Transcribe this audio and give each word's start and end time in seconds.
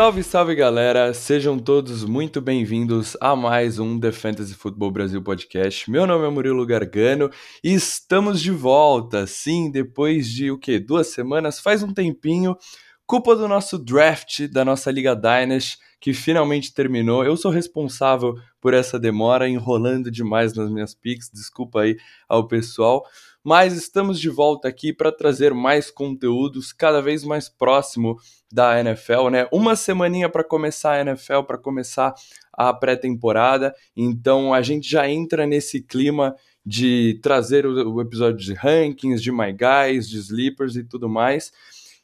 Salve, 0.00 0.22
salve 0.22 0.54
galera! 0.54 1.12
Sejam 1.12 1.58
todos 1.58 2.04
muito 2.04 2.40
bem-vindos 2.40 3.18
a 3.20 3.36
mais 3.36 3.78
um 3.78 4.00
The 4.00 4.10
Fantasy 4.10 4.54
Football 4.54 4.90
Brasil 4.92 5.22
Podcast. 5.22 5.90
Meu 5.90 6.06
nome 6.06 6.26
é 6.26 6.30
Murilo 6.30 6.64
Gargano 6.64 7.30
e 7.62 7.74
estamos 7.74 8.40
de 8.40 8.50
volta. 8.50 9.26
Sim, 9.26 9.70
depois 9.70 10.26
de 10.30 10.50
o 10.50 10.58
que? 10.58 10.78
Duas 10.78 11.08
semanas? 11.08 11.60
Faz 11.60 11.82
um 11.82 11.92
tempinho. 11.92 12.56
Culpa 13.06 13.36
do 13.36 13.46
nosso 13.46 13.78
draft 13.78 14.48
da 14.48 14.64
nossa 14.64 14.90
Liga 14.90 15.14
Dynasty 15.14 15.76
que 16.00 16.14
finalmente 16.14 16.72
terminou. 16.72 17.22
Eu 17.22 17.36
sou 17.36 17.50
responsável 17.50 18.34
por 18.58 18.72
essa 18.72 18.98
demora, 18.98 19.46
enrolando 19.46 20.10
demais 20.10 20.54
nas 20.54 20.70
minhas 20.70 20.94
picks. 20.94 21.30
Desculpa 21.30 21.82
aí 21.82 21.98
ao 22.26 22.48
pessoal 22.48 23.04
mas 23.42 23.74
estamos 23.74 24.20
de 24.20 24.28
volta 24.28 24.68
aqui 24.68 24.92
para 24.92 25.10
trazer 25.10 25.54
mais 25.54 25.90
conteúdos 25.90 26.72
cada 26.72 27.00
vez 27.00 27.24
mais 27.24 27.48
próximo 27.48 28.18
da 28.52 28.78
NFL, 28.80 29.28
né? 29.30 29.48
Uma 29.52 29.76
semaninha 29.76 30.28
para 30.28 30.44
começar 30.44 30.92
a 30.92 31.00
NFL, 31.00 31.42
para 31.46 31.58
começar 31.58 32.14
a 32.52 32.72
pré-temporada. 32.72 33.74
Então 33.96 34.52
a 34.52 34.60
gente 34.62 34.88
já 34.88 35.08
entra 35.08 35.46
nesse 35.46 35.80
clima 35.80 36.34
de 36.64 37.18
trazer 37.22 37.64
o, 37.64 37.94
o 37.94 38.00
episódio 38.00 38.38
de 38.38 38.52
rankings, 38.52 39.22
de 39.22 39.32
My 39.32 39.52
Guys, 39.52 40.08
de 40.08 40.18
Sleepers 40.18 40.76
e 40.76 40.84
tudo 40.84 41.08
mais. 41.08 41.52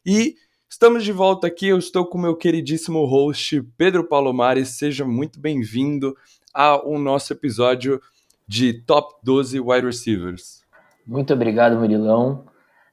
E 0.05 0.37
Estamos 0.69 1.05
de 1.05 1.13
volta 1.13 1.47
aqui, 1.47 1.69
eu 1.69 1.79
estou 1.79 2.05
com 2.05 2.19
meu 2.19 2.37
queridíssimo 2.37 3.05
host 3.07 3.63
Pedro 3.79 4.05
Palomares, 4.05 4.71
seja 4.71 5.07
muito 5.07 5.41
bem-vindo 5.41 6.15
ao 6.53 6.99
nosso 6.99 7.33
episódio 7.33 8.03
de 8.49 8.75
Top 8.83 9.15
12 9.23 9.61
Wide 9.61 9.87
Receivers. 9.87 10.66
Muito 11.07 11.33
obrigado, 11.33 11.79
Murilão. 11.79 12.47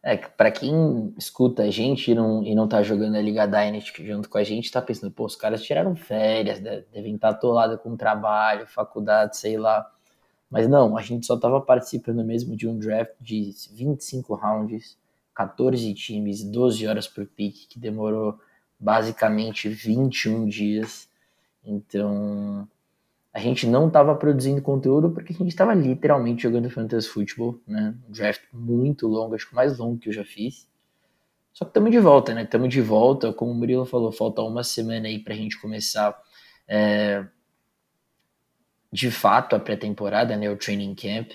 É, 0.03 0.17
para 0.17 0.51
quem 0.51 1.13
escuta 1.17 1.63
a 1.63 1.69
gente 1.71 2.11
e 2.11 2.15
não, 2.15 2.43
e 2.43 2.53
não 2.53 2.67
tá 2.67 2.83
jogando 2.83 3.15
a 3.15 3.21
Liga 3.21 3.47
Dynasty 3.47 4.05
junto 4.05 4.29
com 4.29 4.37
a 4.37 4.43
gente, 4.43 4.71
tá 4.71 4.81
pensando, 4.81 5.11
pô, 5.11 5.25
os 5.25 5.35
caras 5.35 5.63
tiraram 5.63 5.95
férias, 5.95 6.59
devem 6.59 7.15
estar 7.15 7.29
tá 7.29 7.35
atolados 7.35 7.79
com 7.81 7.95
trabalho, 7.95 8.67
faculdade, 8.67 9.37
sei 9.37 9.57
lá. 9.57 9.89
Mas 10.49 10.67
não, 10.67 10.97
a 10.97 11.01
gente 11.01 11.25
só 11.25 11.37
tava 11.37 11.59
participando 11.61 12.23
mesmo 12.23 12.55
de 12.55 12.67
um 12.67 12.77
draft 12.77 13.13
de 13.19 13.51
25 13.71 14.35
rounds, 14.35 14.97
14 15.33 15.93
times, 15.93 16.43
12 16.43 16.85
horas 16.85 17.07
por 17.07 17.25
pick, 17.25 17.67
que 17.69 17.79
demorou 17.79 18.37
basicamente 18.79 19.69
21 19.69 20.47
dias. 20.47 21.09
Então, 21.65 22.67
a 23.33 23.39
gente 23.39 23.65
não 23.65 23.87
estava 23.87 24.13
produzindo 24.13 24.61
conteúdo 24.61 25.09
porque 25.09 25.33
a 25.33 25.35
gente 25.35 25.49
estava 25.49 25.73
literalmente 25.73 26.43
jogando 26.43 26.69
fantasy 26.69 27.07
futebol, 27.07 27.59
né? 27.67 27.95
Um 28.07 28.11
draft 28.11 28.43
muito 28.53 29.07
longo, 29.07 29.33
acho 29.33 29.47
que 29.47 29.53
o 29.53 29.55
mais 29.55 29.79
longo 29.79 29.97
que 29.97 30.09
eu 30.09 30.13
já 30.13 30.23
fiz. 30.23 30.69
Só 31.51 31.65
que 31.65 31.71
estamos 31.71 31.89
de 31.89 31.99
volta, 31.99 32.33
né? 32.33 32.43
Estamos 32.43 32.69
de 32.69 32.79
volta, 32.79 33.33
como 33.33 33.51
o 33.51 33.55
Murilo 33.55 33.85
falou, 33.85 34.11
falta 34.11 34.43
uma 34.43 34.63
semana 34.63 35.07
aí 35.07 35.17
para 35.17 35.33
a 35.33 35.37
gente 35.37 35.59
começar 35.59 36.15
é, 36.67 37.25
de 38.91 39.09
fato 39.09 39.55
a 39.55 39.59
pré-temporada, 39.59 40.37
né? 40.37 40.47
O 40.51 40.55
training 40.55 40.93
camp. 40.93 41.31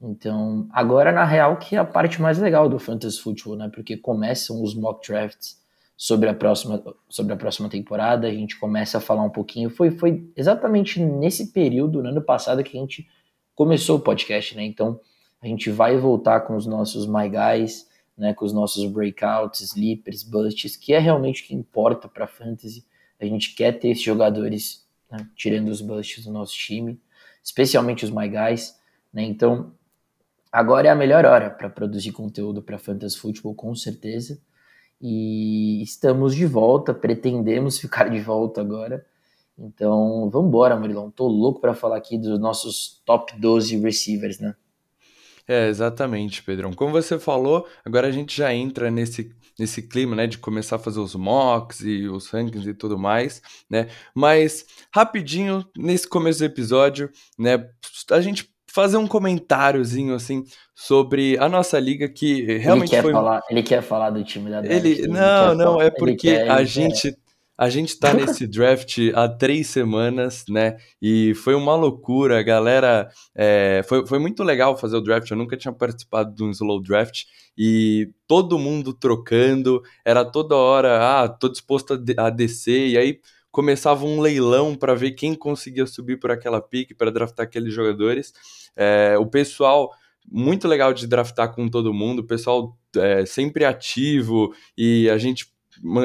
Então, 0.00 0.68
agora 0.72 1.10
na 1.10 1.24
real 1.24 1.56
que 1.56 1.74
é 1.74 1.78
a 1.80 1.84
parte 1.84 2.22
mais 2.22 2.38
legal 2.38 2.68
do 2.68 2.78
fantasy 2.78 3.20
futebol, 3.20 3.56
né? 3.56 3.68
Porque 3.74 3.96
começam 3.96 4.62
os 4.62 4.72
mock 4.72 5.04
drafts 5.04 5.60
sobre 6.00 6.30
a 6.30 6.34
próxima, 6.34 6.82
sobre 7.10 7.34
a 7.34 7.36
próxima 7.36 7.68
temporada, 7.68 8.26
a 8.26 8.32
gente 8.32 8.58
começa 8.58 8.96
a 8.96 9.00
falar 9.02 9.22
um 9.22 9.28
pouquinho. 9.28 9.68
Foi, 9.68 9.90
foi 9.90 10.32
exatamente 10.34 10.98
nesse 10.98 11.52
período, 11.52 12.02
no 12.02 12.08
ano 12.08 12.22
passado, 12.22 12.64
que 12.64 12.74
a 12.74 12.80
gente 12.80 13.06
começou 13.54 13.98
o 13.98 14.00
podcast, 14.00 14.56
né? 14.56 14.64
Então 14.64 14.98
a 15.42 15.46
gente 15.46 15.68
vai 15.70 15.98
voltar 15.98 16.40
com 16.40 16.56
os 16.56 16.64
nossos 16.64 17.06
My 17.06 17.28
Guys, 17.28 17.86
né? 18.16 18.32
Com 18.32 18.46
os 18.46 18.52
nossos 18.54 18.90
breakouts, 18.90 19.60
sleepers, 19.60 20.22
busts, 20.22 20.74
que 20.74 20.94
é 20.94 20.98
realmente 20.98 21.42
o 21.42 21.46
que 21.46 21.54
importa 21.54 22.08
para 22.08 22.26
fantasy. 22.26 22.82
A 23.20 23.26
gente 23.26 23.54
quer 23.54 23.72
ter 23.72 23.88
esses 23.88 24.02
jogadores 24.02 24.88
né, 25.12 25.28
tirando 25.36 25.68
os 25.68 25.82
busts 25.82 26.24
do 26.24 26.32
nosso 26.32 26.54
time, 26.54 26.98
especialmente 27.44 28.06
os 28.06 28.10
My 28.10 28.26
Guys, 28.26 28.74
né? 29.12 29.22
Então 29.22 29.74
agora 30.50 30.88
é 30.88 30.90
a 30.90 30.96
melhor 30.96 31.26
hora 31.26 31.50
para 31.50 31.68
produzir 31.68 32.12
conteúdo 32.12 32.62
para 32.62 32.78
fantasy 32.78 33.18
futebol, 33.18 33.54
com 33.54 33.74
certeza. 33.74 34.40
E 35.00 35.82
estamos 35.82 36.34
de 36.34 36.44
volta, 36.46 36.92
pretendemos 36.92 37.78
ficar 37.80 38.10
de 38.10 38.20
volta 38.20 38.60
agora. 38.60 39.04
Então, 39.58 40.28
vamos 40.30 40.48
embora, 40.48 40.76
Murilão. 40.76 41.10
Tô 41.10 41.28
louco 41.28 41.60
para 41.60 41.74
falar 41.74 41.96
aqui 41.96 42.16
dos 42.16 42.38
nossos 42.38 43.02
top 43.04 43.38
12 43.38 43.76
receivers, 43.78 44.38
né? 44.38 44.54
É, 45.46 45.68
exatamente, 45.68 46.42
Pedrão. 46.42 46.72
Como 46.72 46.92
você 46.92 47.18
falou, 47.18 47.66
agora 47.84 48.06
a 48.06 48.12
gente 48.12 48.36
já 48.36 48.54
entra 48.54 48.90
nesse, 48.90 49.34
nesse 49.58 49.82
clima, 49.82 50.14
né, 50.14 50.26
de 50.26 50.38
começar 50.38 50.76
a 50.76 50.78
fazer 50.78 51.00
os 51.00 51.14
mocks 51.14 51.80
e 51.80 52.06
os 52.08 52.28
rankings 52.28 52.68
e 52.68 52.74
tudo 52.74 52.98
mais, 52.98 53.42
né? 53.68 53.88
Mas 54.14 54.64
rapidinho 54.94 55.64
nesse 55.76 56.08
começo 56.08 56.38
do 56.38 56.44
episódio, 56.44 57.10
né, 57.38 57.68
a 58.10 58.20
gente 58.20 58.49
fazer 58.72 58.96
um 58.96 59.06
comentáriozinho 59.06 60.14
assim 60.14 60.44
sobre 60.74 61.36
a 61.38 61.48
nossa 61.48 61.78
liga 61.78 62.08
que 62.08 62.58
realmente 62.58 62.90
ele 62.90 62.96
quer 62.96 63.02
foi 63.02 63.12
falar, 63.12 63.40
ele 63.50 63.62
quer 63.62 63.82
falar 63.82 64.10
do 64.10 64.24
time 64.24 64.50
da 64.50 64.60
draft. 64.60 64.84
Ele, 64.84 65.08
não, 65.08 65.54
não, 65.54 65.72
falar, 65.72 65.84
é 65.84 65.90
porque 65.90 66.32
quer, 66.32 66.50
a 66.50 66.62
gente 66.62 67.10
quer. 67.12 67.18
a 67.58 67.68
gente 67.68 67.98
tá 67.98 68.14
nesse 68.14 68.46
draft 68.48 68.98
há 69.14 69.28
três 69.28 69.66
semanas, 69.66 70.44
né? 70.48 70.76
E 71.02 71.34
foi 71.34 71.54
uma 71.54 71.74
loucura, 71.74 72.38
a 72.38 72.42
galera. 72.42 73.08
É, 73.34 73.82
foi, 73.88 74.06
foi 74.06 74.18
muito 74.18 74.42
legal 74.44 74.76
fazer 74.76 74.96
o 74.96 75.02
draft. 75.02 75.30
Eu 75.30 75.36
nunca 75.36 75.56
tinha 75.56 75.72
participado 75.72 76.34
de 76.34 76.44
um 76.44 76.50
slow 76.50 76.80
draft 76.80 77.24
e 77.58 78.10
todo 78.26 78.58
mundo 78.58 78.94
trocando, 78.94 79.82
era 80.04 80.24
toda 80.24 80.56
hora, 80.56 81.22
ah, 81.22 81.28
tô 81.28 81.48
disposto 81.48 82.00
a 82.16 82.30
descer, 82.30 82.88
e 82.88 82.96
aí 82.96 83.20
começava 83.50 84.04
um 84.04 84.20
leilão 84.20 84.74
para 84.74 84.94
ver 84.94 85.12
quem 85.12 85.34
conseguia 85.34 85.86
subir 85.86 86.18
por 86.18 86.30
aquela 86.30 86.60
pique 86.60 86.94
para 86.94 87.10
draftar 87.10 87.44
aqueles 87.44 87.72
jogadores. 87.72 88.32
É, 88.76 89.16
o 89.18 89.26
pessoal 89.26 89.90
muito 90.30 90.68
legal 90.68 90.92
de 90.92 91.06
draftar 91.06 91.52
com 91.54 91.68
todo 91.68 91.94
mundo, 91.94 92.20
o 92.20 92.26
pessoal 92.26 92.76
é, 92.96 93.24
sempre 93.26 93.64
ativo 93.64 94.54
e 94.76 95.08
a 95.10 95.18
gente 95.18 95.46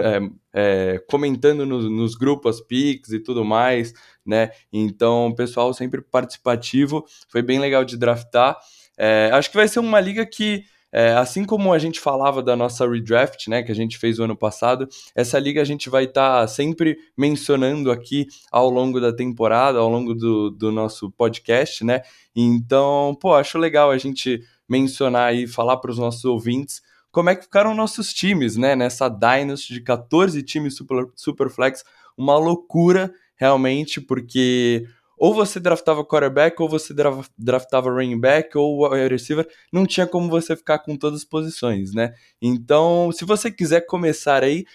é, 0.02 0.20
é, 0.54 1.00
comentando 1.10 1.66
no, 1.66 1.90
nos 1.90 2.16
grupos, 2.16 2.62
as 2.62 3.12
e 3.12 3.20
tudo 3.20 3.44
mais, 3.44 3.94
né? 4.26 4.52
Então, 4.72 5.34
pessoal 5.36 5.74
sempre 5.74 6.02
participativo, 6.02 7.06
foi 7.30 7.42
bem 7.42 7.60
legal 7.60 7.84
de 7.84 7.98
draftar. 7.98 8.58
É, 8.98 9.30
acho 9.34 9.50
que 9.50 9.58
vai 9.58 9.68
ser 9.68 9.80
uma 9.80 10.00
liga 10.00 10.26
que 10.26 10.64
é, 10.98 11.12
assim 11.12 11.44
como 11.44 11.74
a 11.74 11.78
gente 11.78 12.00
falava 12.00 12.42
da 12.42 12.56
nossa 12.56 12.90
redraft, 12.90 13.50
né, 13.50 13.62
que 13.62 13.70
a 13.70 13.76
gente 13.76 13.98
fez 13.98 14.18
o 14.18 14.24
ano 14.24 14.36
passado, 14.36 14.88
essa 15.14 15.38
liga 15.38 15.62
a 15.62 15.66
gente 15.66 15.90
vai 15.90 16.06
estar 16.06 16.40
tá 16.40 16.48
sempre 16.48 16.98
mencionando 17.18 17.92
aqui 17.92 18.28
ao 18.50 18.70
longo 18.70 19.02
da 19.02 19.12
temporada, 19.12 19.78
ao 19.78 19.90
longo 19.90 20.16
do, 20.16 20.50
do 20.50 20.72
nosso 20.72 21.12
podcast, 21.12 21.84
né? 21.84 22.02
Então, 22.34 23.14
pô, 23.20 23.34
acho 23.34 23.58
legal 23.58 23.92
a 23.92 23.98
gente 23.98 24.40
mencionar 24.70 25.36
e 25.36 25.46
falar 25.46 25.76
para 25.78 25.92
os 25.92 25.98
nossos 25.98 26.24
ouvintes 26.24 26.82
como 27.12 27.30
é 27.30 27.36
que 27.36 27.44
ficaram 27.44 27.76
nossos 27.76 28.14
times, 28.14 28.56
né? 28.56 28.74
Nessa 28.74 29.10
Dynasty 29.10 29.74
de 29.74 29.82
14 29.82 30.42
times 30.44 30.78
super, 30.78 31.08
super 31.14 31.50
flex, 31.50 31.84
uma 32.18 32.38
loucura 32.38 33.14
realmente, 33.36 34.00
porque 34.00 34.86
ou 35.25 35.34
você 35.34 35.59
draftava 35.59 36.06
quarterback, 36.06 36.62
ou 36.62 36.69
você 36.69 36.94
draftava 37.36 37.90
running 37.90 38.19
back, 38.19 38.56
ou 38.56 38.88
receiver, 38.90 39.47
não 39.74 39.84
tinha 39.84 40.06
como 40.06 40.30
você 40.30 40.56
ficar 40.56 40.78
com 40.78 40.96
todas 40.96 41.22
as 41.22 41.25
posições, 41.25 41.96
né? 41.96 42.13
Então, 42.40 43.12
se 43.12 43.25
você 43.25 43.50
quiser 43.50 43.81
começar 43.88 44.44
aí, 44.44 44.68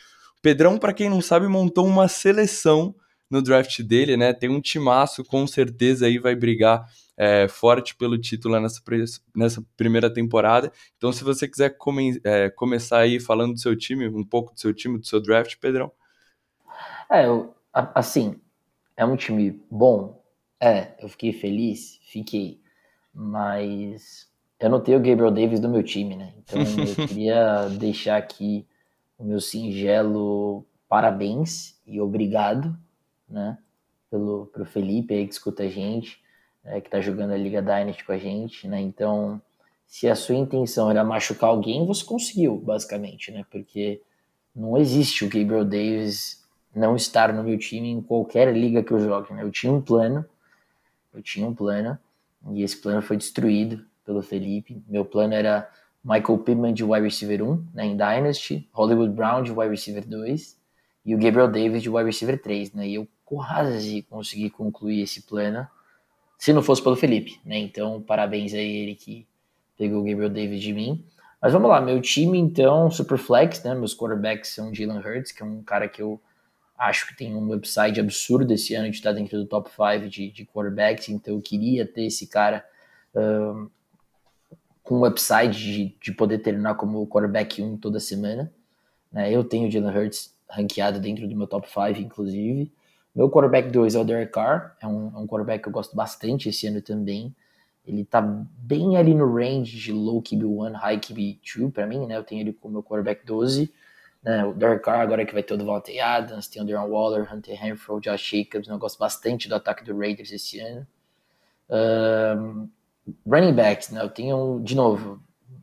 Pedrão, 0.43 0.77
para 0.77 0.93
quem 0.93 1.09
não 1.09 1.21
sabe, 1.21 1.47
montou 1.47 1.87
uma 1.87 2.09
seleção 2.09 2.93
no 3.31 3.41
draft 3.41 3.81
dele, 3.83 4.17
né? 4.17 4.33
Tem 4.33 4.51
um 4.51 4.61
timaço, 4.61 5.25
com 5.25 5.47
certeza 5.47 6.07
aí 6.07 6.19
vai 6.19 6.35
brigar 6.35 6.85
é, 7.17 7.47
forte 7.47 7.95
pelo 7.95 8.19
título 8.19 8.59
nessa, 8.59 8.83
nessa 9.33 9.65
primeira 9.77 10.13
temporada. 10.13 10.73
Então, 10.97 11.13
se 11.13 11.23
você 11.23 11.47
quiser 11.47 11.77
come, 11.79 12.21
é, 12.25 12.51
começar 12.51 12.99
aí 12.99 13.21
falando 13.21 13.53
do 13.53 13.61
seu 13.61 13.77
time, 13.77 14.09
um 14.09 14.25
pouco 14.25 14.53
do 14.53 14.59
seu 14.59 14.75
time, 14.75 14.99
do 14.99 15.07
seu 15.07 15.21
draft, 15.23 15.55
Pedrão. 15.61 15.93
É, 17.09 17.27
eu, 17.27 17.55
assim, 17.73 18.35
é 18.97 19.05
um 19.05 19.15
time 19.15 19.63
bom, 19.71 20.20
é, 20.61 20.95
eu 21.01 21.09
fiquei 21.09 21.33
feliz, 21.33 21.99
fiquei. 22.03 22.61
Mas 23.13 24.29
eu 24.61 24.69
não 24.69 24.81
tenho 24.81 24.99
o 24.99 25.03
Gabriel 25.03 25.31
Davis 25.31 25.59
do 25.59 25.69
meu 25.69 25.83
time, 25.83 26.15
né? 26.15 26.35
Então 26.39 26.61
eu 26.87 27.09
queria 27.09 27.69
deixar 27.71 28.17
aqui 28.17 28.67
o 29.19 29.25
meu 29.25 29.41
singelo 29.41 30.65
parabéns 30.89 31.79
e 31.87 32.01
obrigado, 32.01 32.77
né? 33.29 33.59
Pelo, 34.11 34.47
pro 34.47 34.65
Felipe 34.65 35.15
aí 35.15 35.27
que 35.27 35.33
escuta 35.33 35.63
a 35.63 35.69
gente, 35.69 36.21
é, 36.65 36.81
que 36.81 36.91
tá 36.91 37.01
jogando 37.01 37.33
a 37.33 37.37
Liga 37.37 37.63
Dynasty 37.63 38.05
com 38.05 38.13
a 38.13 38.19
gente, 38.19 38.69
né? 38.69 38.81
Então, 38.81 39.41
se 39.87 40.09
a 40.09 40.15
sua 40.15 40.35
intenção 40.35 40.91
era 40.91 41.03
machucar 41.05 41.51
alguém, 41.51 41.87
você 41.87 42.05
conseguiu, 42.05 42.57
basicamente, 42.57 43.31
né? 43.31 43.45
Porque 43.51 44.03
não 44.55 44.77
existe 44.77 45.25
o 45.25 45.29
Gabriel 45.29 45.65
Davis 45.65 46.45
não 46.75 46.97
estar 46.97 47.33
no 47.33 47.43
meu 47.43 47.59
time 47.59 47.89
em 47.89 48.03
qualquer 48.03 48.53
liga 48.53 48.83
que 48.83 48.93
eu 48.93 49.01
jogue, 49.01 49.33
né? 49.33 49.43
Eu 49.43 49.51
tinha 49.51 49.73
um 49.73 49.81
plano, 49.81 50.25
eu 51.13 51.23
tinha 51.23 51.47
um 51.47 51.55
plano 51.55 51.99
e 52.51 52.63
esse 52.63 52.77
plano 52.77 53.03
foi 53.03 53.17
destruído 53.17 53.85
pelo 54.05 54.23
Felipe. 54.23 54.83
Meu 54.89 55.05
plano 55.05 55.35
era 55.35 55.71
Michael 56.03 56.39
Pittman 56.39 56.73
de 56.73 56.83
wide 56.83 57.05
receiver 57.05 57.43
1 57.43 57.67
né, 57.75 57.87
em 57.87 57.97
Dynasty, 57.97 58.69
Hollywood 58.73 59.13
Brown 59.13 59.43
de 59.43 59.53
wide 59.53 59.71
receiver 59.71 60.07
2 60.07 60.59
e 61.05 61.15
o 61.15 61.19
Gabriel 61.19 61.49
Davis 61.49 61.83
de 61.83 61.91
wide 61.91 62.07
receiver 62.07 62.41
3, 62.41 62.73
né? 62.73 62.89
E 62.89 62.95
eu 62.95 63.09
quase 63.25 64.03
consegui 64.03 64.51
concluir 64.51 65.03
esse 65.03 65.23
plano 65.23 65.67
se 66.39 66.53
não 66.53 66.63
fosse 66.63 66.83
pelo 66.83 66.97
Felipe, 66.97 67.41
né? 67.45 67.59
Então, 67.59 68.01
parabéns 68.03 68.55
a 68.55 68.59
ele 68.59 68.95
que 68.95 69.27
pegou 69.77 70.01
o 70.01 70.05
Gabriel 70.05 70.31
Davis 70.31 70.61
de 70.61 70.73
mim. 70.73 71.05
Mas 71.41 71.53
vamos 71.53 71.71
lá, 71.71 71.81
meu 71.81 72.01
time 72.01 72.39
então, 72.39 72.91
super 72.91 73.17
flex, 73.17 73.63
né? 73.63 73.75
Meus 73.75 73.97
quarterbacks 73.97 74.51
são 74.51 74.75
Jalen 74.75 74.99
Hurts, 74.99 75.33
que 75.33 75.43
é 75.43 75.47
um 75.47 75.63
cara 75.63 75.89
que 75.89 76.03
eu 76.03 76.21
acho 76.81 77.07
que 77.07 77.15
tem 77.15 77.37
um 77.37 77.53
upside 77.53 78.01
absurdo 78.01 78.53
esse 78.55 78.75
ano 78.75 78.91
de 78.91 78.97
estar 78.97 79.13
dentro 79.13 79.37
do 79.37 79.47
top 79.47 79.71
5 79.71 80.09
de, 80.09 80.31
de 80.31 80.47
quarterbacks, 80.47 81.11
então 81.11 81.35
eu 81.35 81.43
queria 81.43 81.87
ter 81.87 82.07
esse 82.07 82.27
cara 82.27 82.65
um, 83.15 83.69
com 84.83 85.07
upside 85.07 85.51
de, 85.51 85.97
de 86.01 86.13
poder 86.13 86.39
terminar 86.39 86.77
como 86.77 87.07
quarterback 87.07 87.61
1 87.61 87.77
toda 87.77 88.01
semana. 88.01 88.51
Né? 89.13 89.31
Eu 89.31 89.45
tenho 89.45 89.69
o 89.69 89.71
Jalen 89.71 89.95
Hurts 89.95 90.35
ranqueado 90.49 90.99
dentro 90.99 91.29
do 91.29 91.37
meu 91.37 91.47
top 91.47 91.69
5, 91.69 92.01
inclusive. 92.01 92.73
Meu 93.15 93.29
quarterback 93.29 93.71
2 93.71 93.95
é 93.95 93.99
o 93.99 94.05
Derek 94.05 94.33
Carr, 94.33 94.77
é 94.81 94.87
um, 94.87 95.13
é 95.15 95.19
um 95.19 95.27
quarterback 95.27 95.63
que 95.63 95.69
eu 95.69 95.73
gosto 95.73 95.95
bastante 95.95 96.49
esse 96.49 96.67
ano 96.67 96.81
também. 96.81 97.35
Ele 97.87 98.05
tá 98.05 98.23
bem 98.23 98.97
ali 98.97 99.15
no 99.15 99.31
range 99.35 99.77
de 99.79 99.93
low 99.93 100.23
QB1, 100.23 100.73
high 100.75 100.99
QB2 100.99 101.73
para 101.73 101.87
mim, 101.87 102.07
né? 102.07 102.17
Eu 102.17 102.25
tenho 102.25 102.41
ele 102.41 102.53
como 102.53 102.73
meu 102.73 102.83
quarterback 102.83 103.27
12. 103.27 103.71
Né? 104.23 104.45
O 104.45 104.53
Derek 104.53 104.85
Carr 104.85 105.01
agora 105.01 105.25
que 105.25 105.33
vai 105.33 105.43
ter 105.43 105.55
o 105.55 105.57
Devontae 105.57 106.01
Adams, 106.01 106.49
tem 106.49 106.63
o 106.63 106.67
Darren 106.67 106.91
Waller, 106.91 107.33
Hunter 107.33 107.59
Renfro, 107.59 108.01
Josh 108.01 108.31
Jacobs. 108.31 108.69
Eu 108.69 108.79
gosto 108.79 108.99
bastante 108.99 109.49
do 109.49 109.55
ataque 109.55 109.85
do 109.85 109.97
Raiders 109.97 110.33
esse 110.33 110.61
ano. 110.61 110.87
Um, 111.71 112.69
running 113.27 113.55
backs, 113.55 113.91
né? 113.91 114.03
Eu 114.03 114.09
tenho, 114.11 114.61
de 114.63 114.75
novo, 114.75 115.21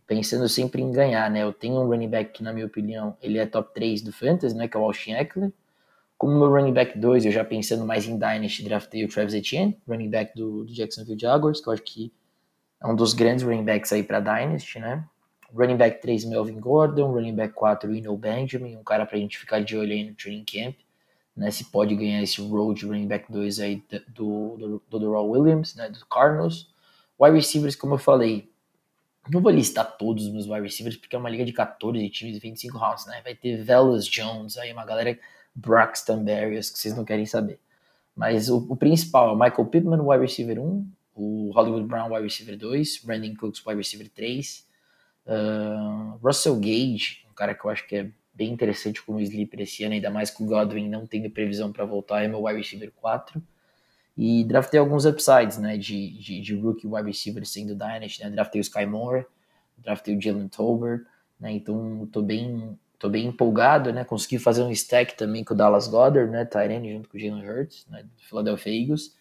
pensando 0.08 0.48
sempre 0.50 0.82
em 0.82 0.92
ganhar, 0.92 1.30
né? 1.30 1.44
Eu 1.44 1.54
tenho 1.54 1.76
um 1.76 1.88
running 1.88 2.10
back 2.10 2.32
que, 2.32 2.44
na 2.44 2.54
minha 2.54 2.66
opinião, 2.66 3.16
ele 3.22 3.38
é 3.38 3.46
top 3.46 3.74
3 3.74 4.02
do 4.02 4.12
Fantasy, 4.12 4.56
né? 4.56 4.68
Que 4.68 4.78
é 4.78 4.80
o 4.80 4.84
Austin 4.84 5.14
Eckler. 5.14 5.52
Como 6.18 6.36
meu 6.36 6.50
running 6.50 6.74
back 6.74 6.98
2, 6.98 7.26
eu 7.26 7.32
já 7.32 7.44
pensando 7.44 7.86
mais 7.86 8.08
em 8.08 8.18
Dynasty, 8.18 8.64
draftei 8.64 9.06
o 9.06 9.08
Travis 9.08 9.36
Etienne, 9.36 9.78
running 9.88 10.10
back 10.10 10.36
do, 10.36 10.64
do 10.64 10.74
Jacksonville 10.74 11.20
Jaguars, 11.20 11.62
que 11.62 11.70
eu 11.70 11.74
acho 11.74 11.84
que 11.84 12.12
é 12.82 12.88
um 12.88 12.96
dos 12.96 13.14
grandes 13.14 13.44
running 13.44 13.64
backs 13.64 13.94
aí 13.94 14.02
para 14.02 14.20
Dynasty, 14.20 14.80
né? 14.80 15.06
Running 15.54 15.78
back 15.78 16.02
3, 16.02 16.26
Melvin 16.26 16.60
Gordon. 16.60 17.12
Running 17.12 17.36
back 17.36 17.54
4, 17.54 17.96
Eno 17.96 18.18
Benjamin, 18.18 18.76
um 18.76 18.84
cara 18.84 19.06
pra 19.06 19.18
gente 19.18 19.38
ficar 19.38 19.64
de 19.64 19.78
olho 19.78 19.92
aí 19.92 20.04
no 20.04 20.16
training 20.16 20.46
camp, 20.46 20.76
né? 21.36 21.52
Se 21.52 21.66
pode 21.66 21.96
ganhar 21.96 22.22
esse 22.22 22.42
road 22.42 22.86
running 22.86 23.08
back 23.08 23.32
2 23.32 23.60
aí 23.60 23.84
do, 24.10 24.82
do, 24.90 25.00
do, 25.00 25.12
Williams, 25.24 25.76
né? 25.76 25.90
Do 25.90 26.06
Cardinals. 26.06 26.68
Wide 27.20 27.36
receivers, 27.36 27.76
como 27.76 27.96
eu 27.96 27.98
falei, 27.98 28.50
não 29.30 29.42
vou 29.42 29.52
listar 29.52 29.98
todos 29.98 30.26
os 30.26 30.32
meus 30.32 30.48
wide 30.48 30.62
receivers, 30.62 30.96
porque 30.96 31.16
é 31.16 31.20
uma 31.20 31.30
liga 31.30 31.44
de 31.44 31.52
14 31.52 32.10
times 32.10 32.38
e 32.38 32.40
25 32.40 32.78
rounds, 32.78 33.06
né? 33.08 33.22
Vai 33.24 33.36
ter 33.36 33.58
Velas 33.58 34.08
Jones, 34.08 34.58
aí 34.58 34.72
uma 34.72 34.86
galera 34.86 35.18
Braxton 35.56 36.24
Berrios, 36.24 36.70
que 36.70 36.78
vocês 36.78 36.96
não 36.96 37.04
querem 37.04 37.26
saber. 37.26 37.60
Mas 38.16 38.50
o, 38.50 38.58
o, 38.70 38.76
principal 38.76 39.30
é 39.30 39.32
o 39.32 39.36
Michael 39.36 39.66
Pittman, 39.66 40.02
wide 40.02 40.22
receiver 40.22 40.60
1, 40.60 40.88
o 41.16 41.52
Hollywood 41.52 41.88
Brown, 41.88 42.12
wide 42.12 42.24
receiver 42.24 42.58
2, 42.58 43.04
Brandon 43.04 43.36
Cooks, 43.36 43.66
wide 43.66 43.78
receiver 43.78 44.10
3, 44.10 44.67
uh, 45.28 46.18
Russell 46.24 46.56
Gage, 46.56 47.26
um 47.30 47.34
cara 47.34 47.54
que 47.54 47.66
eu 47.66 47.70
acho 47.70 47.88
que 47.88 47.96
é 47.96 48.10
bem 48.34 48.52
interessante 48.52 49.02
como 49.02 49.20
sleeper 49.20 49.62
esse 49.62 49.84
ano, 49.84 49.94
ainda 49.94 50.10
mais 50.10 50.30
que 50.30 50.42
o 50.42 50.46
Godwin 50.46 50.88
não 50.88 51.06
tem 51.06 51.28
previsão 51.30 51.72
para 51.72 51.86
voltar, 51.86 52.24
é 52.24 52.28
meu 52.28 52.44
wide 52.44 52.58
receiver 52.58 52.92
4. 52.96 53.42
E 54.16 54.44
draftei 54.44 54.80
alguns 54.80 55.06
upsides, 55.06 55.58
né, 55.58 55.78
de, 55.78 56.12
de, 56.20 56.42
de 56.42 56.56
rookie 56.56 56.88
wide 56.88 57.08
receiver 57.08 57.46
sendo 57.46 57.76
Dynasty, 57.76 58.24
né, 58.24 58.30
draftei 58.30 58.60
o 58.60 58.64
Sky 58.64 58.86
Moore, 58.86 59.26
draftei 59.78 60.16
o 60.16 60.22
Jalen 60.22 60.48
Tolbert, 60.48 61.06
né, 61.40 61.52
então 61.52 62.08
tô 62.12 62.22
bem 62.22 62.78
tô 63.00 63.10
bem 63.10 63.28
empolgado, 63.28 63.94
né? 63.94 64.04
Consegui 64.04 64.40
fazer 64.40 64.64
um 64.64 64.72
stack 64.72 65.16
também 65.16 65.44
com 65.44 65.54
o 65.54 65.58
Dallas 65.58 65.88
Goddard, 65.88 66.32
né? 66.32 66.46
Tyrene 66.46 66.94
junto 66.94 67.10
com 67.10 67.18
o 67.18 67.20
Jalen 67.20 67.48
Hurts, 67.48 67.86
né? 67.90 68.04
Do 68.04 68.24
Philadelphia 68.24 68.82
Eagles. 68.82 69.16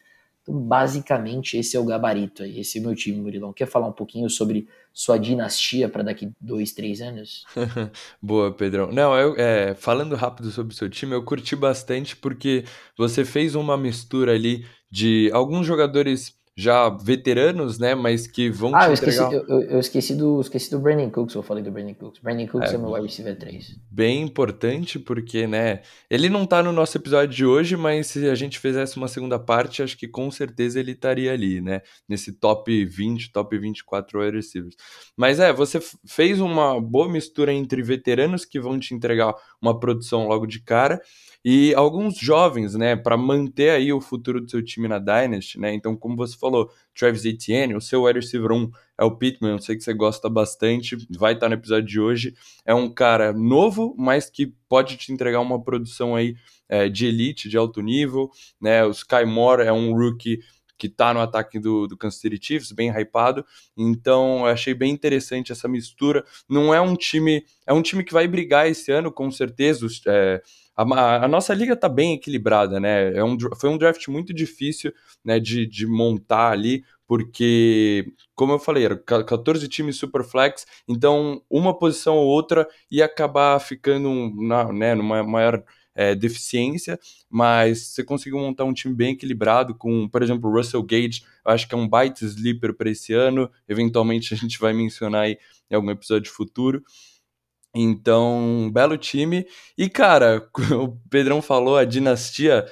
Então, 0.46 0.60
basicamente, 0.60 1.56
esse 1.56 1.76
é 1.76 1.80
o 1.80 1.84
gabarito 1.84 2.44
aí. 2.44 2.60
Esse 2.60 2.78
é 2.78 2.80
o 2.80 2.84
meu 2.84 2.94
time, 2.94 3.20
Murilão. 3.20 3.52
Quer 3.52 3.66
falar 3.66 3.88
um 3.88 3.92
pouquinho 3.92 4.30
sobre 4.30 4.68
sua 4.92 5.18
dinastia 5.18 5.88
para 5.88 6.04
daqui 6.04 6.30
dois, 6.40 6.72
três 6.72 7.00
anos? 7.00 7.44
Boa, 8.22 8.52
Pedrão. 8.52 8.92
Não, 8.92 9.14
eu, 9.16 9.34
é, 9.36 9.74
falando 9.74 10.14
rápido 10.14 10.50
sobre 10.52 10.72
o 10.72 10.76
seu 10.76 10.88
time, 10.88 11.12
eu 11.12 11.24
curti 11.24 11.56
bastante 11.56 12.16
porque 12.16 12.64
você 12.96 13.24
fez 13.24 13.56
uma 13.56 13.76
mistura 13.76 14.32
ali 14.32 14.64
de 14.88 15.28
alguns 15.32 15.66
jogadores 15.66 16.38
já 16.56 16.88
veteranos, 16.88 17.78
né? 17.78 17.94
Mas 17.94 18.26
que 18.26 18.48
vão 18.48 18.74
ah, 18.74 18.80
te 18.80 18.86
eu 18.86 18.92
esqueci, 18.94 19.22
entregar... 19.22 19.44
eu, 19.46 19.62
eu, 19.62 19.78
esqueci, 19.78 20.14
do, 20.14 20.40
esqueci 20.40 20.70
do 20.70 20.78
Brandon 20.78 21.10
Cooks, 21.10 21.34
eu 21.34 21.42
falei 21.42 21.62
do 21.62 21.70
Brandon 21.70 21.94
Cooks. 21.94 22.22
Brandon 22.22 22.46
Cooks 22.46 22.72
é, 22.72 22.74
é 22.74 22.78
meu 22.78 22.92
wide 22.92 23.06
receiver 23.06 23.38
3. 23.38 23.76
Bem 23.90 24.22
importante, 24.22 24.98
porque, 24.98 25.46
né? 25.46 25.82
Ele 26.08 26.30
não 26.30 26.46
tá 26.46 26.62
no 26.62 26.72
nosso 26.72 26.96
episódio 26.96 27.34
de 27.34 27.44
hoje, 27.44 27.76
mas 27.76 28.06
se 28.06 28.26
a 28.28 28.34
gente 28.34 28.58
fizesse 28.58 28.96
uma 28.96 29.06
segunda 29.06 29.38
parte, 29.38 29.82
acho 29.82 29.98
que 29.98 30.08
com 30.08 30.30
certeza 30.30 30.80
ele 30.80 30.92
estaria 30.92 31.30
ali, 31.30 31.60
né? 31.60 31.82
Nesse 32.08 32.32
top 32.32 32.84
20, 32.86 33.32
top 33.32 33.58
24 33.58 34.20
wide 34.20 34.36
receivers. 34.36 34.76
Mas 35.14 35.38
é, 35.38 35.52
você 35.52 35.78
fez 36.06 36.40
uma 36.40 36.80
boa 36.80 37.08
mistura 37.08 37.52
entre 37.52 37.82
veteranos 37.82 38.46
que 38.46 38.58
vão 38.58 38.78
te 38.78 38.94
entregar 38.94 39.34
uma 39.60 39.78
produção 39.78 40.26
logo 40.26 40.46
de 40.46 40.60
cara 40.60 41.02
e 41.48 41.72
alguns 41.76 42.18
jovens, 42.18 42.74
né, 42.74 42.96
para 42.96 43.16
manter 43.16 43.70
aí 43.70 43.92
o 43.92 44.00
futuro 44.00 44.40
do 44.40 44.50
seu 44.50 44.60
time 44.64 44.88
na 44.88 44.98
Dynasty, 44.98 45.60
né? 45.60 45.72
Então, 45.72 45.96
como 45.96 46.16
você 46.16 46.36
falou, 46.36 46.68
Travis 46.92 47.24
Etienne, 47.24 47.76
o 47.76 47.80
seu 47.80 48.02
wide 48.02 48.18
receiver 48.18 48.50
1 48.50 48.68
é 48.98 49.04
o 49.04 49.16
Pittman, 49.16 49.52
eu 49.52 49.60
sei 49.60 49.76
que 49.76 49.84
você 49.84 49.94
gosta 49.94 50.28
bastante, 50.28 50.96
vai 51.16 51.34
estar 51.34 51.48
no 51.48 51.54
episódio 51.54 51.86
de 51.86 52.00
hoje. 52.00 52.34
É 52.64 52.74
um 52.74 52.92
cara 52.92 53.32
novo, 53.32 53.94
mas 53.96 54.28
que 54.28 54.52
pode 54.68 54.96
te 54.96 55.12
entregar 55.12 55.40
uma 55.40 55.62
produção 55.62 56.16
aí 56.16 56.34
é, 56.68 56.88
de 56.88 57.06
elite, 57.06 57.48
de 57.48 57.56
alto 57.56 57.80
nível, 57.80 58.28
né? 58.60 58.84
O 58.84 58.90
Sky 58.90 59.24
Moore 59.24 59.62
é 59.62 59.72
um 59.72 59.94
rookie 59.94 60.40
que 60.76 60.88
tá 60.88 61.14
no 61.14 61.20
ataque 61.20 61.60
do, 61.60 61.86
do 61.86 61.96
Kansas 61.96 62.20
City 62.20 62.38
Chiefs, 62.44 62.72
bem 62.72 62.90
hypado. 62.90 63.46
Então, 63.76 64.40
eu 64.40 64.46
achei 64.46 64.74
bem 64.74 64.92
interessante 64.92 65.52
essa 65.52 65.68
mistura. 65.68 66.24
Não 66.48 66.74
é 66.74 66.80
um 66.80 66.96
time, 66.96 67.44
é 67.64 67.72
um 67.72 67.82
time 67.82 68.04
que 68.04 68.12
vai 68.12 68.26
brigar 68.26 68.68
esse 68.68 68.90
ano, 68.90 69.12
com 69.12 69.30
certeza. 69.30 69.86
É, 70.06 70.42
a, 70.76 71.24
a, 71.24 71.28
nossa 71.28 71.54
liga 71.54 71.74
tá 71.74 71.88
bem 71.88 72.14
equilibrada, 72.14 72.78
né? 72.78 73.14
É 73.14 73.24
um, 73.24 73.36
foi 73.58 73.70
um 73.70 73.78
draft 73.78 74.06
muito 74.08 74.34
difícil 74.34 74.92
né, 75.24 75.40
de, 75.40 75.66
de 75.66 75.86
montar 75.86 76.50
ali, 76.50 76.84
porque, 77.06 78.12
como 78.34 78.52
eu 78.52 78.58
falei, 78.58 78.84
eram 78.84 78.98
14 78.98 79.66
times 79.68 79.96
super 79.96 80.22
flex, 80.22 80.66
então 80.86 81.42
uma 81.48 81.76
posição 81.76 82.16
ou 82.16 82.26
outra 82.26 82.68
ia 82.90 83.06
acabar 83.06 83.58
ficando 83.60 84.32
na, 84.36 84.72
né, 84.72 84.94
numa 84.94 85.22
maior 85.22 85.62
é, 85.94 86.14
deficiência, 86.14 87.00
mas 87.30 87.86
você 87.88 88.04
conseguiu 88.04 88.38
montar 88.38 88.64
um 88.64 88.74
time 88.74 88.94
bem 88.94 89.12
equilibrado 89.12 89.74
com, 89.74 90.06
por 90.08 90.22
exemplo, 90.22 90.50
Russell 90.50 90.82
Gage, 90.82 91.22
eu 91.44 91.52
acho 91.52 91.66
que 91.66 91.74
é 91.74 91.78
um 91.78 91.88
baita 91.88 92.24
sleeper 92.24 92.74
para 92.74 92.90
esse 92.90 93.14
ano, 93.14 93.50
eventualmente 93.66 94.34
a 94.34 94.36
gente 94.36 94.58
vai 94.58 94.74
mencionar 94.74 95.22
aí 95.22 95.38
em 95.70 95.74
algum 95.74 95.90
episódio 95.90 96.30
futuro. 96.30 96.84
Então, 97.78 98.38
um 98.38 98.70
belo 98.70 98.96
time. 98.96 99.46
E, 99.76 99.88
cara, 99.88 100.48
o 100.80 100.96
Pedrão 101.10 101.42
falou, 101.42 101.76
a 101.76 101.84
dinastia 101.84 102.66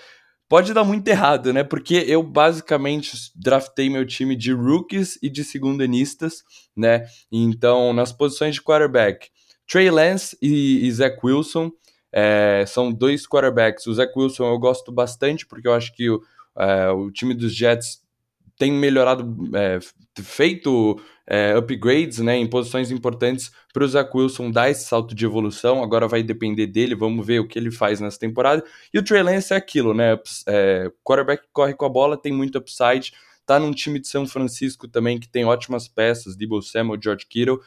pode 0.48 0.72
dar 0.72 0.82
muito 0.82 1.06
errado, 1.08 1.52
né? 1.52 1.62
Porque 1.62 2.04
eu 2.06 2.22
basicamente 2.22 3.12
draftei 3.36 3.90
meu 3.90 4.06
time 4.06 4.34
de 4.34 4.52
rookies 4.52 5.18
e 5.22 5.28
de 5.28 5.44
segundanistas, 5.44 6.42
né? 6.74 7.04
Então, 7.30 7.92
nas 7.92 8.12
posições 8.12 8.54
de 8.54 8.62
quarterback, 8.62 9.28
Trey 9.68 9.90
Lance 9.90 10.36
e, 10.40 10.86
e 10.86 10.92
Zach 10.92 11.18
Wilson 11.22 11.70
é, 12.10 12.64
são 12.66 12.90
dois 12.90 13.26
quarterbacks. 13.26 13.86
O 13.86 13.92
Zach 13.92 14.12
Wilson 14.16 14.46
eu 14.46 14.58
gosto 14.58 14.90
bastante 14.90 15.46
porque 15.46 15.68
eu 15.68 15.74
acho 15.74 15.94
que 15.94 16.08
o, 16.08 16.22
é, 16.58 16.88
o 16.90 17.10
time 17.10 17.34
dos 17.34 17.54
Jets 17.54 18.02
tem 18.56 18.72
melhorado, 18.72 19.34
é, 19.54 19.80
feito 20.22 20.98
é, 21.26 21.56
upgrades 21.56 22.18
né, 22.18 22.36
em 22.36 22.46
posições 22.46 22.90
importantes 22.90 23.50
para 23.72 23.84
o 23.84 23.88
Zach 23.88 24.10
Wilson 24.14 24.50
dar 24.50 24.70
esse 24.70 24.84
salto 24.84 25.14
de 25.14 25.24
evolução. 25.24 25.82
Agora 25.82 26.06
vai 26.06 26.22
depender 26.22 26.66
dele, 26.66 26.94
vamos 26.94 27.26
ver 27.26 27.40
o 27.40 27.48
que 27.48 27.58
ele 27.58 27.70
faz 27.70 28.00
nessa 28.00 28.18
temporada. 28.18 28.62
E 28.92 28.98
o 28.98 29.02
Trey 29.02 29.22
Lance 29.22 29.52
é 29.52 29.56
aquilo, 29.56 29.94
né? 29.94 30.18
É, 30.46 30.90
quarterback 31.02 31.44
corre 31.52 31.74
com 31.74 31.84
a 31.84 31.88
bola, 31.88 32.16
tem 32.16 32.32
muito 32.32 32.58
upside. 32.58 33.12
Tá 33.46 33.58
num 33.58 33.72
time 33.72 33.98
de 33.98 34.08
São 34.08 34.26
Francisco 34.26 34.88
também 34.88 35.18
que 35.18 35.28
tem 35.28 35.44
ótimas 35.44 35.86
peças, 35.88 36.36
Debo 36.36 36.62
Samuel, 36.62 37.00
George 37.02 37.26
Kittle. 37.26 37.60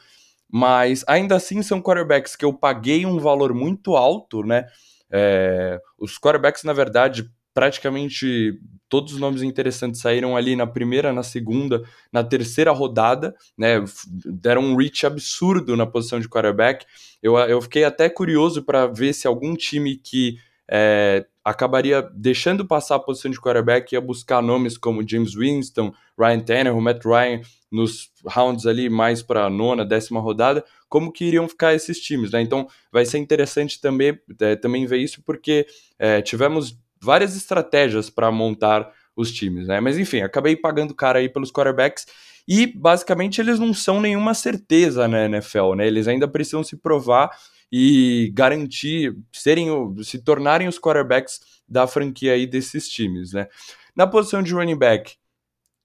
Mas 0.50 1.04
ainda 1.06 1.36
assim 1.36 1.62
são 1.62 1.82
quarterbacks 1.82 2.34
que 2.34 2.44
eu 2.44 2.52
paguei 2.52 3.04
um 3.04 3.18
valor 3.18 3.52
muito 3.52 3.96
alto, 3.96 4.42
né? 4.42 4.66
É, 5.10 5.80
os 5.98 6.18
quarterbacks, 6.18 6.64
na 6.64 6.72
verdade, 6.72 7.30
praticamente 7.58 8.56
todos 8.88 9.14
os 9.14 9.18
nomes 9.18 9.42
interessantes 9.42 10.00
saíram 10.00 10.36
ali 10.36 10.54
na 10.54 10.64
primeira, 10.64 11.12
na 11.12 11.24
segunda, 11.24 11.82
na 12.12 12.22
terceira 12.22 12.70
rodada, 12.70 13.34
né? 13.58 13.84
Deram 14.24 14.62
um 14.62 14.76
reach 14.76 15.04
absurdo 15.04 15.76
na 15.76 15.84
posição 15.84 16.20
de 16.20 16.28
quarterback. 16.28 16.86
Eu, 17.20 17.36
eu 17.36 17.60
fiquei 17.60 17.82
até 17.82 18.08
curioso 18.08 18.62
para 18.62 18.86
ver 18.86 19.12
se 19.12 19.26
algum 19.26 19.56
time 19.56 19.96
que 19.96 20.38
é, 20.70 21.26
acabaria 21.44 22.00
deixando 22.14 22.64
passar 22.64 22.94
a 22.94 23.00
posição 23.00 23.28
de 23.28 23.40
quarterback 23.40 23.92
ia 23.92 24.00
buscar 24.00 24.40
nomes 24.40 24.78
como 24.78 25.06
James 25.06 25.34
Winston, 25.34 25.92
Ryan 26.16 26.38
Tannehill, 26.38 26.80
Matt 26.80 27.04
Ryan 27.04 27.40
nos 27.72 28.08
rounds 28.24 28.66
ali 28.66 28.88
mais 28.88 29.20
para 29.20 29.46
a 29.46 29.50
nona, 29.50 29.84
décima 29.84 30.20
rodada, 30.20 30.64
como 30.88 31.10
que 31.10 31.24
iriam 31.24 31.48
ficar 31.48 31.74
esses 31.74 31.98
times, 31.98 32.30
né? 32.30 32.40
Então 32.40 32.68
vai 32.92 33.04
ser 33.04 33.18
interessante 33.18 33.80
também, 33.80 34.16
é, 34.38 34.54
também 34.54 34.86
ver 34.86 34.98
isso, 34.98 35.20
porque 35.24 35.66
é, 35.98 36.22
tivemos 36.22 36.78
várias 37.00 37.36
estratégias 37.36 38.10
para 38.10 38.30
montar 38.30 38.90
os 39.16 39.32
times, 39.32 39.66
né? 39.66 39.80
Mas 39.80 39.98
enfim, 39.98 40.20
acabei 40.20 40.56
pagando 40.56 40.94
cara 40.94 41.18
aí 41.18 41.28
pelos 41.28 41.50
quarterbacks 41.50 42.06
e 42.46 42.66
basicamente 42.66 43.40
eles 43.40 43.58
não 43.58 43.74
são 43.74 44.00
nenhuma 44.00 44.32
certeza 44.32 45.06
na 45.08 45.24
NFL, 45.24 45.74
né? 45.74 45.86
Eles 45.86 46.08
ainda 46.08 46.28
precisam 46.28 46.62
se 46.62 46.76
provar 46.76 47.30
e 47.70 48.30
garantir 48.34 49.14
serem 49.32 49.68
se 50.02 50.18
tornarem 50.18 50.68
os 50.68 50.78
quarterbacks 50.78 51.40
da 51.68 51.86
franquia 51.86 52.32
aí 52.32 52.46
desses 52.46 52.88
times, 52.88 53.32
né? 53.32 53.48
Na 53.94 54.06
posição 54.06 54.42
de 54.42 54.54
running 54.54 54.78
back, 54.78 55.16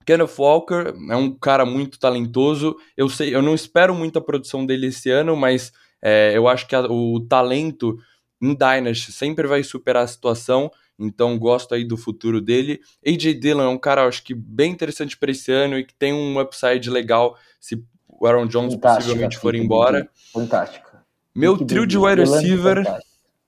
Kenneth 0.06 0.38
Walker 0.38 0.94
é 1.10 1.16
um 1.16 1.34
cara 1.34 1.66
muito 1.66 2.00
talentoso. 2.00 2.76
Eu 2.96 3.10
sei, 3.10 3.36
eu 3.36 3.42
não 3.42 3.56
espero 3.56 3.94
muita 3.96 4.22
produção 4.22 4.66
dele 4.66 4.88
esse 4.88 5.10
ano, 5.10 5.36
mas 5.36 5.72
é, 6.02 6.32
eu 6.36 6.48
acho 6.48 6.68
que 6.68 6.76
a, 6.76 6.82
o 6.82 7.20
talento 7.22 7.98
em 8.42 8.54
Dynasty 8.54 9.12
sempre 9.12 9.48
vai 9.48 9.64
superar 9.64 10.04
a 10.04 10.08
situação. 10.08 10.70
Então 11.06 11.38
gosto 11.38 11.74
aí 11.74 11.84
do 11.84 11.98
futuro 11.98 12.42
dele. 12.42 12.80
AJ 13.06 13.40
Dillon 13.40 13.64
é 13.64 13.70
um 13.70 13.78
cara, 13.78 14.08
acho 14.08 14.24
que 14.24 14.34
bem 14.34 14.72
interessante 14.72 15.18
para 15.18 15.32
esse 15.32 15.52
ano 15.52 15.78
e 15.78 15.84
que 15.84 15.94
tem 15.94 16.14
um 16.14 16.40
upside 16.40 16.90
legal 16.90 17.38
se 17.60 17.84
o 18.08 18.26
Aaron 18.28 18.48
Jones 18.48 18.74
Fantástica, 18.74 19.04
possivelmente 19.04 19.38
for 19.38 19.56
embora. 19.56 20.10
Fantástico. 20.32 20.92
Meu 21.36 21.58
trio 21.58 21.86
de 21.86 21.98
wide 21.98 22.22
receiver 22.22 22.84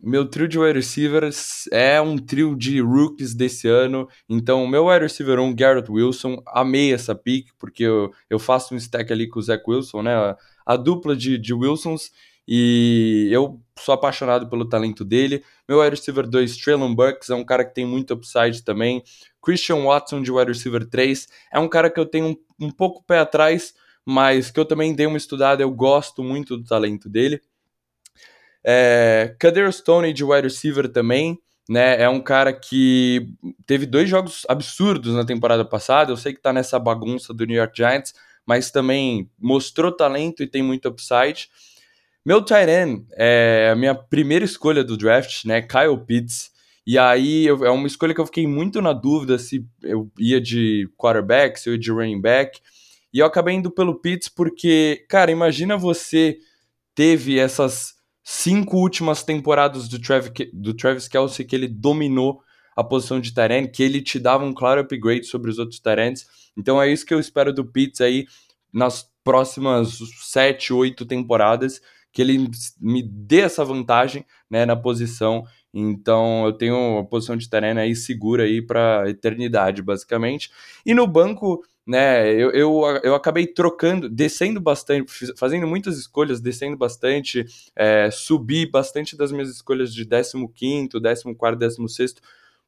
meu 0.05 0.23
trio 0.23 0.47
de 0.47 0.59
wide 0.59 0.77
receivers 0.77 1.67
é 1.71 1.99
um 1.99 2.15
trio 2.15 2.55
de 2.55 2.79
rookies 2.79 3.33
desse 3.33 3.67
ano. 3.67 4.07
Então, 4.29 4.63
o 4.63 4.67
meu 4.67 4.85
wide 4.85 5.01
receiver 5.01 5.39
1, 5.39 5.55
Garrett 5.55 5.91
Wilson, 5.91 6.43
amei 6.45 6.93
essa 6.93 7.15
pick, 7.15 7.47
porque 7.57 7.83
eu, 7.83 8.11
eu 8.29 8.37
faço 8.37 8.75
um 8.75 8.77
stack 8.77 9.11
ali 9.11 9.27
com 9.27 9.39
o 9.39 9.41
Zach 9.41 9.63
Wilson, 9.67 10.03
né? 10.03 10.13
A, 10.13 10.37
a 10.63 10.75
dupla 10.75 11.15
de, 11.15 11.39
de 11.39 11.53
Wilsons. 11.55 12.11
E 12.47 13.29
eu 13.31 13.59
sou 13.77 13.93
apaixonado 13.93 14.49
pelo 14.49 14.67
talento 14.67 15.03
dele. 15.03 15.43
Meu 15.67 15.79
wide 15.79 15.95
receiver 15.95 16.27
2, 16.27 16.57
Traylon 16.57 16.93
Burks, 16.93 17.29
é 17.29 17.35
um 17.35 17.43
cara 17.43 17.65
que 17.65 17.73
tem 17.73 17.85
muito 17.85 18.13
upside 18.13 18.63
também. 18.63 19.03
Christian 19.43 19.83
Watson 19.83 20.21
de 20.21 20.31
wide 20.31 20.51
receiver 20.51 20.87
3, 20.87 21.27
é 21.51 21.59
um 21.59 21.67
cara 21.67 21.89
que 21.89 21.99
eu 21.99 22.05
tenho 22.05 22.27
um, 22.27 22.67
um 22.67 22.71
pouco 22.71 23.03
pé 23.03 23.19
atrás, 23.19 23.73
mas 24.05 24.51
que 24.51 24.59
eu 24.59 24.65
também 24.65 24.93
dei 24.93 25.05
uma 25.05 25.17
estudada, 25.17 25.63
eu 25.63 25.71
gosto 25.71 26.23
muito 26.23 26.57
do 26.57 26.63
talento 26.63 27.09
dele. 27.09 27.41
É, 28.63 29.35
Kader 29.39 29.71
Stone 29.71 30.11
de 30.11 30.23
wide 30.23 30.47
receiver 30.47 30.89
também, 30.89 31.39
né? 31.69 32.01
É 32.01 32.09
um 32.09 32.19
cara 32.19 32.51
que 32.51 33.27
teve 33.65 33.85
dois 33.85 34.09
jogos 34.09 34.43
absurdos 34.49 35.13
na 35.13 35.25
temporada 35.25 35.63
passada. 35.63 36.11
Eu 36.11 36.17
sei 36.17 36.33
que 36.33 36.41
tá 36.41 36.51
nessa 36.51 36.79
bagunça 36.79 37.33
do 37.33 37.45
New 37.45 37.55
York 37.55 37.77
Giants, 37.77 38.13
mas 38.45 38.71
também 38.71 39.29
mostrou 39.39 39.91
talento 39.91 40.41
e 40.41 40.47
tem 40.47 40.63
muito 40.63 40.87
upside. 40.87 41.49
Meu 42.25 42.41
tight 42.41 42.69
end 42.69 43.05
é 43.13 43.69
a 43.71 43.75
minha 43.75 43.93
primeira 43.93 44.43
escolha 44.43 44.83
do 44.83 44.97
draft, 44.97 45.45
né? 45.45 45.61
Kyle 45.61 46.03
Pitts. 46.07 46.49
E 46.85 46.97
aí 46.97 47.45
eu, 47.45 47.63
é 47.63 47.69
uma 47.69 47.85
escolha 47.85 48.15
que 48.15 48.19
eu 48.21 48.25
fiquei 48.25 48.47
muito 48.47 48.81
na 48.81 48.93
dúvida 48.93 49.37
se 49.37 49.63
eu 49.83 50.11
ia 50.17 50.41
de 50.41 50.89
quarterback, 50.97 51.59
se 51.59 51.69
eu 51.69 51.73
ia 51.73 51.79
de 51.79 51.91
running 51.91 52.19
back. 52.19 52.59
E 53.13 53.19
eu 53.19 53.27
acabei 53.27 53.53
indo 53.53 53.69
pelo 53.69 53.99
Pitts 53.99 54.27
porque, 54.27 55.05
cara, 55.07 55.31
imagina 55.31 55.77
você 55.77 56.39
teve 56.95 57.37
essas 57.37 57.93
cinco 58.23 58.77
últimas 58.77 59.21
temporadas 59.21 59.87
do, 59.87 59.99
Travis, 59.99 60.31
do 60.51 60.73
Travis 60.73 61.07
Kelsey 61.07 61.45
que 61.45 61.55
ele 61.55 61.67
dominou 61.67 62.41
a 62.75 62.83
posição 62.83 63.21
de 63.21 63.33
Tyrant, 63.33 63.69
que 63.71 63.83
ele 63.83 64.01
te 64.01 64.19
dava 64.19 64.43
um 64.43 64.53
claro 64.53 64.81
upgrade 64.81 65.25
sobre 65.25 65.51
os 65.51 65.59
outros 65.59 65.79
Tyrants. 65.79 66.25
Então 66.57 66.81
é 66.81 66.91
isso 66.91 67.05
que 67.05 67.13
eu 67.13 67.19
espero 67.19 67.53
do 67.53 67.63
Pitts 67.63 68.01
aí 68.01 68.25
nas 68.73 69.07
próximas 69.23 69.97
sete, 70.23 70.73
oito 70.73 71.05
temporadas, 71.05 71.81
que 72.15 72.21
ele 72.21 72.49
me 72.79 73.03
dê 73.03 73.41
essa 73.41 73.65
vantagem 73.65 74.25
né, 74.49 74.65
na 74.65 74.73
posição. 74.73 75.43
Então 75.73 76.45
eu 76.45 76.53
tenho 76.53 76.99
a 76.99 77.03
posição 77.03 77.35
de 77.35 77.49
Tyrant 77.49 77.77
aí 77.77 77.93
segura 77.93 78.43
aí 78.43 78.61
para 78.61 79.03
eternidade, 79.09 79.81
basicamente. 79.81 80.49
E 80.85 80.93
no 80.93 81.05
banco 81.05 81.61
né? 81.85 82.31
Eu, 82.33 82.49
eu, 82.51 82.81
eu 83.03 83.13
acabei 83.13 83.45
trocando, 83.45 84.09
descendo 84.09 84.59
bastante, 84.59 85.05
fazendo 85.37 85.67
muitas 85.67 85.99
escolhas, 85.99 86.41
descendo 86.41 86.75
bastante, 86.75 87.45
é, 87.75 88.09
subi 88.09 88.65
bastante 88.65 89.15
das 89.15 89.31
minhas 89.31 89.49
escolhas 89.49 89.93
de 89.93 90.03
15, 90.03 90.89
14, 90.89 91.57
16 91.59 92.15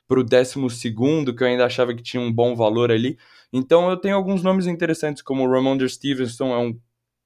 para 0.07 0.19
o 0.19 0.23
12, 0.23 1.33
que 1.35 1.43
eu 1.43 1.47
ainda 1.47 1.65
achava 1.65 1.95
que 1.95 2.03
tinha 2.03 2.21
um 2.21 2.31
bom 2.31 2.55
valor 2.55 2.91
ali. 2.91 3.17
Então 3.51 3.89
eu 3.89 3.97
tenho 3.97 4.15
alguns 4.15 4.43
nomes 4.43 4.67
interessantes, 4.67 5.23
como 5.23 5.43
o 5.43 5.51
Ramondre 5.51 5.89
Stevenson, 5.89 6.53
é 6.53 6.57
um 6.59 6.77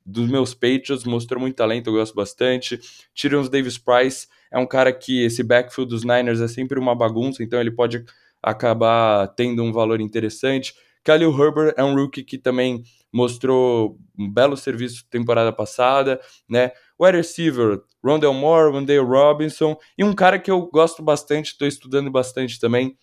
dos 0.05 0.29
meus 0.29 0.53
Patriots, 0.53 1.03
mostrou 1.03 1.39
muito 1.39 1.55
talento, 1.55 1.88
eu 1.88 1.93
gosto 1.93 2.15
bastante. 2.15 2.79
Tyrion 3.13 3.48
Davis 3.48 3.77
Price 3.77 4.27
é 4.51 4.58
um 4.58 4.65
cara 4.65 4.91
que 4.91 5.24
esse 5.24 5.43
backfield 5.43 5.89
dos 5.89 6.03
Niners 6.03 6.41
é 6.41 6.48
sempre 6.48 6.79
uma 6.79 6.96
bagunça, 6.96 7.43
então 7.43 7.60
ele 7.60 7.72
pode 7.72 8.03
acabar 8.41 9.27
tendo 9.29 9.63
um 9.63 9.72
valor 9.72 10.01
interessante. 10.01 10.74
Khalil 11.03 11.31
Herbert 11.31 11.74
é 11.77 11.84
um 11.84 11.96
rookie 11.96 12.24
que 12.24 12.38
também 12.38 12.84
mostrou 13.12 13.98
um 14.17 14.31
belo 14.31 14.55
serviço 14.55 15.05
temporada 15.10 15.51
passada, 15.51 16.20
né? 16.48 16.72
Wide 17.00 17.17
receiver, 17.17 17.81
Rondell 18.03 18.34
Moore, 18.34 18.74
Wendell 18.74 19.05
Robinson 19.05 19.75
e 19.98 20.03
um 20.03 20.13
cara 20.13 20.39
que 20.39 20.51
eu 20.51 20.67
gosto 20.67 21.01
bastante, 21.01 21.51
estou 21.51 21.67
estudando 21.67 22.12
bastante 22.12 22.60
também, 22.60 22.96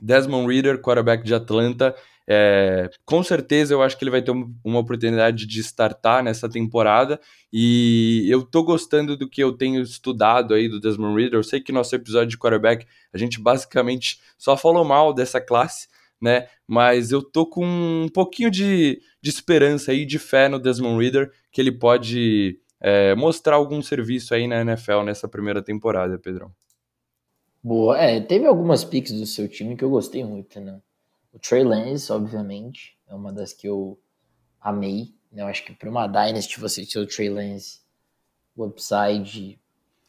Desmond 0.00 0.46
Reader, 0.52 0.80
quarterback 0.80 1.24
de 1.24 1.34
Atlanta. 1.34 1.94
É, 2.32 2.88
com 3.04 3.24
certeza 3.24 3.74
eu 3.74 3.82
acho 3.82 3.98
que 3.98 4.04
ele 4.04 4.10
vai 4.12 4.22
ter 4.22 4.30
uma 4.30 4.78
oportunidade 4.78 5.46
de 5.46 5.58
startar 5.58 6.22
nessa 6.22 6.48
temporada 6.48 7.20
e 7.52 8.24
eu 8.28 8.44
tô 8.44 8.62
gostando 8.62 9.16
do 9.16 9.28
que 9.28 9.42
eu 9.42 9.52
tenho 9.52 9.82
estudado 9.82 10.54
aí 10.54 10.68
do 10.68 10.78
Desmond 10.78 11.20
Reader. 11.20 11.40
Eu 11.40 11.42
sei 11.42 11.60
que 11.60 11.72
nosso 11.72 11.92
episódio 11.92 12.28
de 12.28 12.38
quarterback 12.38 12.86
a 13.12 13.18
gente 13.18 13.40
basicamente 13.40 14.20
só 14.38 14.56
falou 14.56 14.84
mal 14.84 15.12
dessa 15.12 15.40
classe, 15.40 15.88
né? 16.22 16.46
Mas 16.68 17.10
eu 17.10 17.20
tô 17.20 17.44
com 17.44 17.66
um 17.66 18.08
pouquinho 18.08 18.48
de, 18.48 19.02
de 19.20 19.28
esperança 19.28 19.90
aí, 19.90 20.06
de 20.06 20.20
fé 20.20 20.48
no 20.48 20.60
Desmond 20.60 21.02
Reader, 21.02 21.32
que 21.50 21.60
ele 21.60 21.72
pode 21.72 22.60
é, 22.80 23.12
mostrar 23.16 23.56
algum 23.56 23.82
serviço 23.82 24.32
aí 24.34 24.46
na 24.46 24.60
NFL 24.60 25.02
nessa 25.02 25.26
primeira 25.26 25.60
temporada, 25.60 26.16
Pedrão. 26.16 26.52
Boa, 27.60 27.98
é, 27.98 28.20
teve 28.20 28.46
algumas 28.46 28.84
picks 28.84 29.10
do 29.10 29.26
seu 29.26 29.48
time 29.48 29.76
que 29.76 29.82
eu 29.82 29.90
gostei 29.90 30.22
muito, 30.22 30.60
né? 30.60 30.80
O 31.32 31.38
Trey 31.38 31.64
Lance, 31.64 32.12
obviamente, 32.12 32.98
é 33.08 33.14
uma 33.14 33.32
das 33.32 33.52
que 33.52 33.68
eu 33.68 33.98
amei. 34.60 35.14
Né? 35.30 35.42
Eu 35.42 35.46
acho 35.46 35.64
que 35.64 35.72
para 35.72 35.88
uma 35.88 36.06
Dynasty 36.06 36.58
você 36.58 36.84
ter 36.84 36.98
o 36.98 37.06
Trey 37.06 37.28
Lance, 37.28 37.80
o 38.56 38.64
upside 38.64 39.60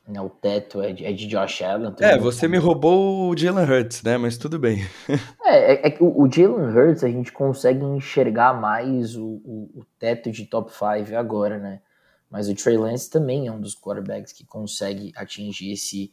né, 0.07 0.19
o 0.19 0.29
teto 0.29 0.81
é 0.81 0.91
de, 0.91 1.05
é 1.05 1.11
de 1.13 1.27
Josh 1.27 1.61
Allen. 1.61 1.93
É, 1.99 2.17
você 2.17 2.47
me 2.47 2.57
roubou 2.57 3.29
o 3.29 3.37
Jalen 3.37 3.65
Hurts, 3.65 4.03
né? 4.03 4.17
Mas 4.17 4.37
tudo 4.37 4.59
bem. 4.59 4.79
é, 5.43 5.73
é, 5.73 5.87
é, 5.87 5.91
que 5.91 6.03
o, 6.03 6.21
o 6.21 6.29
Jalen 6.29 6.75
Hurts 6.75 7.03
a 7.03 7.09
gente 7.09 7.31
consegue 7.31 7.83
enxergar 7.83 8.59
mais 8.59 9.15
o, 9.15 9.25
o, 9.25 9.71
o 9.75 9.85
teto 9.97 10.31
de 10.31 10.45
top 10.45 10.71
5 10.71 11.15
agora, 11.15 11.57
né? 11.57 11.81
Mas 12.29 12.49
o 12.49 12.55
Trey 12.55 12.77
Lance 12.77 13.09
também 13.09 13.47
é 13.47 13.51
um 13.51 13.59
dos 13.59 13.75
quarterbacks 13.75 14.31
que 14.31 14.45
consegue 14.45 15.11
atingir 15.15 15.71
esse, 15.73 16.11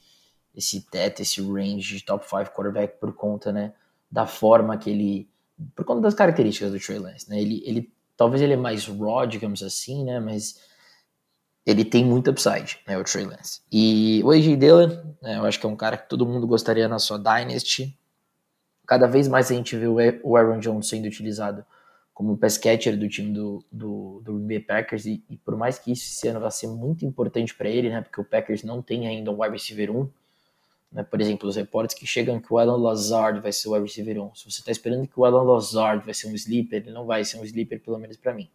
esse 0.55 0.81
teto, 0.83 1.23
esse 1.23 1.41
range 1.41 1.97
de 1.97 2.05
top 2.05 2.25
5 2.29 2.53
quarterback 2.55 2.99
por 3.01 3.13
conta, 3.15 3.53
né? 3.53 3.73
Da 4.11 4.27
forma 4.27 4.77
que 4.77 4.91
ele. 4.91 5.29
Por 5.75 5.85
conta 5.85 6.01
das 6.01 6.15
características 6.15 6.73
do 6.73 6.79
Trey 6.79 6.99
Lance, 6.99 7.29
né? 7.29 7.41
Ele, 7.41 7.63
ele 7.67 7.93
talvez 8.17 8.43
ele 8.43 8.53
é 8.53 8.57
mais 8.57 8.87
raw, 8.87 9.27
digamos 9.27 9.63
assim, 9.63 10.05
né? 10.05 10.21
Mas 10.21 10.61
ele 11.69 11.85
tem 11.85 12.03
muito 12.03 12.31
upside, 12.31 12.79
né, 12.87 12.97
o 12.97 13.05
Trey 13.05 13.27
Lance. 13.27 13.61
E 13.71 14.23
o 14.25 14.31
AJ 14.31 14.57
Dillon, 14.57 14.89
né, 15.21 15.37
eu 15.37 15.45
acho 15.45 15.61
que 15.61 15.67
é 15.67 15.69
um 15.69 15.77
cara 15.77 15.99
que 15.99 16.09
todo 16.09 16.25
mundo 16.25 16.47
gostaria 16.47 16.89
na 16.89 16.99
sua 16.99 17.19
Dynasty. 17.19 17.95
Cada 18.87 19.07
vez 19.07 19.29
mais 19.29 19.51
a 19.51 19.55
gente 19.55 19.77
vê 19.77 19.87
o 19.87 20.35
Aaron 20.35 20.61
Jones 20.61 20.89
sendo 20.89 21.05
utilizado 21.05 21.63
como 22.15 22.39
pass 22.39 22.57
catcher 22.57 22.99
do 22.99 23.07
time 23.07 23.35
do, 23.35 23.63
do, 23.71 24.23
do 24.25 24.33
Green 24.39 24.47
Bay 24.47 24.61
Packers, 24.61 25.05
e, 25.05 25.23
e, 25.29 25.37
por 25.37 25.57
mais 25.57 25.79
que 25.79 25.93
isso 25.93 26.05
esse 26.11 26.27
ano 26.27 26.41
vai 26.41 26.51
ser 26.51 26.69
muito 26.69 27.05
importante 27.05 27.55
para 27.55 27.69
ele, 27.69 27.91
né, 27.91 28.01
porque 28.01 28.21
o 28.21 28.25
Packers 28.25 28.65
não 28.65 28.81
tem 28.81 29.07
ainda 29.07 29.31
um 29.31 29.41
wide 29.41 29.53
receiver 29.53 29.95
1, 29.95 30.09
né, 30.91 31.03
por 31.03 31.21
exemplo, 31.21 31.49
os 31.49 31.57
reportes 31.57 31.95
que 31.95 32.07
chegam 32.07 32.41
que 32.41 32.53
o 32.53 32.59
Alan 32.59 32.77
Lazard 32.77 33.41
vai 33.41 33.53
ser 33.53 33.69
o 33.69 33.73
wide 33.73 33.85
receiver 33.85 34.23
1. 34.23 34.35
Se 34.35 34.51
você 34.51 34.61
está 34.61 34.73
esperando 34.73 35.07
que 35.07 35.19
o 35.19 35.25
Alan 35.25 35.43
Lazard 35.43 36.05
vai 36.05 36.15
ser 36.15 36.29
um 36.29 36.35
sleeper, 36.35 36.83
ele 36.83 36.93
não 36.93 37.05
vai 37.05 37.25
ser 37.25 37.39
um 37.39 37.45
sleeper, 37.45 37.81
pelo 37.81 37.99
menos 37.99 38.17
para 38.17 38.33
mim. 38.33 38.49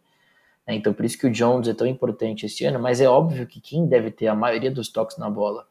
Né? 0.66 0.74
Então, 0.74 0.92
por 0.92 1.04
isso 1.04 1.16
que 1.16 1.26
o 1.26 1.30
Jones 1.30 1.68
é 1.68 1.74
tão 1.74 1.86
importante 1.86 2.46
esse 2.46 2.64
ano, 2.64 2.78
mas 2.80 3.00
é 3.00 3.08
óbvio 3.08 3.46
que 3.46 3.60
quem 3.60 3.86
deve 3.86 4.10
ter 4.10 4.26
a 4.26 4.34
maioria 4.34 4.70
dos 4.70 4.88
toques 4.88 5.16
na 5.16 5.30
bola 5.30 5.66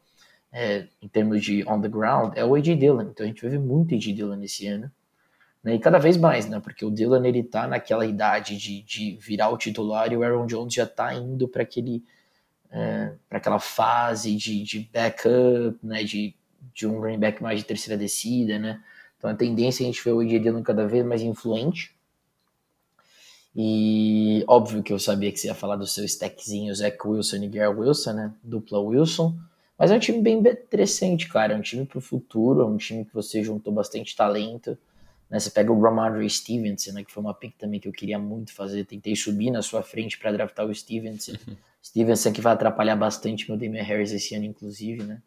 é, 0.50 0.86
em 1.02 1.08
termos 1.08 1.42
de 1.42 1.68
on 1.68 1.80
the 1.80 1.88
ground 1.88 2.32
é 2.36 2.44
o 2.44 2.54
A.J. 2.54 2.76
Dillon. 2.76 3.02
Então, 3.02 3.24
a 3.24 3.26
gente 3.26 3.42
vai 3.42 3.50
ver 3.50 3.60
muito 3.60 3.94
A.J. 3.94 4.12
Dillon 4.12 4.42
esse 4.42 4.66
ano. 4.66 4.90
Né? 5.62 5.74
E 5.74 5.78
cada 5.78 5.98
vez 5.98 6.16
mais, 6.16 6.48
né? 6.48 6.60
Porque 6.60 6.84
o 6.84 6.90
Dillon, 6.90 7.24
ele 7.24 7.42
tá 7.42 7.66
naquela 7.66 8.06
idade 8.06 8.56
de, 8.56 8.82
de 8.82 9.18
virar 9.20 9.50
o 9.50 9.58
titular 9.58 10.12
e 10.12 10.16
o 10.16 10.22
Aaron 10.22 10.46
Jones 10.46 10.72
já 10.72 10.86
tá 10.86 11.14
indo 11.14 11.46
para 11.46 11.62
aquele... 11.62 12.02
É, 12.70 13.12
para 13.28 13.38
aquela 13.38 13.60
fase 13.60 14.34
de, 14.34 14.64
de 14.64 14.90
backup, 14.92 15.78
né, 15.80 16.02
de, 16.02 16.34
de 16.72 16.86
um 16.86 17.00
running 17.00 17.18
back 17.18 17.42
mais 17.42 17.60
de 17.60 17.66
terceira 17.66 17.98
descida, 17.98 18.58
né, 18.58 18.80
então 19.24 19.32
a 19.32 19.34
tendência 19.34 19.82
é 19.82 19.84
a 19.84 19.86
gente 19.86 20.04
ver 20.04 20.12
o 20.12 20.22
Dillon 20.22 20.62
cada 20.62 20.86
vez 20.86 21.02
mais 21.02 21.22
influente, 21.22 21.96
E 23.56 24.44
óbvio 24.48 24.82
que 24.82 24.92
eu 24.92 24.98
sabia 24.98 25.32
que 25.32 25.38
você 25.38 25.46
ia 25.46 25.54
falar 25.54 25.76
do 25.76 25.86
seu 25.86 26.04
stackzinho, 26.04 26.74
Zach 26.74 26.98
Wilson 27.02 27.36
e 27.36 27.48
Gary 27.48 27.74
Wilson, 27.74 28.12
né? 28.12 28.34
Dupla 28.42 28.80
Wilson. 28.80 29.34
Mas 29.78 29.90
é 29.90 29.96
um 29.96 29.98
time 29.98 30.20
bem 30.20 30.38
interessante, 30.38 31.28
cara. 31.28 31.54
É 31.54 31.56
um 31.56 31.62
time 31.62 31.86
pro 31.86 32.00
futuro, 32.00 32.60
é 32.60 32.64
um 32.66 32.76
time 32.76 33.04
que 33.04 33.14
você 33.14 33.42
juntou 33.42 33.72
bastante 33.72 34.14
talento. 34.14 34.76
Né? 35.30 35.38
Você 35.38 35.50
pega 35.50 35.72
o 35.72 35.80
Ramondre 35.80 36.28
Stevenson, 36.28 36.92
né? 36.92 37.04
Que 37.04 37.12
foi 37.12 37.22
uma 37.22 37.32
pick 37.32 37.56
também 37.56 37.80
que 37.80 37.88
eu 37.88 37.92
queria 37.92 38.18
muito 38.18 38.52
fazer. 38.52 38.84
Tentei 38.84 39.16
subir 39.16 39.50
na 39.50 39.62
sua 39.62 39.82
frente 39.82 40.18
para 40.18 40.32
draftar 40.32 40.66
o 40.66 40.74
Stevenson. 40.74 41.32
Stevenson 41.82 42.32
que 42.32 42.40
vai 42.40 42.52
atrapalhar 42.52 42.96
bastante 42.96 43.48
meu 43.48 43.56
Damian 43.56 43.82
Harris 43.82 44.12
esse 44.12 44.34
ano, 44.34 44.44
inclusive, 44.44 45.02
né? 45.02 45.22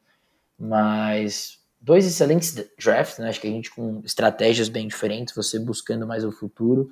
Mas 0.60 1.60
dois 1.80 2.06
excelentes 2.06 2.54
drafts, 2.78 3.20
né? 3.20 3.30
Acho 3.30 3.42
que 3.42 3.48
a 3.48 3.52
gente 3.52 3.72
com 3.72 4.02
estratégias 4.04 4.70
bem 4.70 4.88
diferentes, 4.88 5.36
você 5.36 5.60
buscando 5.60 6.08
mais 6.08 6.24
o 6.24 6.32
futuro 6.32 6.92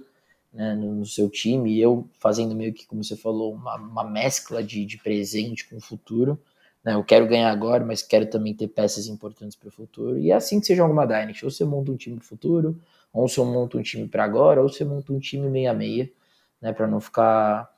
né, 0.53 0.73
no, 0.73 1.05
seu 1.05 1.29
time, 1.29 1.73
e 1.73 1.81
eu 1.81 2.07
fazendo 2.19 2.55
meio 2.55 2.73
que, 2.73 2.87
como 2.87 3.03
você 3.03 3.15
falou, 3.15 3.53
uma, 3.53 3.75
uma 3.75 4.03
mescla 4.03 4.63
de, 4.63 4.85
de 4.85 4.97
presente 4.97 5.67
com 5.67 5.77
o 5.77 5.81
futuro. 5.81 6.39
Né? 6.83 6.93
Eu 6.93 7.03
quero 7.03 7.27
ganhar 7.27 7.51
agora, 7.51 7.83
mas 7.83 8.01
quero 8.01 8.25
também 8.27 8.53
ter 8.53 8.67
peças 8.69 9.07
importantes 9.07 9.55
para 9.55 9.67
o 9.67 9.71
futuro. 9.71 10.17
E 10.17 10.31
é 10.31 10.33
assim 10.35 10.59
que 10.59 10.65
você 10.65 10.75
joga 10.75 10.93
uma 10.93 11.05
Dynasty. 11.05 11.43
Ou 11.43 11.51
você 11.51 11.65
monta 11.65 11.91
um 11.91 11.97
time 11.97 12.15
para 12.15 12.25
futuro, 12.25 12.79
ou 13.11 13.27
você 13.27 13.41
monta 13.41 13.77
um 13.77 13.81
time 13.81 14.07
para 14.07 14.23
agora, 14.23 14.61
ou 14.61 14.69
você 14.69 14.85
monta 14.85 15.11
um 15.11 15.19
time 15.19 15.49
meia-meia, 15.49 16.09
né, 16.61 16.71
para 16.71 16.87
não 16.87 17.01
ficar 17.01 17.73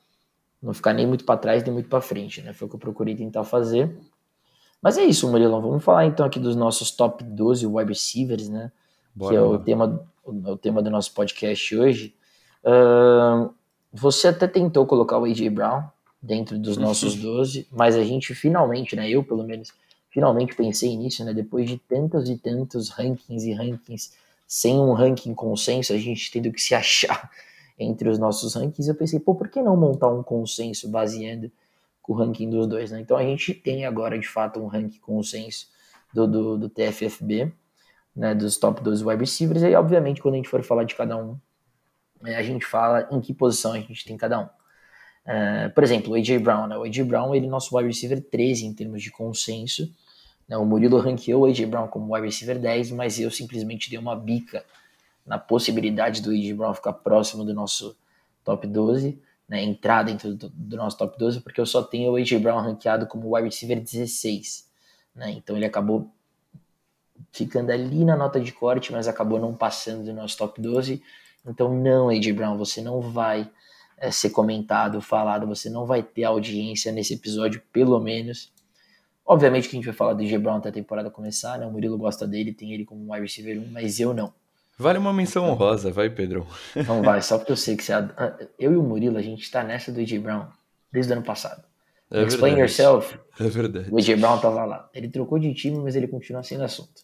não 0.62 0.74
ficar 0.74 0.91
nem 0.94 1.06
muito 1.06 1.24
para 1.24 1.38
trás 1.38 1.63
nem 1.63 1.72
muito 1.72 1.88
para 1.88 2.01
frente, 2.01 2.41
né? 2.41 2.51
Foi 2.51 2.67
o 2.67 2.70
que 2.70 2.75
eu 2.75 2.79
procurei 2.79 3.15
tentar 3.15 3.44
fazer. 3.44 3.96
Mas 4.88 4.98
é 4.98 5.03
isso, 5.03 5.29
Murilão. 5.29 5.62
Vamos 5.62 5.84
falar 5.84 6.06
então 6.06 6.25
aqui 6.25 6.39
dos 6.39 6.56
nossos 6.56 6.91
top 6.91 7.22
12 7.22 7.67
wide 7.67 7.89
receivers, 7.89 8.48
né? 8.48 8.72
Bora, 9.13 9.34
que 9.34 9.38
é 9.38 9.41
o 9.41 9.60
tema, 9.60 10.08
o, 10.24 10.32
o, 10.51 10.58
tema 10.58 10.82
do 10.82 10.89
nosso 10.89 11.13
podcast 11.13 11.75
hoje. 11.75 12.15
Uh, 12.63 13.53
você 13.91 14.29
até 14.29 14.48
tentou 14.48 14.86
colocar 14.86 15.17
o 15.17 15.25
A.J. 15.25 15.50
Brown 15.50 15.84
dentro 16.22 16.58
dos 16.58 16.77
nossos 16.79 17.15
12, 17.15 17.67
mas 17.70 17.98
a 17.98 18.03
gente 18.06 18.34
finalmente, 18.34 18.96
né? 18.96 19.10
Eu 19.10 19.25
pelo 19.25 19.44
menos, 19.44 19.74
finalmente 20.10 20.56
pensei 20.56 20.96
nisso, 20.96 21.22
né? 21.25 21.34
Depois 21.34 21.70
de 21.70 21.77
tantos 21.77 22.29
e 22.29 22.38
tantos 22.38 22.88
rankings 22.88 23.46
e 23.46 23.51
rankings 23.51 24.13
sem 24.48 24.79
um 24.79 24.94
ranking 24.94 25.34
consenso, 25.34 25.91
a 25.91 25.98
gente 25.98 26.32
tendo 26.32 26.50
que 26.50 26.62
se 26.62 26.74
achar 26.74 27.29
entre 27.77 28.08
os 28.08 28.17
nossos 28.17 28.56
rankings, 28.56 28.88
eu 28.88 28.96
pensei, 28.96 29.20
pô, 29.20 29.36
por 29.36 29.50
que 29.50 29.62
não 29.62 29.75
montar 29.75 30.08
um 30.08 30.24
consenso 30.24 30.88
baseando 30.88 31.51
com 32.08 32.14
o 32.14 32.16
ranking 32.16 32.50
dos 32.50 32.66
dois, 32.66 32.90
né? 32.90 33.02
Então 33.02 33.18
a 33.18 33.22
gente 33.22 33.54
tem 33.54 33.86
agora, 33.86 34.18
de 34.18 34.28
fato, 34.28 34.60
um 34.62 34.68
ranking 34.68 35.00
consenso 35.00 35.68
do, 36.14 36.26
do, 36.26 36.58
do 36.58 36.70
TFFB, 36.70 37.52
né, 38.16 38.34
dos 38.34 38.58
top 38.58 38.82
12 38.82 39.04
wide 39.04 39.20
receivers, 39.20 39.62
e 39.62 39.76
obviamente, 39.76 40.22
quando 40.22 40.36
a 40.36 40.38
gente 40.38 40.50
for 40.50 40.64
falar 40.64 40.86
de 40.86 40.96
cada 40.96 41.18
um, 41.18 41.38
é, 42.26 42.36
a 42.36 42.42
gente 42.42 42.66
fala 42.66 43.08
em 43.12 43.20
que 43.20 43.34
posição 43.34 43.74
a 43.74 43.80
gente 43.80 44.06
tem 44.06 44.16
cada 44.18 44.40
um. 44.40 44.46
Uh, 44.46 45.70
por 45.76 45.84
exemplo, 45.84 46.14
o 46.14 46.16
A.J. 46.16 46.40
Brown, 46.40 46.68
né? 46.68 46.78
O 46.78 46.84
A.J. 46.84 47.04
Brown, 47.04 47.36
ele 47.36 47.46
é 47.46 47.50
nosso 47.50 47.76
wide 47.76 47.90
receiver 47.90 48.24
13 48.24 48.66
em 48.66 48.74
termos 48.74 49.04
de 49.04 49.12
consenso, 49.12 49.94
né? 50.48 50.58
O 50.58 50.66
Murilo 50.66 50.98
ranqueou 51.00 51.44
o 51.44 51.46
A.J. 51.46 51.66
Brown 51.66 51.90
como 51.90 52.16
wide 52.16 52.26
receiver 52.26 52.58
10, 52.58 52.92
mas 52.92 53.20
eu 53.20 53.30
simplesmente 53.30 53.90
dei 53.90 54.00
uma 54.00 54.16
bica 54.16 54.64
na 55.26 55.38
possibilidade 55.38 56.22
do 56.22 56.32
A.J. 56.32 56.54
Brown 56.54 56.74
ficar 56.74 56.94
próximo 56.94 57.44
do 57.44 57.54
nosso 57.54 57.98
top 58.46 58.66
12, 58.66 59.22
né, 59.48 59.63
entrar 59.63 60.04
dentro 60.04 60.36
do, 60.36 60.50
do, 60.50 60.75
nosso 60.75 60.98
top 60.98 61.18
12, 61.18 61.42
porque 61.42 61.62
eu 61.62 61.66
só 61.66 61.82
tenho 61.82 62.12
o 62.12 62.16
A.J. 62.16 62.38
Brown 62.39 62.60
ranqueado 62.60 63.08
como 63.08 63.36
wide 63.36 63.48
receiver 63.48 63.80
16. 63.80 64.68
Né, 65.16 65.32
então 65.32 65.56
ele 65.56 65.66
acabou 65.66 66.12
ficando 67.32 67.72
ali 67.72 68.04
na 68.04 68.16
nota 68.16 68.39
de 68.39 68.51
corte, 68.51 68.92
mas 68.92 69.08
acabou 69.08 69.39
não 69.39 69.56
passando 69.56 70.04
do 70.04 70.13
nosso 70.13 70.38
top 70.38 70.62
12. 70.62 71.01
Então, 71.46 71.74
não, 71.74 72.10
A.J. 72.10 72.34
Brown, 72.34 72.58
você 72.58 72.82
não 72.82 73.00
vai 73.00 73.50
é, 73.98 74.12
ser 74.12 74.32
comentado, 74.32 75.01
falado, 75.01 75.48
você 75.48 75.70
não 75.70 75.86
vai 75.86 76.04
ter 76.04 76.25
audiência 76.25 76.91
nesse 76.91 77.13
episódio, 77.13 77.62
pelo 77.71 78.00
menos. 78.00 78.52
Obviamente 79.26 79.67
que 79.67 79.76
a 79.76 79.78
gente 79.78 79.86
vai 79.86 79.95
falar 79.95 80.13
do 80.13 80.24
A.J. 80.24 80.38
Brown 80.38 80.58
até 80.58 80.69
a 80.69 80.74
temporada 80.74 81.10
começar, 81.10 81.58
né? 81.58 81.65
O 81.65 81.71
Murilo 81.71 81.98
gosta 81.98 82.28
dele, 82.28 82.54
tem 82.54 82.74
ele 82.74 82.86
como 82.86 83.12
wide 83.12 83.21
receiver 83.21 83.60
1, 83.60 83.71
mas 83.71 84.00
eu 84.00 84.13
não. 84.13 84.34
Vale 84.78 85.00
uma 85.00 85.12
menção 85.12 85.50
honrosa, 85.50 85.92
vai, 85.92 86.10
Pedro. 86.10 86.46
Não 86.88 87.02
vai, 87.04 87.22
só 87.22 87.38
porque 87.38 87.52
eu 87.52 87.58
sei 87.58 87.76
que 87.76 87.84
você. 87.84 87.94
Eu 88.60 88.74
e 88.74 88.78
o 88.78 88.84
Murilo, 88.84 89.18
a 89.18 89.22
gente 89.22 89.50
tá 89.50 89.63
nessa 89.63 89.92
do 89.92 90.00
AJ 90.00 90.20
Brown 90.20 90.46
desde 90.92 91.12
o 91.12 91.16
ano 91.16 91.26
passado. 91.26 91.63
É 92.12 92.24
Explain 92.24 92.56
verdade. 92.56 92.82
yourself. 92.82 93.20
É 93.40 93.44
verdade. 93.50 93.90
O 93.92 93.98
AJ 93.98 94.20
Brown 94.20 94.40
tava 94.40 94.63
lá. 94.66 94.90
Ele 94.94 95.10
trocou 95.10 95.40
de 95.40 95.54
time, 95.54 95.80
mas 95.80 95.96
ele 95.96 96.08
continua 96.08 96.44
sendo 96.44 96.63
assunto. 96.63 97.02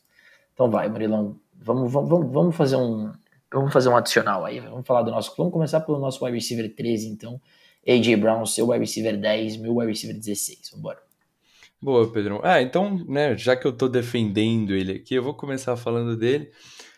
Então 0.53 0.69
vai, 0.69 0.87
Murilão. 0.87 1.35
Vamos, 1.55 1.91
vamos, 1.91 2.31
vamos 2.31 2.55
fazer 2.55 2.75
um. 2.75 3.11
Vamos 3.51 3.73
fazer 3.73 3.89
um 3.89 3.97
adicional 3.97 4.45
aí. 4.45 4.59
Vamos 4.59 4.85
falar 4.85 5.01
do 5.01 5.11
nosso. 5.11 5.33
Vamos 5.35 5.51
começar 5.51 5.79
pelo 5.81 5.99
nosso 5.99 6.23
wide 6.23 6.37
receiver 6.37 6.73
13, 6.75 7.07
então. 7.09 7.41
AJ 7.87 8.15
Brown, 8.15 8.45
seu 8.45 8.69
wide 8.69 8.81
receiver 8.81 9.19
10, 9.19 9.57
meu 9.57 9.75
wide 9.77 9.91
receiver 9.91 10.15
16. 10.15 10.71
Vambora. 10.73 10.99
Boa, 11.81 12.09
Pedrão. 12.09 12.39
Ah, 12.43 12.61
então, 12.61 13.03
né, 13.09 13.35
já 13.35 13.57
que 13.57 13.67
eu 13.67 13.73
tô 13.73 13.89
defendendo 13.89 14.73
ele 14.73 14.93
aqui, 14.93 15.15
eu 15.15 15.23
vou 15.23 15.33
começar 15.33 15.75
falando 15.75 16.15
dele. 16.15 16.49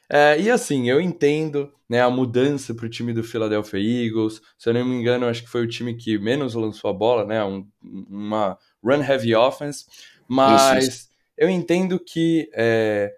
É, 0.10 0.40
e 0.40 0.50
assim, 0.50 0.90
eu 0.90 1.02
entendo 1.02 1.72
né, 1.90 2.02
a 2.02 2.10
mudança 2.10 2.74
para 2.74 2.86
o 2.86 2.90
time 2.90 3.14
do 3.14 3.24
Philadelphia 3.24 3.80
Eagles. 3.80 4.42
Se 4.58 4.70
eu 4.70 4.74
não 4.74 4.86
me 4.86 4.96
engano, 4.96 5.28
acho 5.28 5.44
que 5.44 5.50
foi 5.50 5.64
o 5.64 5.68
time 5.68 5.96
que 5.96 6.18
menos 6.18 6.54
lançou 6.54 6.90
a 6.90 6.94
bola, 6.94 7.26
né? 7.26 7.44
Um, 7.44 7.68
uma 7.82 8.58
run 8.84 9.04
heavy 9.04 9.36
offense. 9.36 9.86
Mas 10.28 10.84
isso, 10.84 10.90
isso. 10.90 11.08
eu 11.38 11.50
entendo 11.50 12.00
que 12.00 12.50
é, 12.54 13.14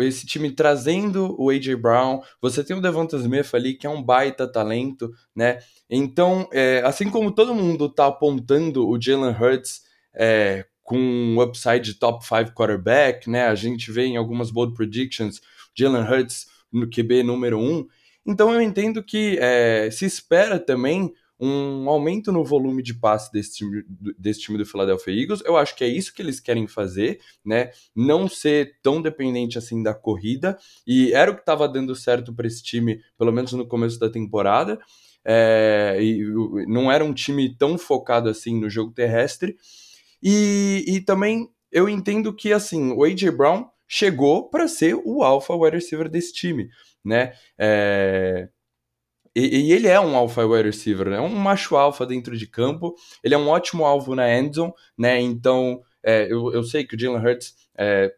esse 0.00 0.26
time 0.26 0.50
trazendo 0.50 1.34
o 1.40 1.50
A.J. 1.50 1.76
Brown, 1.76 2.20
você 2.40 2.62
tem 2.62 2.76
o 2.76 2.80
Devonta 2.80 3.16
Smith 3.16 3.54
ali, 3.54 3.74
que 3.74 3.86
é 3.86 3.90
um 3.90 4.02
baita 4.02 4.50
talento, 4.50 5.12
né? 5.34 5.58
Então, 5.88 6.48
é, 6.52 6.82
assim 6.84 7.10
como 7.10 7.30
todo 7.32 7.54
mundo 7.54 7.88
tá 7.88 8.06
apontando 8.06 8.88
o 8.88 9.00
Jalen 9.00 9.34
Hurts 9.34 9.82
é, 10.14 10.66
com 10.82 10.98
um 10.98 11.40
upside 11.40 11.80
de 11.80 11.94
top 11.94 12.24
5 12.24 12.52
quarterback, 12.52 13.28
né? 13.28 13.46
A 13.46 13.54
gente 13.54 13.90
vê 13.90 14.04
em 14.04 14.16
algumas 14.16 14.50
bold 14.50 14.74
predictions 14.74 15.40
Jalen 15.76 16.02
Hurts 16.02 16.46
no 16.72 16.88
QB 16.88 17.22
número 17.22 17.58
1. 17.58 17.62
Um. 17.62 17.86
Então 18.26 18.52
eu 18.52 18.60
entendo 18.60 19.02
que 19.02 19.38
é, 19.40 19.90
se 19.90 20.04
espera 20.04 20.58
também 20.58 21.12
um 21.38 21.88
aumento 21.88 22.30
no 22.30 22.44
volume 22.44 22.82
de 22.82 22.94
passe 22.94 23.30
desse 23.32 23.56
time, 23.56 23.84
desse 24.18 24.40
time 24.40 24.56
do 24.56 24.64
Philadelphia 24.64 25.12
Eagles. 25.12 25.42
Eu 25.44 25.56
acho 25.56 25.74
que 25.74 25.84
é 25.84 25.88
isso 25.88 26.14
que 26.14 26.22
eles 26.22 26.40
querem 26.40 26.66
fazer, 26.66 27.20
né? 27.44 27.70
Não 27.94 28.28
ser 28.28 28.78
tão 28.82 29.02
dependente 29.02 29.58
assim 29.58 29.82
da 29.82 29.92
corrida. 29.92 30.56
E 30.86 31.12
era 31.12 31.30
o 31.30 31.34
que 31.34 31.40
estava 31.40 31.68
dando 31.68 31.94
certo 31.94 32.32
para 32.32 32.46
esse 32.46 32.62
time, 32.62 33.00
pelo 33.18 33.32
menos 33.32 33.52
no 33.52 33.66
começo 33.66 33.98
da 33.98 34.08
temporada. 34.08 34.78
É, 35.24 35.98
e 36.00 36.22
não 36.66 36.90
era 36.90 37.04
um 37.04 37.12
time 37.12 37.54
tão 37.56 37.76
focado 37.76 38.28
assim 38.28 38.60
no 38.60 38.70
jogo 38.70 38.92
terrestre. 38.92 39.56
E, 40.22 40.84
e 40.86 41.00
também 41.00 41.50
eu 41.70 41.88
entendo 41.88 42.32
que 42.32 42.52
assim 42.52 42.92
o 42.92 43.02
AJ 43.02 43.30
Brown 43.36 43.66
chegou 43.94 44.50
para 44.50 44.66
ser 44.66 45.00
o 45.04 45.22
alpha 45.22 45.54
wide 45.54 45.76
receiver 45.76 46.08
desse 46.08 46.32
time, 46.32 46.68
né? 47.04 47.32
É... 47.56 48.48
E, 49.36 49.68
e, 49.68 49.72
ele 49.72 49.86
é 49.86 50.00
um 50.00 50.16
alpha 50.16 50.44
wide 50.44 50.68
receiver, 50.68 51.08
né? 51.08 51.20
um 51.20 51.28
macho 51.28 51.76
alfa 51.76 52.04
dentro 52.04 52.36
de 52.36 52.46
campo. 52.46 52.94
Ele 53.22 53.34
é 53.34 53.38
um 53.38 53.48
ótimo 53.48 53.84
alvo 53.84 54.14
na 54.14 54.32
endzone, 54.32 54.72
né? 54.98 55.20
Então, 55.20 55.80
é, 56.02 56.24
eu, 56.30 56.52
eu 56.52 56.62
sei 56.64 56.84
que 56.84 56.96
o 56.96 56.98
Jalen 56.98 57.24
Hurts 57.24 57.54
é, 57.76 58.12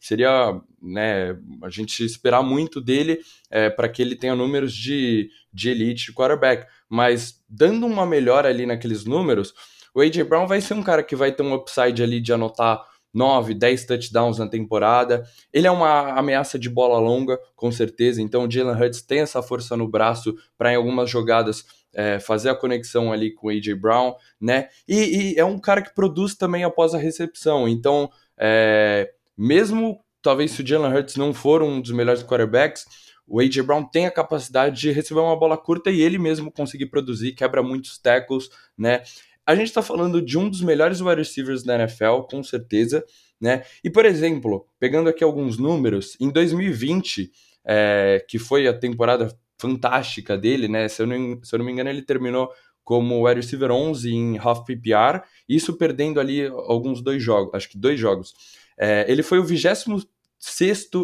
seria 0.00 0.60
né, 0.82 1.36
a 1.62 1.68
gente 1.68 2.04
esperar 2.04 2.42
muito 2.42 2.80
dele 2.80 3.20
é, 3.50 3.70
para 3.70 3.88
que 3.88 4.02
ele 4.02 4.16
tenha 4.16 4.34
números 4.34 4.74
de, 4.74 5.28
de 5.52 5.70
elite 5.70 6.12
quarterback, 6.12 6.66
mas 6.88 7.40
dando 7.48 7.86
uma 7.86 8.06
melhora 8.06 8.48
ali 8.48 8.66
naqueles 8.66 9.04
números, 9.04 9.54
o 9.94 10.00
A.J. 10.00 10.22
Brown 10.24 10.46
vai 10.46 10.60
ser 10.60 10.74
um 10.74 10.82
cara 10.82 11.02
que 11.02 11.16
vai 11.16 11.32
ter 11.32 11.42
um 11.42 11.54
upside 11.54 12.00
ali 12.02 12.20
de 12.20 12.32
anotar 12.32 12.84
9, 13.12 13.54
10 13.54 13.86
touchdowns 13.86 14.38
na 14.38 14.48
temporada. 14.48 15.24
Ele 15.52 15.66
é 15.66 15.70
uma 15.70 16.18
ameaça 16.18 16.58
de 16.58 16.68
bola 16.68 16.98
longa, 16.98 17.38
com 17.56 17.70
certeza. 17.70 18.22
Então 18.22 18.44
o 18.44 18.50
Jalen 18.50 18.80
Hurts 18.80 19.02
tem 19.02 19.20
essa 19.20 19.42
força 19.42 19.76
no 19.76 19.88
braço 19.88 20.34
para 20.56 20.72
em 20.72 20.76
algumas 20.76 21.10
jogadas 21.10 21.64
é, 21.92 22.20
fazer 22.20 22.50
a 22.50 22.54
conexão 22.54 23.12
ali 23.12 23.32
com 23.32 23.48
o 23.48 23.50
AJ 23.50 23.74
Brown, 23.74 24.14
né? 24.40 24.68
E, 24.86 25.32
e, 25.34 25.38
é 25.38 25.44
um 25.44 25.58
cara 25.58 25.82
que 25.82 25.94
produz 25.94 26.36
também 26.36 26.62
após 26.62 26.94
a 26.94 26.98
recepção. 26.98 27.68
Então, 27.68 28.10
é, 28.38 29.12
mesmo 29.36 30.00
talvez 30.22 30.52
se 30.52 30.62
o 30.62 30.66
Jalen 30.66 30.92
Hurts 30.92 31.16
não 31.16 31.32
for 31.32 31.62
um 31.62 31.80
dos 31.80 31.90
melhores 31.90 32.22
quarterbacks, 32.22 32.84
o 33.26 33.40
AJ 33.40 33.60
Brown 33.60 33.84
tem 33.84 34.06
a 34.06 34.10
capacidade 34.10 34.80
de 34.80 34.90
receber 34.90 35.20
uma 35.20 35.38
bola 35.38 35.56
curta 35.56 35.90
e 35.90 36.00
ele 36.02 36.18
mesmo 36.18 36.50
conseguir 36.50 36.86
produzir, 36.86 37.32
quebra 37.32 37.62
muitos 37.62 37.96
tackles, 37.96 38.50
né? 38.76 39.02
A 39.50 39.54
gente 39.56 39.66
está 39.66 39.82
falando 39.82 40.22
de 40.22 40.38
um 40.38 40.48
dos 40.48 40.60
melhores 40.60 41.00
wide 41.00 41.16
receivers 41.16 41.64
da 41.64 41.74
NFL, 41.74 42.20
com 42.30 42.40
certeza, 42.40 43.04
né? 43.40 43.64
E, 43.82 43.90
por 43.90 44.06
exemplo, 44.06 44.64
pegando 44.78 45.08
aqui 45.08 45.24
alguns 45.24 45.58
números, 45.58 46.16
em 46.20 46.30
2020, 46.30 47.32
é, 47.64 48.24
que 48.28 48.38
foi 48.38 48.68
a 48.68 48.72
temporada 48.72 49.36
fantástica 49.58 50.38
dele, 50.38 50.68
né? 50.68 50.86
Se 50.86 51.02
eu 51.02 51.06
não, 51.06 51.42
se 51.42 51.52
eu 51.52 51.58
não 51.58 51.66
me 51.66 51.72
engano, 51.72 51.90
ele 51.90 52.02
terminou 52.02 52.48
como 52.84 53.26
wide 53.26 53.40
receiver 53.40 53.72
11 53.72 54.14
em 54.14 54.38
half 54.38 54.64
PPR, 54.64 55.22
isso 55.48 55.76
perdendo 55.76 56.20
ali 56.20 56.46
alguns 56.46 57.02
dois 57.02 57.20
jogos, 57.20 57.52
acho 57.54 57.68
que 57.68 57.78
dois 57.78 57.98
jogos. 57.98 58.34
É, 58.78 59.04
ele 59.08 59.22
foi 59.22 59.40
o 59.40 59.44
26 59.44 59.84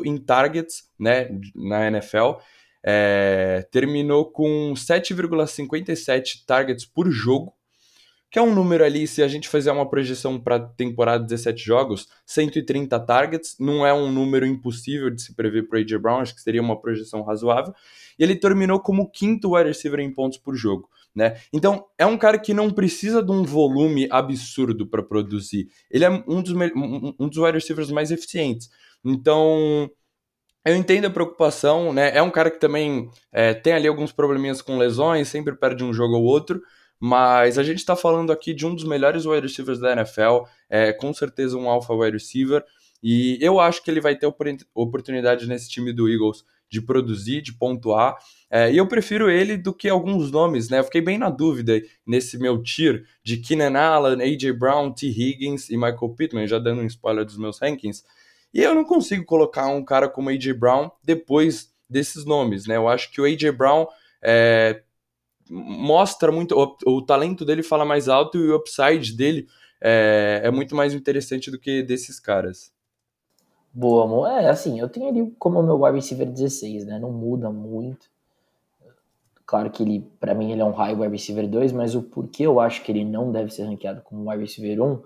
em 0.05 0.19
targets, 0.19 0.89
né, 0.97 1.29
na 1.53 1.89
NFL, 1.89 2.39
é, 2.89 3.67
terminou 3.73 4.31
com 4.31 4.73
7,57 4.75 6.45
targets 6.47 6.87
por 6.87 7.11
jogo, 7.11 7.53
que 8.31 8.39
é 8.39 8.43
um 8.43 8.55
número 8.55 8.85
ali, 8.85 9.07
se 9.07 9.23
a 9.23 9.29
gente 9.29 9.49
fizer 9.49 9.73
uma 9.73 9.89
projeção 9.89 10.39
para 10.39 10.59
temporada 10.59 11.25
17 11.25 11.65
jogos, 11.65 12.09
130 12.27 12.99
targets, 13.01 13.57
não 13.59 13.87
é 13.87 13.95
um 13.95 14.11
número 14.11 14.45
impossível 14.45 15.11
de 15.11 15.23
se 15.23 15.35
prever 15.35 15.69
para 15.69 15.79
AJ 15.79 15.95
Brown, 16.01 16.21
acho 16.21 16.35
que 16.35 16.43
seria 16.43 16.61
uma 16.61 16.81
projeção 16.81 17.23
razoável. 17.23 17.73
E 18.19 18.23
ele 18.23 18.35
terminou 18.35 18.81
como 18.81 19.11
quinto 19.11 19.55
wide 19.55 19.69
receiver 19.69 20.01
em 20.01 20.13
pontos 20.13 20.39
por 20.39 20.57
jogo. 20.57 20.89
Né? 21.15 21.41
Então, 21.51 21.87
é 21.97 22.05
um 22.05 22.19
cara 22.19 22.39
que 22.39 22.53
não 22.53 22.71
precisa 22.71 23.23
de 23.23 23.33
um 23.33 23.43
volume 23.43 24.07
absurdo 24.11 24.87
para 24.87 25.03
produzir. 25.03 25.69
Ele 25.91 26.05
é 26.05 26.11
um 26.11 26.43
dos, 26.43 26.53
um 27.19 27.29
dos 27.29 27.39
wide 27.39 27.55
receivers 27.55 27.91
mais 27.91 28.11
eficientes. 28.11 28.69
Então, 29.03 29.91
eu 30.67 30.75
entendo 30.75 31.07
a 31.07 31.11
preocupação, 31.11 31.93
né? 31.93 32.11
É 32.15 32.21
um 32.21 32.31
cara 32.31 32.51
que 32.51 32.59
também 32.59 33.09
é, 33.33 33.55
tem 33.55 33.73
ali 33.73 33.87
alguns 33.87 34.11
probleminhas 34.11 34.61
com 34.61 34.77
lesões, 34.77 35.29
sempre 35.29 35.55
perde 35.55 35.85
um 35.85 35.93
jogo 35.93 36.17
ou 36.17 36.25
outro, 36.25 36.61
mas 36.99 37.59
a 37.59 37.63
gente 37.63 37.79
está 37.79 37.95
falando 37.95 38.33
aqui 38.33 38.55
de 38.55 38.67
um 38.67 38.75
dos 38.75 38.85
melhores 38.85 39.27
wide 39.27 39.47
receivers 39.47 39.79
da 39.79 39.93
NFL, 39.93 40.45
é 40.69 40.93
com 40.93 41.13
certeza 41.13 41.57
um 41.57 41.69
alpha 41.69 41.95
wide 41.95 42.17
receiver, 42.17 42.65
e 43.03 43.39
eu 43.41 43.61
acho 43.61 43.83
que 43.83 43.91
ele 43.91 44.01
vai 44.01 44.17
ter 44.17 44.27
oportunidade 44.75 45.47
nesse 45.47 45.69
time 45.69 45.93
do 45.93 46.09
Eagles 46.09 46.45
de 46.69 46.81
produzir, 46.81 47.43
de 47.43 47.53
pontuar, 47.53 48.17
é, 48.51 48.73
e 48.73 48.77
eu 48.77 48.87
prefiro 48.89 49.31
ele 49.31 49.57
do 49.57 49.73
que 49.73 49.89
alguns 49.89 50.31
nomes, 50.31 50.69
né? 50.69 50.81
Eu 50.81 50.85
fiquei 50.85 51.01
bem 51.01 51.19
na 51.19 51.31
dúvida 51.31 51.81
nesse 52.07 52.39
meu 52.39 52.63
tier 52.63 53.05
de 53.23 53.37
Keenan 53.37 53.79
Allen, 53.79 54.21
A.J. 54.21 54.53
Brown, 54.53 54.93
T. 54.93 55.07
Higgins 55.07 55.69
e 55.71 55.77
Michael 55.77 56.15
Pittman, 56.17 56.47
já 56.47 56.59
dando 56.59 56.81
um 56.81 56.87
spoiler 56.87 57.25
dos 57.25 57.37
meus 57.37 57.61
rankings, 57.61 58.05
e 58.53 58.63
eu 58.63 58.75
não 58.75 58.85
consigo 58.85 59.25
colocar 59.25 59.67
um 59.69 59.85
cara 59.85 60.09
como 60.09 60.31
A.J. 60.31 60.55
Brown 60.55 60.91
depois 61.05 61.73
desses 61.89 62.25
nomes, 62.25 62.67
né? 62.67 62.77
Eu 62.77 62.89
acho 62.89 63.13
que 63.13 63.21
o 63.21 63.25
A.J. 63.25 63.53
Brown 63.53 63.87
é, 64.23 64.83
mostra 65.51 66.31
muito. 66.33 66.55
O, 66.55 66.97
o, 66.97 67.03
talento 67.03 67.45
dele 67.45 67.63
fala 67.63 67.85
mais 67.85 68.09
alto 68.09 68.39
e 68.39 68.51
o 68.51 68.57
upside 68.57 69.17
dele 69.17 69.47
é, 69.81 70.43
é 70.45 70.51
muito 70.51 70.75
mais 70.75 70.95
interessante 70.95 71.51
do 71.51 71.59
que 71.59 71.83
desses 71.83 72.19
caras. 72.21 72.73
Boa, 73.73 74.05
amor. 74.05 74.29
É, 74.29 74.49
assim, 74.49 74.81
eu 74.81 74.89
tenho 74.89 75.09
ele 75.09 75.35
como 75.39 75.63
meu 75.63 75.83
wide 75.83 75.97
receiver 75.97 76.27
16, 76.31 76.87
né? 76.87 76.99
Não 76.99 77.13
muda 77.13 77.51
muito. 77.51 78.09
Claro 79.45 79.71
que 79.71 79.83
ele, 79.83 80.01
para 80.19 80.35
mim, 80.35 80.51
ele 80.51 80.61
é 80.61 80.65
um 80.65 80.73
high 80.73 80.95
wide 80.95 81.13
receiver 81.13 81.49
2, 81.49 81.73
mas 81.73 81.95
o 81.95 82.03
porquê 82.03 82.45
eu 82.45 82.59
acho 82.59 82.83
que 82.83 82.91
ele 82.91 83.05
não 83.05 83.31
deve 83.31 83.51
ser 83.51 83.65
ranqueado 83.65 84.03
como 84.03 84.29
wide 84.29 84.43
receiver 84.43 84.83
1 84.83 85.03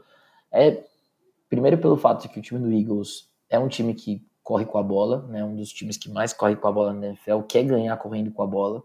é, 0.53 0.83
primeiro, 1.49 1.79
pelo 1.79 1.97
fato 1.97 2.23
de 2.23 2.29
que 2.29 2.39
o 2.39 2.43
time 2.43 2.59
do 2.61 2.73
Eagles 2.73 3.29
é 3.49 3.59
um 3.59 3.69
time 3.69 3.95
que 3.95 4.25
corre 4.43 4.65
com 4.65 4.79
a 4.79 4.83
bola, 4.83 5.27
né? 5.29 5.45
Um 5.45 5.55
dos 5.55 5.73
times 5.73 5.97
que 5.97 6.11
mais 6.11 6.33
corre 6.33 6.57
com 6.57 6.67
a 6.67 6.73
bola 6.73 6.93
na 6.93 7.09
NFL, 7.09 7.41
quer 7.43 7.65
ganhar 7.65 7.97
correndo 7.99 8.33
com 8.33 8.43
a 8.43 8.47
bola, 8.47 8.83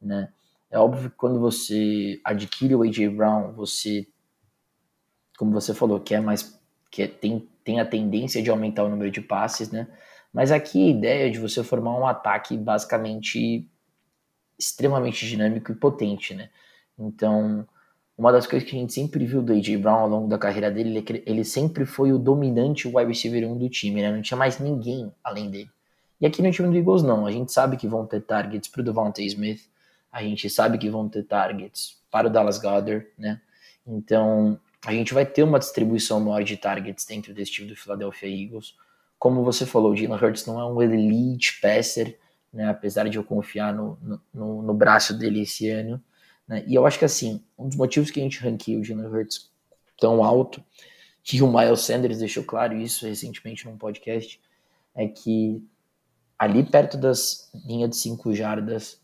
né? 0.00 0.32
É 0.70 0.78
óbvio 0.78 1.10
que 1.10 1.16
quando 1.16 1.40
você 1.40 2.20
adquire 2.24 2.74
o 2.74 2.82
AJ 2.82 3.08
Brown, 3.08 3.52
você, 3.52 4.06
como 5.38 5.52
você 5.52 5.72
falou, 5.72 5.98
quer 5.98 6.20
mais, 6.20 6.60
quer, 6.90 7.08
tem, 7.08 7.48
tem 7.64 7.80
a 7.80 7.86
tendência 7.86 8.42
de 8.42 8.50
aumentar 8.50 8.84
o 8.84 8.88
número 8.88 9.10
de 9.10 9.20
passes, 9.20 9.70
né? 9.70 9.88
Mas 10.32 10.52
aqui 10.52 10.86
a 10.86 10.90
ideia 10.90 11.26
é 11.28 11.30
de 11.30 11.38
você 11.38 11.64
formar 11.64 11.98
um 11.98 12.06
ataque 12.06 12.56
basicamente 12.56 13.66
extremamente 14.58 15.26
dinâmico 15.26 15.72
e 15.72 15.74
potente, 15.74 16.34
né? 16.34 16.50
Então, 16.98 17.66
uma 18.16 18.32
das 18.32 18.46
coisas 18.46 18.68
que 18.68 18.76
a 18.76 18.78
gente 18.78 18.92
sempre 18.92 19.24
viu 19.24 19.40
do 19.40 19.52
AJ 19.52 19.76
Brown 19.76 20.00
ao 20.00 20.08
longo 20.08 20.28
da 20.28 20.36
carreira 20.36 20.70
dele 20.70 20.98
é 20.98 21.02
que 21.02 21.22
ele 21.24 21.44
sempre 21.44 21.86
foi 21.86 22.12
o 22.12 22.18
dominante 22.18 22.88
wide 22.88 23.06
receiver 23.06 23.48
1 23.48 23.56
do 23.56 23.70
time, 23.70 24.02
né? 24.02 24.12
Não 24.12 24.20
tinha 24.20 24.36
mais 24.36 24.58
ninguém 24.58 25.12
além 25.22 25.50
dele. 25.50 25.70
E 26.20 26.26
aqui 26.26 26.42
no 26.42 26.50
time 26.50 26.68
do 26.68 26.76
Eagles 26.76 27.02
não, 27.02 27.26
a 27.26 27.30
gente 27.30 27.52
sabe 27.52 27.76
que 27.76 27.86
vão 27.86 28.04
ter 28.04 28.20
targets 28.20 28.68
para 28.68 28.80
o 28.80 28.84
Devontae 28.84 29.24
Smith, 29.26 29.60
a 30.12 30.22
gente 30.22 30.48
sabe 30.48 30.78
que 30.78 30.90
vão 30.90 31.08
ter 31.08 31.22
targets 31.24 31.98
para 32.10 32.26
o 32.26 32.30
Dallas 32.30 32.58
Goddard, 32.58 33.06
né? 33.16 33.40
Então, 33.86 34.58
a 34.84 34.92
gente 34.92 35.14
vai 35.14 35.26
ter 35.26 35.42
uma 35.42 35.58
distribuição 35.58 36.20
maior 36.20 36.42
de 36.42 36.56
targets 36.56 37.04
dentro 37.04 37.34
desse 37.34 37.52
time 37.52 37.68
do 37.68 37.76
Philadelphia 37.76 38.28
Eagles. 38.28 38.74
Como 39.18 39.42
você 39.44 39.66
falou, 39.66 39.92
o 39.92 39.96
Jalen 39.96 40.18
Hurts 40.22 40.46
não 40.46 40.60
é 40.60 40.64
um 40.64 40.80
elite 40.80 41.60
passer, 41.60 42.18
né? 42.52 42.68
Apesar 42.68 43.08
de 43.08 43.16
eu 43.16 43.24
confiar 43.24 43.74
no, 43.74 43.98
no, 44.32 44.62
no 44.62 44.74
braço 44.74 45.16
dele 45.16 45.42
esse 45.42 45.68
ano. 45.68 46.02
Né? 46.46 46.64
E 46.66 46.74
eu 46.74 46.86
acho 46.86 46.98
que, 46.98 47.04
assim, 47.04 47.42
um 47.58 47.68
dos 47.68 47.76
motivos 47.76 48.10
que 48.10 48.20
a 48.20 48.22
gente 48.22 48.40
ranqueia 48.40 48.78
o 48.78 48.84
Jalen 48.84 49.06
Hurts 49.06 49.50
tão 49.98 50.22
alto, 50.22 50.62
que 51.22 51.42
o 51.42 51.52
Miles 51.52 51.80
Sanders 51.80 52.18
deixou 52.18 52.44
claro 52.44 52.76
isso 52.76 53.06
recentemente 53.06 53.66
num 53.66 53.76
podcast, 53.76 54.40
é 54.94 55.06
que 55.06 55.62
ali 56.38 56.64
perto 56.64 56.96
das 56.96 57.50
linhas 57.66 57.90
de 57.90 57.96
5 57.96 58.34
jardas, 58.34 59.00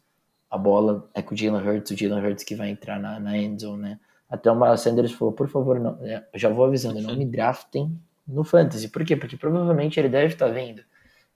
a 0.55 0.59
bola 0.59 1.11
é 1.13 1.21
com 1.21 1.35
o 1.35 1.37
Jalen 1.37 1.67
Hurts, 1.67 1.91
o 1.91 1.97
Jalen 1.97 2.25
Hurts 2.25 2.45
que 2.45 2.55
vai 2.55 2.71
entrar 2.71 3.01
na, 3.01 3.19
na 3.19 3.37
endzone, 3.37 3.83
né? 3.83 4.01
Até 4.31 4.53
o 4.53 4.55
Miles 4.55 4.81
Sanders 4.83 5.11
falou, 5.11 5.35
por 5.35 5.49
favor, 5.49 5.81
não, 5.81 5.99
é, 6.01 6.25
já 6.37 6.49
vou 6.49 6.65
avisando, 6.65 7.03
não 7.03 7.17
me 7.17 7.27
draftem 7.27 8.01
no 8.25 8.45
Fantasy. 8.45 8.89
Por 8.89 9.05
quê? 9.05 9.17
Porque 9.17 9.37
provavelmente 9.37 9.99
ele 9.99 10.09
deve 10.09 10.33
estar 10.33 10.47
vendo 10.47 10.81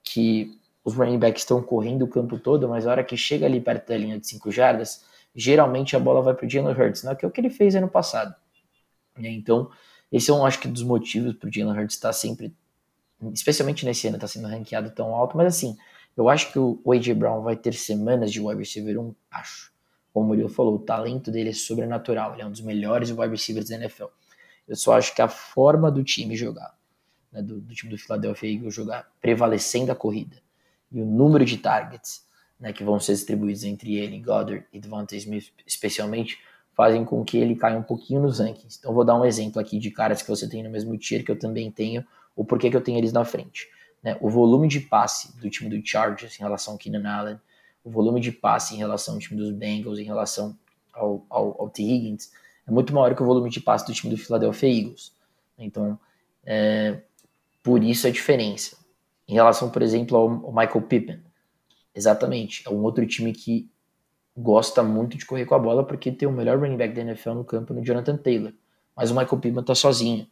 que 0.04 0.56
os 0.84 0.94
running 0.94 1.18
backs 1.18 1.42
estão 1.42 1.60
correndo 1.60 2.04
o 2.04 2.08
campo 2.08 2.38
todo, 2.38 2.68
mas 2.68 2.86
a 2.86 2.92
hora 2.92 3.02
que 3.02 3.16
chega 3.16 3.44
ali 3.44 3.60
perto 3.60 3.88
da 3.88 3.96
linha 3.96 4.20
de 4.20 4.28
5 4.28 4.52
jardas, 4.52 5.04
geralmente 5.34 5.96
a 5.96 5.98
bola 5.98 6.22
vai 6.22 6.34
para 6.34 6.46
o 6.46 6.48
Jalen 6.48 6.72
Hurts, 6.72 7.02
não 7.02 7.10
é, 7.10 7.16
que 7.16 7.24
é 7.24 7.28
o 7.28 7.30
que 7.32 7.40
ele 7.40 7.50
fez 7.50 7.74
ano 7.74 7.88
passado. 7.88 8.32
Então, 9.16 9.68
esse 10.12 10.30
é 10.30 10.34
um, 10.34 10.46
acho 10.46 10.60
que, 10.60 10.68
dos 10.68 10.84
motivos 10.84 11.34
para 11.34 11.48
o 11.48 11.52
Jalen 11.52 11.76
Hurts 11.76 11.96
estar 11.96 12.12
sempre, 12.12 12.54
especialmente 13.34 13.84
nesse 13.84 14.06
ano, 14.06 14.16
estar 14.16 14.28
tá 14.28 14.32
sendo 14.32 14.46
ranqueado 14.46 14.92
tão 14.92 15.12
alto, 15.12 15.36
mas 15.36 15.48
assim, 15.48 15.76
eu 16.18 16.28
acho 16.28 16.52
que 16.52 16.58
o 16.58 16.82
A.J. 16.92 17.14
Brown 17.14 17.42
vai 17.42 17.56
ter 17.56 17.72
semanas 17.74 18.32
de 18.32 18.40
wide 18.40 18.58
receiver 18.58 18.98
1, 18.98 19.14
acho. 19.30 19.72
Como 20.12 20.26
o 20.26 20.28
Murilo 20.30 20.48
falou, 20.48 20.74
o 20.74 20.78
talento 20.80 21.30
dele 21.30 21.50
é 21.50 21.52
sobrenatural, 21.52 22.32
ele 22.32 22.42
é 22.42 22.46
um 22.46 22.50
dos 22.50 22.60
melhores 22.60 23.12
wide 23.12 23.28
receivers 23.28 23.68
da 23.68 23.76
NFL. 23.76 24.06
Eu 24.66 24.74
só 24.74 24.94
acho 24.94 25.14
que 25.14 25.22
a 25.22 25.28
forma 25.28 25.92
do 25.92 26.02
time 26.02 26.34
jogar, 26.34 26.76
né, 27.30 27.40
do, 27.40 27.60
do, 27.60 27.72
time 27.72 27.92
do 27.92 27.96
Philadelphia 27.96 28.52
Eagles 28.52 28.74
jogar 28.74 29.08
prevalecendo 29.20 29.92
a 29.92 29.94
corrida, 29.94 30.36
e 30.90 31.00
o 31.00 31.06
número 31.06 31.44
de 31.44 31.56
targets 31.56 32.26
né, 32.58 32.72
que 32.72 32.82
vão 32.82 32.98
ser 32.98 33.12
distribuídos 33.12 33.62
entre 33.62 33.94
ele, 33.94 34.18
Goddard 34.18 34.66
e 34.72 34.80
Devontae 34.80 35.18
Smith, 35.18 35.52
especialmente, 35.64 36.38
fazem 36.74 37.04
com 37.04 37.24
que 37.24 37.38
ele 37.38 37.54
caia 37.54 37.78
um 37.78 37.82
pouquinho 37.82 38.22
nos 38.22 38.40
rankings. 38.40 38.76
Então, 38.80 38.92
vou 38.92 39.04
dar 39.04 39.14
um 39.14 39.24
exemplo 39.24 39.60
aqui 39.60 39.78
de 39.78 39.92
caras 39.92 40.20
que 40.20 40.28
você 40.28 40.48
tem 40.48 40.64
no 40.64 40.70
mesmo 40.70 40.98
tier 40.98 41.24
que 41.24 41.30
eu 41.30 41.38
também 41.38 41.70
tenho, 41.70 42.04
ou 42.34 42.44
por 42.44 42.58
que 42.58 42.74
eu 42.74 42.80
tenho 42.80 42.98
eles 42.98 43.12
na 43.12 43.24
frente. 43.24 43.68
Né? 44.08 44.16
O 44.22 44.30
volume 44.30 44.68
de 44.68 44.80
passe 44.80 45.38
do 45.38 45.50
time 45.50 45.68
do 45.68 45.86
Chargers 45.86 46.36
em 46.36 46.42
relação 46.42 46.74
ao 46.74 46.78
Keenan 46.78 47.06
Allen, 47.06 47.40
o 47.84 47.90
volume 47.90 48.20
de 48.20 48.32
passe 48.32 48.74
em 48.74 48.78
relação 48.78 49.14
ao 49.14 49.20
time 49.20 49.38
dos 49.38 49.50
Bengals, 49.50 49.98
em 49.98 50.04
relação 50.04 50.56
ao, 50.92 51.26
ao, 51.28 51.60
ao 51.60 51.68
T. 51.68 51.82
Higgins, 51.82 52.30
é 52.66 52.70
muito 52.70 52.94
maior 52.94 53.14
que 53.14 53.22
o 53.22 53.26
volume 53.26 53.50
de 53.50 53.60
passe 53.60 53.86
do 53.86 53.92
time 53.92 54.14
do 54.14 54.20
Philadelphia 54.20 54.68
Eagles. 54.68 55.12
Então, 55.58 55.98
é, 56.44 57.02
por 57.62 57.84
isso 57.84 58.06
a 58.06 58.10
diferença. 58.10 58.78
Em 59.26 59.34
relação, 59.34 59.68
por 59.68 59.82
exemplo, 59.82 60.16
ao, 60.16 60.46
ao 60.46 60.52
Michael 60.52 60.82
Pippen, 60.82 61.22
exatamente, 61.94 62.62
é 62.66 62.70
um 62.70 62.82
outro 62.82 63.06
time 63.06 63.32
que 63.32 63.70
gosta 64.34 64.82
muito 64.82 65.18
de 65.18 65.26
correr 65.26 65.44
com 65.44 65.54
a 65.54 65.58
bola 65.58 65.84
porque 65.84 66.10
tem 66.10 66.26
o 66.26 66.32
melhor 66.32 66.58
running 66.58 66.76
back 66.76 66.94
da 66.94 67.02
NFL 67.02 67.32
no 67.32 67.44
campo 67.44 67.74
no 67.74 67.84
Jonathan 67.84 68.16
Taylor. 68.16 68.52
Mas 68.96 69.10
o 69.10 69.14
Michael 69.14 69.38
Pittman 69.38 69.64
tá 69.64 69.74
sozinho. 69.74 70.26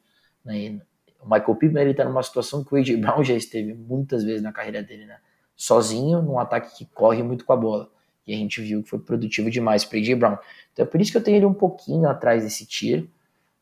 Né? 0.45 0.81
O 1.27 1.29
Michael 1.29 1.57
Pittman 1.57 1.83
ele 1.83 1.95
tá 1.95 2.05
numa 2.05 2.23
situação 2.23 2.63
que 2.63 2.73
o 2.73 2.79
AJ 2.79 2.97
Brown 2.99 3.25
já 3.25 3.35
esteve 3.35 3.75
muitas 3.75 4.23
vezes 4.23 4.43
na 4.43 4.53
carreira 4.53 4.81
dele, 4.81 5.07
né? 5.07 5.19
Sozinho, 5.57 6.23
num 6.23 6.39
ataque 6.39 6.77
que 6.77 6.87
corre 6.87 7.23
muito 7.23 7.45
com 7.45 7.53
a 7.53 7.57
bola. 7.57 7.91
E 8.27 8.33
a 8.33 8.37
gente 8.37 8.61
viu 8.61 8.83
que 8.83 8.89
foi 8.89 8.99
produtivo 9.01 9.51
demais 9.51 9.85
para 9.85 9.99
AJ 9.99 10.15
Brown. 10.15 10.39
Então 10.73 10.85
é 10.85 10.89
por 10.89 11.01
isso 11.01 11.11
que 11.11 11.19
eu 11.19 11.23
tenho 11.23 11.39
ele 11.39 11.47
um 11.47 11.55
pouquinho 11.55 12.09
atrás 12.09 12.45
desse 12.45 12.65
tiro, 12.65 13.11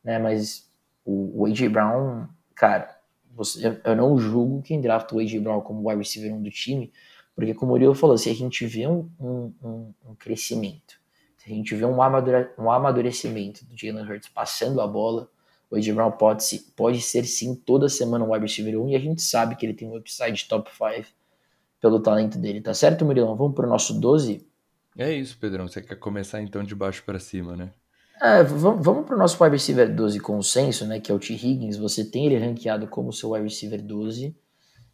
né? 0.03 0.19
Mas 0.19 0.69
o, 1.03 1.41
o 1.41 1.45
AJ 1.47 1.69
Brown, 1.69 2.27
cara, 2.53 2.95
você, 3.35 3.79
eu, 3.83 3.95
não 3.95 4.17
julgo 4.17 4.61
quem 4.61 4.79
drafta 4.79 5.15
o 5.15 5.19
AJ 5.19 5.39
Brown 5.39 5.61
como 5.61 5.89
wide 5.89 5.99
receiver 5.99 6.33
1 6.33 6.43
do 6.43 6.51
time, 6.51 6.91
porque 7.35 7.53
como 7.53 7.71
o 7.71 7.75
Murilo 7.75 7.95
falou, 7.95 8.17
se 8.17 8.29
a 8.29 8.33
gente 8.33 8.65
vê 8.65 8.87
um, 8.87 9.09
um, 9.19 9.53
um, 9.63 9.93
um 10.09 10.15
crescimento, 10.15 10.99
se 11.37 11.51
a 11.51 11.53
gente 11.53 11.75
vê 11.75 11.85
um, 11.85 12.01
amadure, 12.01 12.49
um 12.57 12.71
amadurecimento 12.71 13.65
do 13.65 13.77
Jalen 13.77 14.05
Hurts 14.09 14.29
passando 14.29 14.79
a 14.79 14.87
bola, 14.87 15.29
o 15.69 15.75
AJ 15.75 15.93
Brown 15.93 16.11
pode, 16.11 16.43
pode 16.75 17.01
ser 17.01 17.25
sim 17.25 17.55
toda 17.55 17.89
semana 17.89 18.23
um 18.23 18.31
wide 18.31 18.45
receiver 18.45 18.79
1 18.79 18.89
e 18.89 18.95
a 18.95 18.99
gente 18.99 19.21
sabe 19.21 19.55
que 19.55 19.65
ele 19.65 19.73
tem 19.73 19.87
um 19.87 19.95
upside 19.95 20.47
top 20.47 20.69
5 20.71 21.07
pelo 21.81 21.99
talento 21.99 22.37
dele, 22.37 22.61
tá 22.61 22.73
certo, 22.73 23.05
Murilão? 23.05 23.35
Vamos 23.35 23.53
pro 23.55 23.67
nosso 23.67 23.99
12? 23.99 24.45
É 24.97 25.11
isso, 25.11 25.37
Pedrão. 25.37 25.67
Você 25.67 25.81
quer 25.81 25.95
começar 25.95 26.41
então 26.41 26.63
de 26.63 26.73
baixo 26.73 27.03
para 27.05 27.19
cima, 27.19 27.55
né? 27.55 27.71
É, 28.21 28.43
vamos, 28.43 28.83
vamos 28.83 29.05
pro 29.05 29.17
nosso 29.17 29.41
wide 29.43 29.55
receiver 29.55 29.93
12 29.93 30.19
consenso, 30.21 30.85
né? 30.85 30.99
Que 30.99 31.11
é 31.11 31.15
o 31.15 31.19
T. 31.19 31.33
Higgins. 31.33 31.77
Você 31.77 32.05
tem 32.05 32.25
ele 32.25 32.37
ranqueado 32.37 32.87
como 32.87 33.11
seu 33.11 33.31
wide 33.31 33.43
receiver 33.43 33.81
12. 33.81 34.33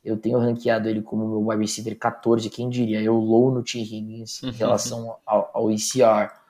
Eu 0.03 0.17
tenho 0.17 0.39
ranqueado 0.39 0.89
ele 0.89 1.03
como 1.03 1.27
meu 1.27 1.47
wide 1.47 1.61
receiver 1.61 1.97
14. 1.97 2.49
Quem 2.49 2.67
diria? 2.67 2.99
Eu 2.99 3.15
low 3.15 3.51
no 3.51 3.63
T. 3.63 3.79
Higgins 3.79 4.41
em 4.41 4.51
relação 4.51 5.17
ao, 5.25 5.51
ao 5.53 5.71
ECR. 5.71 6.40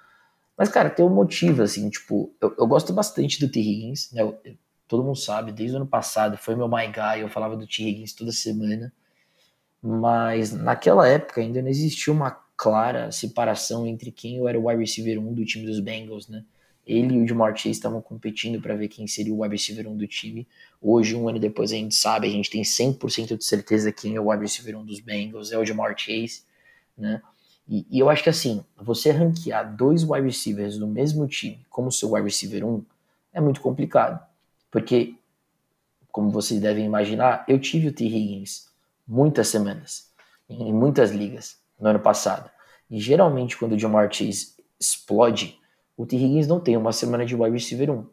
Mas, 0.62 0.70
cara, 0.70 0.92
tem 0.92 1.04
um 1.04 1.10
motivo, 1.10 1.64
assim, 1.64 1.90
tipo, 1.90 2.32
eu, 2.40 2.54
eu 2.56 2.68
gosto 2.68 2.94
bastante 2.94 3.40
do 3.40 3.52
T. 3.52 3.60
Higgins, 3.60 4.12
né? 4.12 4.22
Eu, 4.22 4.40
todo 4.88 5.04
mundo 5.04 5.16
sabe, 5.16 5.52
desde 5.52 5.76
o 5.76 5.78
ano 5.78 5.88
passado, 5.88 6.38
foi 6.38 6.56
meu 6.56 6.68
my 6.68 6.86
guy, 6.86 7.22
eu 7.22 7.30
falava 7.30 7.58
do 7.58 7.66
T. 7.66 7.82
Higgins 7.82 8.14
toda 8.14 8.32
semana. 8.32 8.94
Mas 9.82 10.54
naquela 10.54 11.08
época 11.08 11.42
ainda 11.42 11.64
não 11.64 11.68
existia 11.68 12.14
uma 12.14 12.30
clara 12.56 13.12
separação 13.12 13.88
entre 13.88 14.12
quem 14.12 14.48
era 14.48 14.60
o 14.60 14.68
wide 14.68 14.82
receiver 14.82 15.18
1 15.18 15.34
do 15.34 15.44
time 15.44 15.66
dos 15.66 15.80
Bengals, 15.80 16.28
né? 16.28 16.46
Ele 16.86 17.16
e 17.16 17.24
o 17.24 17.28
Jamar 17.28 17.58
Chase 17.58 17.72
estavam 17.72 18.00
competindo 18.00 18.62
para 18.62 18.76
ver 18.76 18.88
quem 18.88 19.08
seria 19.08 19.34
o 19.34 19.42
wide 19.42 19.56
receiver 19.56 19.88
1 19.88 19.98
do 19.98 20.06
time. 20.06 20.48
Hoje, 20.80 21.16
um 21.16 21.28
ano 21.28 21.40
depois, 21.40 21.72
a 21.72 21.76
gente 21.76 21.96
sabe, 21.96 22.28
a 22.28 22.30
gente 22.30 22.52
tem 22.52 22.62
100% 22.62 23.36
de 23.36 23.44
certeza 23.44 23.92
quem 23.92 24.16
é 24.16 24.22
o 24.22 24.30
wide 24.30 24.44
receiver 24.44 24.78
1 24.78 24.86
dos 24.86 25.00
Bengals, 25.00 25.52
é 25.52 25.58
o 25.58 25.66
Jamar 25.66 25.98
Chase, 25.98 26.44
né? 26.96 27.20
E, 27.68 27.86
e, 27.90 28.00
eu 28.00 28.10
acho 28.10 28.24
que 28.24 28.30
assim, 28.30 28.66
você 28.76 29.12
ranquear 29.12 29.76
dois 29.76 30.04
wide 30.04 30.26
receivers 30.26 30.78
do 30.78 30.88
mesmo 30.88 31.28
time 31.28 31.66
como 31.70 31.92
seu 31.92 32.12
wide 32.12 32.26
receiver 32.26 32.66
1 32.66 32.84
é 33.34 33.42
muito 33.42 33.62
complicado. 33.62 34.20
Porque, 34.70 35.16
como 36.12 36.30
vocês 36.32 36.60
devem 36.60 36.86
imaginar, 36.86 37.46
eu 37.48 37.60
tive 37.60 37.88
o 37.88 37.94
T. 37.94 38.06
Higgins 38.06 38.70
muitas 39.08 39.50
semanas, 39.50 40.10
em 40.50 40.74
muitas 40.74 41.12
ligas, 41.12 41.58
no 41.80 41.90
ano 41.90 42.00
passado. 42.00 42.50
E 42.90 43.00
geralmente, 43.00 43.58
quando 43.58 43.74
o 43.74 43.80
Jamar 43.80 44.12
Chase 44.12 44.54
explode, 44.80 45.60
o 45.98 46.06
T. 46.06 46.16
Higgins 46.16 46.48
não 46.48 46.60
tem 46.60 46.78
uma 46.78 46.92
semana 46.92 47.26
de 47.26 47.36
wide 47.36 47.52
receiver 47.52 47.92
1. 47.92 48.06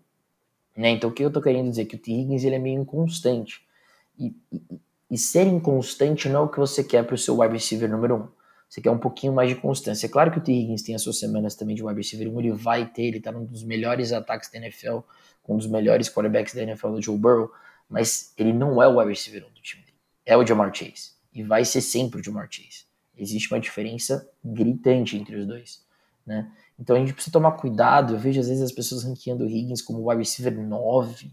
Né? 0.76 0.90
Então, 0.90 1.10
o 1.10 1.12
que 1.12 1.24
eu 1.24 1.32
tô 1.32 1.40
querendo 1.40 1.70
dizer? 1.70 1.84
Que 1.86 1.96
o 1.96 1.98
T. 1.98 2.12
Higgins 2.12 2.44
ele 2.44 2.56
é 2.56 2.58
meio 2.58 2.80
inconstante. 2.80 3.66
E, 4.18 4.34
e, 4.52 4.62
e 5.10 5.18
ser 5.18 5.46
inconstante 5.46 6.28
não 6.28 6.40
é 6.40 6.42
o 6.44 6.48
que 6.48 6.58
você 6.58 6.84
quer 6.84 7.04
para 7.04 7.14
o 7.14 7.18
seu 7.18 7.38
wide 7.40 7.54
receiver 7.54 7.88
número 7.88 8.16
1. 8.16 8.37
Você 8.68 8.80
quer 8.80 8.90
um 8.90 8.98
pouquinho 8.98 9.32
mais 9.32 9.48
de 9.48 9.56
constância. 9.56 10.06
É 10.06 10.08
claro 10.08 10.30
que 10.30 10.38
o 10.38 10.40
T. 10.42 10.52
Higgins 10.52 10.82
tem 10.82 10.94
as 10.94 11.02
suas 11.02 11.18
semanas 11.18 11.54
também 11.54 11.74
de 11.74 11.82
wide 11.82 11.96
receiver 11.96 12.28
1, 12.28 12.40
ele 12.40 12.52
vai 12.52 12.86
ter, 12.86 13.04
ele 13.04 13.20
tá 13.20 13.32
num 13.32 13.44
dos 13.44 13.62
melhores 13.62 14.12
ataques 14.12 14.50
da 14.50 14.58
NFL, 14.58 14.98
um 15.48 15.56
dos 15.56 15.66
melhores 15.66 16.08
quarterbacks 16.10 16.54
da 16.54 16.62
NFL, 16.62 16.88
do 16.90 17.02
Joe 17.02 17.16
Burrow, 17.16 17.50
mas 17.88 18.34
ele 18.36 18.52
não 18.52 18.82
é 18.82 18.86
o 18.86 18.98
wide 18.98 19.10
receiver 19.10 19.46
1 19.48 19.54
do 19.54 19.62
time 19.62 19.82
dele. 19.82 19.96
É 20.26 20.36
o 20.36 20.46
Jamar 20.46 20.74
Chase. 20.74 21.12
E 21.32 21.42
vai 21.42 21.64
ser 21.64 21.80
sempre 21.80 22.20
o 22.20 22.24
Jamar 22.24 22.48
Chase. 22.50 22.84
Existe 23.16 23.52
uma 23.52 23.58
diferença 23.58 24.28
gritante 24.44 25.16
entre 25.16 25.36
os 25.36 25.46
dois. 25.46 25.82
Né? 26.26 26.50
Então 26.78 26.94
a 26.94 26.98
gente 26.98 27.14
precisa 27.14 27.32
tomar 27.32 27.52
cuidado. 27.52 28.14
Eu 28.14 28.18
vejo 28.18 28.38
às 28.38 28.48
vezes 28.48 28.62
as 28.62 28.72
pessoas 28.72 29.04
ranqueando 29.04 29.44
o 29.44 29.48
Higgins 29.48 29.80
como 29.80 30.06
wide 30.08 30.20
receiver 30.20 30.56
9, 30.56 31.30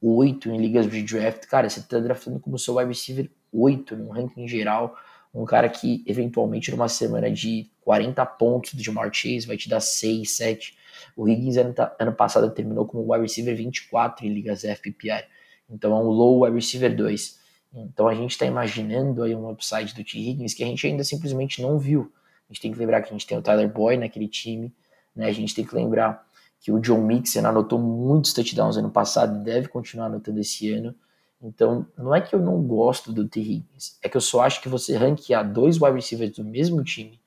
8 0.00 0.50
em 0.50 0.58
ligas 0.58 0.90
de 0.90 1.02
draft. 1.02 1.46
Cara, 1.46 1.68
você 1.68 1.80
está 1.80 1.98
draftando 1.98 2.40
como 2.40 2.58
seu 2.58 2.76
wide 2.76 2.88
receiver 2.88 3.30
8 3.52 3.96
no 3.96 4.10
ranking 4.10 4.48
geral. 4.48 4.96
Um 5.32 5.44
cara 5.44 5.68
que 5.68 6.02
eventualmente 6.06 6.70
numa 6.70 6.88
semana 6.88 7.30
de 7.30 7.70
40 7.82 8.24
pontos 8.26 8.72
de 8.72 8.82
Jamar 8.82 9.12
Chase 9.12 9.46
vai 9.46 9.56
te 9.56 9.68
dar 9.68 9.80
6, 9.80 10.36
7. 10.36 10.76
O 11.16 11.28
Higgins 11.28 11.56
ano, 11.56 11.74
ano 11.98 12.12
passado 12.12 12.50
terminou 12.50 12.86
como 12.86 13.12
wide 13.12 13.22
receiver 13.22 13.56
24 13.56 14.26
em 14.26 14.32
ligas 14.32 14.64
FPPR. 14.64 15.24
Então 15.68 15.96
é 15.96 16.00
um 16.00 16.08
low 16.08 16.44
wide 16.44 16.54
receiver 16.54 16.94
2. 16.94 17.38
Então 17.72 18.08
a 18.08 18.14
gente 18.14 18.32
está 18.32 18.44
imaginando 18.44 19.22
aí 19.22 19.34
um 19.34 19.48
upside 19.48 19.94
do 19.94 20.02
T. 20.02 20.18
Higgins 20.18 20.54
que 20.54 20.64
a 20.64 20.66
gente 20.66 20.84
ainda 20.86 21.04
simplesmente 21.04 21.62
não 21.62 21.78
viu. 21.78 22.12
A 22.48 22.52
gente 22.52 22.62
tem 22.62 22.72
que 22.72 22.78
lembrar 22.78 23.00
que 23.02 23.10
a 23.10 23.12
gente 23.12 23.26
tem 23.26 23.38
o 23.38 23.42
Tyler 23.42 23.68
Boyd 23.68 24.00
naquele 24.00 24.26
time, 24.26 24.74
né? 25.14 25.26
A 25.26 25.32
gente 25.32 25.54
tem 25.54 25.64
que 25.64 25.74
lembrar 25.74 26.26
que 26.58 26.72
o 26.72 26.80
John 26.80 27.00
Mixon 27.02 27.46
anotou 27.46 27.78
muitos 27.78 28.32
touchdowns 28.32 28.76
ano 28.76 28.90
passado 28.90 29.40
e 29.40 29.44
deve 29.44 29.68
continuar 29.68 30.06
anotando 30.06 30.40
esse 30.40 30.70
ano. 30.72 30.94
Então, 31.42 31.86
não 31.96 32.14
é 32.14 32.20
que 32.20 32.34
eu 32.34 32.40
não 32.40 32.62
gosto 32.62 33.12
do 33.12 33.26
T. 33.26 33.40
Higgins, 33.40 33.98
é 34.02 34.08
que 34.08 34.16
eu 34.16 34.20
só 34.20 34.42
acho 34.42 34.60
que 34.60 34.68
você 34.68 34.96
ranquear 34.96 35.50
dois 35.50 35.80
wide 35.80 35.94
receivers 35.94 36.32
do 36.32 36.44
mesmo 36.44 36.84
time 36.84 37.20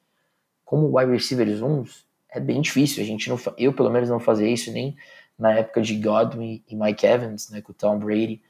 como 0.73 0.97
wide 0.97 1.11
receivers 1.11 1.61
uns 1.61 2.03
é 2.27 2.39
bem 2.39 2.59
difícil. 2.59 3.03
A 3.03 3.05
gente 3.05 3.29
não, 3.29 3.39
eu 3.59 3.73
pelo 3.73 3.91
menos 3.91 4.09
não 4.09 4.19
fazia 4.19 4.47
isso 4.47 4.71
nem 4.71 4.95
na 5.37 5.53
época 5.53 5.83
de 5.83 5.95
Godwin 5.95 6.63
e 6.67 6.75
Mike 6.75 7.05
Evans, 7.05 7.51
né, 7.51 7.61
com 7.61 7.71
o 7.71 7.75
Tom 7.75 7.99
Brady, 7.99 8.41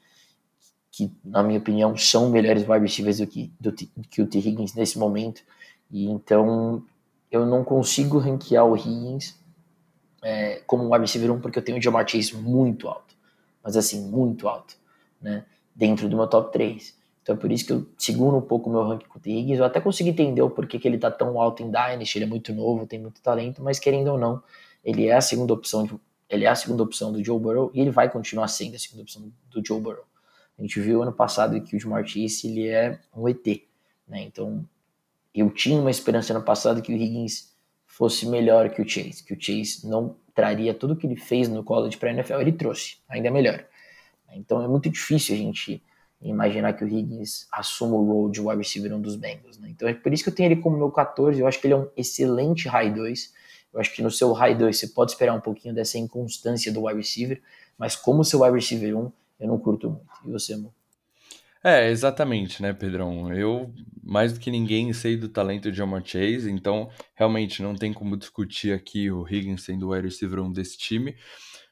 que 0.90 1.12
na 1.22 1.42
minha 1.42 1.58
opinião 1.58 1.94
são 1.98 2.30
melhores 2.30 2.66
wide 2.66 2.80
receivers 2.80 3.18
do 3.18 3.26
que, 3.26 3.52
do, 3.60 3.70
do 3.72 4.08
que 4.08 4.22
o 4.22 4.26
T. 4.26 4.38
Higgins 4.38 4.74
nesse 4.74 4.98
momento. 4.98 5.42
E 5.90 6.06
então 6.06 6.82
eu 7.30 7.44
não 7.44 7.62
consigo 7.62 8.16
ranquear 8.18 8.64
o 8.64 8.74
Higgins 8.74 9.38
é, 10.22 10.62
como 10.66 10.84
wide 10.84 11.02
receiver 11.02 11.30
1 11.30 11.40
porque 11.40 11.58
eu 11.58 11.62
tenho 11.62 11.76
o 11.76 11.82
Jamar 11.82 12.08
Chase 12.08 12.34
muito 12.34 12.88
alto. 12.88 13.14
Mas 13.62 13.76
assim, 13.76 14.08
muito 14.08 14.48
alto, 14.48 14.76
né? 15.20 15.44
Dentro 15.74 16.08
do 16.08 16.16
meu 16.16 16.26
top 16.26 16.52
3. 16.52 16.94
Então 17.22 17.34
é 17.34 17.38
por 17.38 17.50
isso 17.50 17.66
que 17.66 17.72
eu 17.72 17.86
seguro 17.96 18.36
um 18.36 18.42
pouco 18.42 18.68
o 18.68 18.72
meu 18.72 18.82
ranking 18.82 19.06
com 19.06 19.18
o. 19.18 19.22
Higgins. 19.24 19.58
Eu 19.58 19.64
até 19.64 19.80
consegui 19.80 20.10
entender 20.10 20.42
o 20.42 20.50
porquê 20.50 20.78
que 20.78 20.86
ele 20.86 20.98
tá 20.98 21.10
tão 21.10 21.40
alto 21.40 21.62
em 21.62 21.70
Dynasty, 21.70 22.18
ele 22.18 22.26
é 22.26 22.28
muito 22.28 22.52
novo, 22.52 22.86
tem 22.86 23.00
muito 23.00 23.20
talento, 23.22 23.62
mas 23.62 23.78
querendo 23.78 24.08
ou 24.08 24.18
não, 24.18 24.42
ele 24.84 25.06
é 25.06 25.14
a 25.14 25.22
segunda 25.22 25.54
opção 25.54 25.84
de, 25.84 25.94
ele 26.28 26.44
é 26.44 26.48
a 26.48 26.54
segunda 26.54 26.82
opção 26.82 27.10
do 27.10 27.24
Joe 27.24 27.40
Burrow 27.40 27.70
e 27.72 27.80
ele 27.80 27.90
vai 27.90 28.10
continuar 28.10 28.48
sendo 28.48 28.76
a 28.76 28.78
segunda 28.78 29.02
opção 29.02 29.32
do 29.50 29.66
Joe 29.66 29.80
Burrow. 29.80 30.04
A 30.58 30.62
gente 30.62 30.78
viu 30.78 31.02
ano 31.02 31.12
passado 31.12 31.58
que 31.62 31.74
o 31.74 31.80
Jamar 31.80 32.06
Chase 32.06 32.46
ele 32.46 32.68
é 32.68 33.00
um 33.16 33.26
ET, 33.26 33.46
né? 34.06 34.22
Então 34.22 34.62
eu 35.34 35.50
tinha 35.50 35.80
uma 35.80 35.90
esperança 35.90 36.34
no 36.34 36.42
passado 36.42 36.82
que 36.82 36.92
o 36.92 36.96
Higgins 36.96 37.54
fosse 37.86 38.26
melhor 38.26 38.68
que 38.68 38.82
o 38.82 38.88
Chase, 38.88 39.24
que 39.24 39.32
o 39.32 39.40
Chase 39.40 39.88
não 39.88 40.14
traria 40.34 40.74
tudo 40.74 40.94
que 40.94 41.06
ele 41.06 41.16
fez 41.16 41.48
no 41.48 41.64
college 41.64 41.96
para 41.96 42.10
NFL, 42.10 42.40
ele 42.40 42.52
trouxe, 42.52 42.98
ainda 43.08 43.30
melhor. 43.30 43.64
Então 44.36 44.62
é 44.62 44.68
muito 44.68 44.88
difícil 44.90 45.34
a 45.34 45.38
gente 45.38 45.82
imaginar 46.22 46.72
que 46.72 46.84
o 46.84 46.88
Higgins 46.88 47.46
assuma 47.52 47.96
o 47.96 48.04
role 48.04 48.32
de 48.32 48.40
wide 48.40 48.56
receiver 48.56 48.94
um 48.94 49.00
dos 49.00 49.16
Bengals. 49.16 49.58
Né? 49.58 49.68
Então 49.70 49.88
é 49.88 49.94
por 49.94 50.12
isso 50.12 50.22
que 50.24 50.30
eu 50.30 50.34
tenho 50.34 50.50
ele 50.50 50.60
como 50.60 50.76
meu 50.76 50.90
14, 50.90 51.38
eu 51.38 51.46
acho 51.46 51.60
que 51.60 51.66
ele 51.66 51.74
é 51.74 51.76
um 51.76 51.88
excelente 51.96 52.68
high 52.68 52.92
2. 52.92 53.32
Eu 53.72 53.80
acho 53.80 53.94
que 53.94 54.02
no 54.02 54.10
seu 54.10 54.32
high 54.32 54.54
2 54.54 54.78
você 54.78 54.88
pode 54.88 55.12
esperar 55.12 55.34
um 55.34 55.40
pouquinho 55.40 55.74
dessa 55.74 55.98
inconstância 55.98 56.72
do 56.72 56.84
wide 56.84 56.98
receiver, 56.98 57.42
mas 57.76 57.96
como 57.96 58.24
seu 58.24 58.42
wide 58.42 58.54
receiver 58.54 58.96
1, 58.96 59.12
eu 59.40 59.48
não 59.48 59.58
curto 59.58 59.90
muito. 59.90 60.06
E 60.24 60.30
você, 60.30 60.54
amor? 60.54 60.72
É, 61.62 61.90
exatamente, 61.90 62.60
né, 62.60 62.74
Pedrão? 62.74 63.32
Eu, 63.32 63.72
mais 64.02 64.34
do 64.34 64.38
que 64.38 64.50
ninguém, 64.50 64.92
sei 64.92 65.16
do 65.16 65.30
talento 65.30 65.72
de 65.72 65.78
Jamar 65.78 66.04
Chase, 66.04 66.50
então 66.50 66.90
realmente 67.14 67.62
não 67.62 67.74
tem 67.74 67.90
como 67.90 68.18
discutir 68.18 68.72
aqui 68.72 69.10
o 69.10 69.26
Higgins 69.26 69.64
sendo 69.64 69.88
o 69.88 69.92
wide 69.92 70.06
receiver 70.06 70.40
1 70.40 70.52
desse 70.52 70.76
time. 70.76 71.16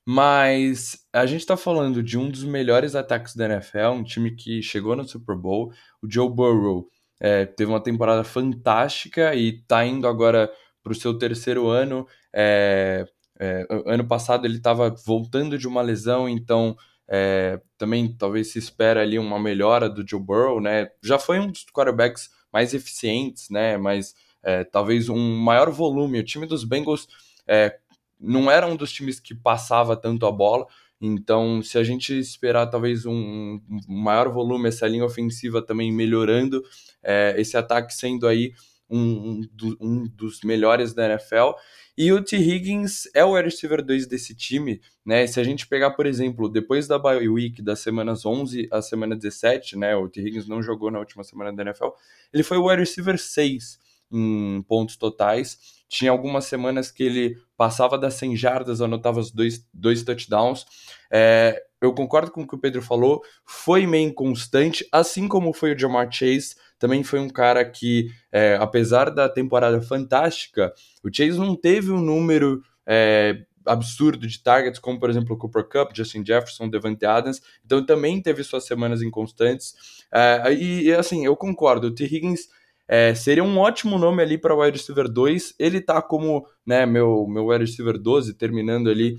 Mas 0.07 1.07
a 1.13 1.27
gente 1.27 1.47
tá 1.47 1.57
falando 1.57 2.03
de 2.03 2.19
um 2.19 2.29
dos 2.29 2.43
melhores 2.45 2.95
ataques 2.95 3.37
da 3.37 3.45
NFL, 3.45 3.91
um 3.95 4.03
time 4.03 4.35
que 4.35 4.61
chegou 4.63 4.97
no 4.97 5.07
Super 5.07 5.37
Bowl. 5.37 5.73
O 6.03 6.11
Joe 6.11 6.29
Burrow 6.29 6.89
é, 7.21 7.47
teve 7.47 7.71
uma 7.71 7.83
temporada 7.83 8.25
fantástica 8.25 9.35
e 9.35 9.63
tá 9.63 9.85
indo 9.85 10.09
agora 10.09 10.51
para 10.83 10.93
o 10.93 10.95
seu 10.95 11.17
terceiro 11.17 11.69
ano. 11.69 12.07
É, 12.33 13.07
é, 13.39 13.67
ano 13.87 14.07
passado 14.07 14.45
ele 14.45 14.57
estava 14.57 14.91
voltando 15.07 15.57
de 15.57 15.69
uma 15.69 15.83
lesão, 15.83 16.29
então 16.29 16.77
é, 17.09 17.61
também 17.79 18.13
talvez 18.17 18.53
se 18.53 18.59
espera 18.59 19.03
ali 19.03 19.19
uma 19.19 19.39
melhora 19.39 19.89
do 19.89 20.07
Joe 20.07 20.21
Burrow, 20.21 20.61
né? 20.61 20.89
Já 21.03 21.19
foi 21.19 21.39
um 21.39 21.51
dos 21.51 21.65
quarterbacks 21.73 22.29
mais 22.53 22.75
eficientes, 22.75 23.49
né? 23.51 23.77
Mas 23.77 24.15
é, 24.43 24.65
talvez 24.65 25.09
um 25.09 25.37
maior 25.37 25.71
volume. 25.71 26.19
O 26.19 26.25
time 26.25 26.47
dos 26.47 26.65
Bengals 26.65 27.07
é, 27.47 27.79
não 28.23 28.51
era 28.51 28.67
um 28.67 28.77
dos 28.77 28.93
times 28.93 29.19
que 29.19 29.35
passava 29.35 29.97
tanto 29.97 30.25
a 30.27 30.33
bola. 30.33 30.67
Então, 31.01 31.61
se 31.63 31.77
a 31.77 31.83
gente 31.83 32.17
esperar 32.17 32.69
talvez 32.69 33.05
um, 33.05 33.61
um 33.89 34.01
maior 34.01 34.29
volume, 34.33 34.69
essa 34.69 34.87
linha 34.87 35.05
ofensiva 35.05 35.61
também 35.61 35.91
melhorando, 35.93 36.63
é, 37.03 37.35
esse 37.37 37.57
ataque 37.57 37.93
sendo 37.93 38.27
aí 38.27 38.53
um, 38.89 39.41
um, 39.63 39.77
um 39.81 40.05
dos 40.07 40.43
melhores 40.43 40.95
da 40.95 41.07
NFL. 41.07 41.53
E 41.99 42.13
o 42.13 42.23
T. 42.23 42.37
Higgins 42.37 43.09
é 43.15 43.25
o 43.25 43.35
receiver 43.35 43.85
2 43.85 44.07
desse 44.07 44.35
time, 44.35 44.81
né? 45.05 45.27
Se 45.27 45.41
a 45.41 45.45
gente 45.45 45.67
pegar, 45.67 45.91
por 45.91 46.07
exemplo, 46.07 46.49
depois 46.49 46.87
da 46.87 46.99
bye 46.99 47.29
week 47.29 47.61
das 47.61 47.81
semanas 47.81 48.25
11 48.25 48.69
à 48.71 48.81
semana 48.81 49.17
17, 49.17 49.77
né? 49.77 49.97
O 49.97 50.09
T. 50.09 50.21
Higgins 50.21 50.47
não 50.47 50.63
jogou 50.63 50.91
na 50.91 50.99
última 50.99 51.25
semana 51.25 51.53
da 51.53 51.63
NFL. 51.63 51.89
Ele 52.33 52.43
foi 52.43 52.59
o 52.59 52.67
receiver 52.69 53.19
6 53.19 53.79
em 54.11 54.63
pontos 54.63 54.97
totais. 54.97 55.82
Tinha 55.93 56.11
algumas 56.11 56.47
semanas 56.47 56.91
que 56.91 57.03
ele 57.03 57.37
passava 57.55 57.99
das 57.99 58.15
100 58.15 58.35
jardas, 58.35 58.81
anotava 58.81 59.21
os 59.21 59.31
dois, 59.31 59.63
dois 59.75 60.03
touchdowns. 60.03 60.65
É, 61.11 61.63
eu 61.83 61.93
concordo 61.93 62.31
com 62.31 62.43
o 62.43 62.47
que 62.47 62.55
o 62.55 62.59
Pedro 62.59 62.81
falou, 62.81 63.21
foi 63.45 63.87
meio 63.87 64.09
inconstante, 64.09 64.89
assim 64.91 65.29
como 65.29 65.53
foi 65.53 65.75
o 65.75 65.79
Jamar 65.79 66.11
Chase 66.11 66.55
também 66.79 67.05
foi 67.05 67.21
um 67.21 67.29
cara 67.29 67.65
que, 67.65 68.09
é, 68.33 68.57
apesar 68.61 69.09
da 69.09 69.29
temporada 69.29 69.81
fantástica, 69.81 70.75
o 71.05 71.15
Chase 71.15 71.39
não 71.39 71.55
teve 71.55 71.93
um 71.93 72.01
número 72.01 72.61
é, 72.85 73.45
absurdo 73.65 74.27
de 74.27 74.43
targets, 74.43 74.81
como 74.81 74.99
por 74.99 75.09
exemplo 75.09 75.37
o 75.37 75.39
Cooper 75.39 75.63
Cup, 75.69 75.97
Justin 75.97 76.25
Jefferson, 76.27 76.69
Devante 76.69 77.07
Adams, 77.07 77.41
então 77.65 77.87
também 77.87 78.21
teve 78.21 78.43
suas 78.43 78.67
semanas 78.67 79.01
inconstantes. 79.01 79.75
É, 80.13 80.53
e, 80.53 80.89
e, 80.89 80.93
assim, 80.93 81.25
eu 81.25 81.37
concordo, 81.37 81.87
o 81.87 81.95
T. 81.95 82.05
Higgins 82.05 82.49
é, 82.89 83.15
seria 83.15 83.45
um 83.45 83.59
ótimo 83.59 83.99
nome 83.99 84.23
ali 84.23 84.39
para 84.39 84.55
o 84.55 84.61
wide 84.61 84.79
receiver 84.79 85.09
2. 85.09 85.55
Ele 85.59 85.81
tá 85.81 86.03
como 86.03 86.47
né, 86.67 86.85
meu, 86.87 87.27
meu 87.27 87.47
wide 87.47 87.65
receiver 87.65 87.99
12, 87.99 88.35
terminando 88.35 88.91
ali 88.91 89.17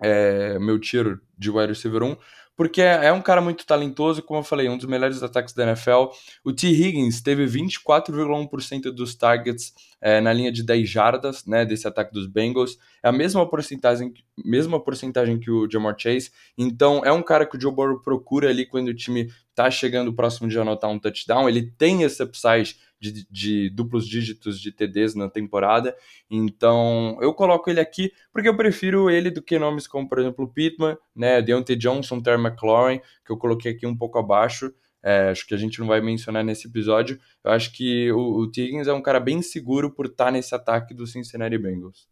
é, 0.00 0.58
meu 0.58 0.78
tiro 0.78 1.20
de 1.36 1.50
wide 1.50 1.68
receiver 1.68 2.02
1 2.02 2.16
porque 2.56 2.80
é, 2.80 3.06
é 3.06 3.12
um 3.12 3.20
cara 3.20 3.40
muito 3.40 3.66
talentoso, 3.66 4.22
como 4.22 4.40
eu 4.40 4.44
falei, 4.44 4.68
um 4.68 4.78
dos 4.78 4.86
melhores 4.86 5.22
ataques 5.22 5.52
da 5.52 5.64
NFL. 5.64 6.06
O 6.42 6.52
T. 6.52 6.68
Higgins 6.68 7.20
teve 7.20 7.44
24,1% 7.44 8.90
dos 8.90 9.14
targets 9.14 9.74
é, 10.00 10.20
na 10.22 10.32
linha 10.32 10.50
de 10.50 10.62
10 10.62 10.88
jardas, 10.88 11.44
né, 11.44 11.66
desse 11.66 11.86
ataque 11.86 12.12
dos 12.12 12.26
Bengals. 12.26 12.78
É 13.02 13.08
a 13.08 13.12
mesma 13.12 13.48
porcentagem, 13.48 14.12
mesma 14.42 14.82
porcentagem 14.82 15.38
que 15.38 15.50
o 15.50 15.70
Jamar 15.70 15.94
Chase. 15.98 16.30
Então, 16.56 17.04
é 17.04 17.12
um 17.12 17.22
cara 17.22 17.44
que 17.44 17.58
o 17.58 17.60
Joe 17.60 17.72
Burrow 17.72 18.00
procura 18.00 18.48
ali 18.48 18.64
quando 18.64 18.88
o 18.88 18.94
time 18.94 19.30
tá 19.56 19.70
chegando 19.70 20.12
próximo 20.12 20.48
de 20.48 20.58
anotar 20.58 20.90
um 20.90 20.98
touchdown. 20.98 21.48
Ele 21.48 21.62
tem 21.62 22.02
esse 22.02 22.22
upside 22.22 22.76
de, 23.00 23.26
de, 23.30 23.70
duplos 23.70 24.06
dígitos 24.06 24.60
de 24.60 24.70
TDs 24.70 25.14
na 25.14 25.30
temporada. 25.30 25.96
Então, 26.30 27.16
eu 27.22 27.32
coloco 27.32 27.70
ele 27.70 27.80
aqui 27.80 28.12
porque 28.30 28.48
eu 28.48 28.56
prefiro 28.56 29.08
ele 29.08 29.30
do 29.30 29.40
que 29.40 29.58
nomes 29.58 29.88
como, 29.88 30.06
por 30.06 30.18
exemplo, 30.18 30.46
Pittman, 30.46 30.96
né, 31.14 31.40
Deontay 31.40 31.74
Johnson, 31.74 32.20
Terry 32.20 32.40
McLaurin, 32.40 33.00
que 33.24 33.32
eu 33.32 33.38
coloquei 33.38 33.72
aqui 33.72 33.86
um 33.86 33.96
pouco 33.96 34.18
abaixo. 34.18 34.72
É, 35.02 35.30
acho 35.30 35.46
que 35.46 35.54
a 35.54 35.58
gente 35.58 35.80
não 35.80 35.86
vai 35.86 36.02
mencionar 36.02 36.44
nesse 36.44 36.68
episódio. 36.68 37.18
Eu 37.42 37.52
acho 37.52 37.72
que 37.72 38.12
o, 38.12 38.40
o 38.40 38.50
Tiggins 38.50 38.86
é 38.86 38.92
um 38.92 39.00
cara 39.00 39.18
bem 39.18 39.40
seguro 39.40 39.90
por 39.90 40.06
estar 40.06 40.30
nesse 40.30 40.54
ataque 40.54 40.92
do 40.92 41.06
Cincinnati 41.06 41.56
Bengals. 41.56 42.06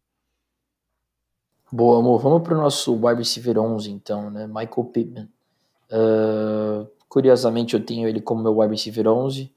Boa, 1.70 1.98
amor. 1.98 2.20
Vamos 2.20 2.42
para 2.42 2.56
o 2.56 2.60
nosso 2.60 2.94
wide 2.94 3.18
receiver 3.18 3.58
11, 3.58 3.90
então, 3.90 4.30
né? 4.30 4.46
Michael 4.46 4.84
Pittman. 4.92 5.28
Uh, 5.90 6.88
curiosamente, 7.14 7.74
eu 7.74 7.86
tenho 7.86 8.08
ele 8.08 8.20
como 8.20 8.42
meu 8.42 8.58
wide 8.58 8.72
receiver 8.72 9.06
11. 9.06 9.48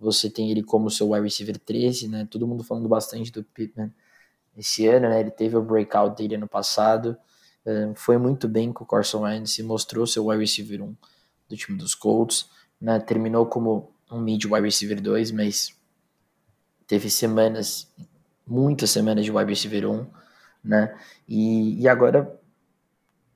Você 0.00 0.30
tem 0.30 0.50
ele 0.50 0.62
como 0.62 0.90
seu 0.90 1.10
wide 1.10 1.24
receiver 1.24 1.58
13, 1.58 2.08
né? 2.08 2.26
Todo 2.30 2.46
mundo 2.46 2.64
falando 2.64 2.88
bastante 2.88 3.30
do 3.30 3.44
Pittman 3.44 3.92
esse 4.56 4.86
ano, 4.86 5.10
né? 5.10 5.20
Ele 5.20 5.30
teve 5.30 5.54
o 5.54 5.62
breakout 5.62 6.16
dele 6.16 6.36
ano 6.36 6.48
passado. 6.48 7.14
Uh, 7.66 7.94
foi 7.94 8.16
muito 8.16 8.48
bem 8.48 8.72
com 8.72 8.84
o 8.84 8.86
Carson 8.86 9.24
Wentz 9.24 9.58
e 9.58 9.62
mostrou 9.62 10.06
seu 10.06 10.28
wide 10.28 10.40
receiver 10.40 10.80
1 10.82 10.96
do 11.50 11.54
time 11.54 11.76
dos 11.76 11.94
Colts. 11.94 12.48
Né? 12.80 12.98
Terminou 12.98 13.44
como 13.44 13.92
um 14.10 14.18
mid 14.18 14.42
wide 14.46 14.62
receiver 14.62 14.98
2, 14.98 15.32
mas 15.32 15.78
teve 16.86 17.10
semanas, 17.10 17.92
muitas 18.46 18.90
semanas 18.90 19.22
de 19.22 19.30
wide 19.30 19.50
receiver 19.50 19.86
1 19.86 20.06
né? 20.64 20.98
E, 21.28 21.78
e 21.78 21.86
agora, 21.86 22.40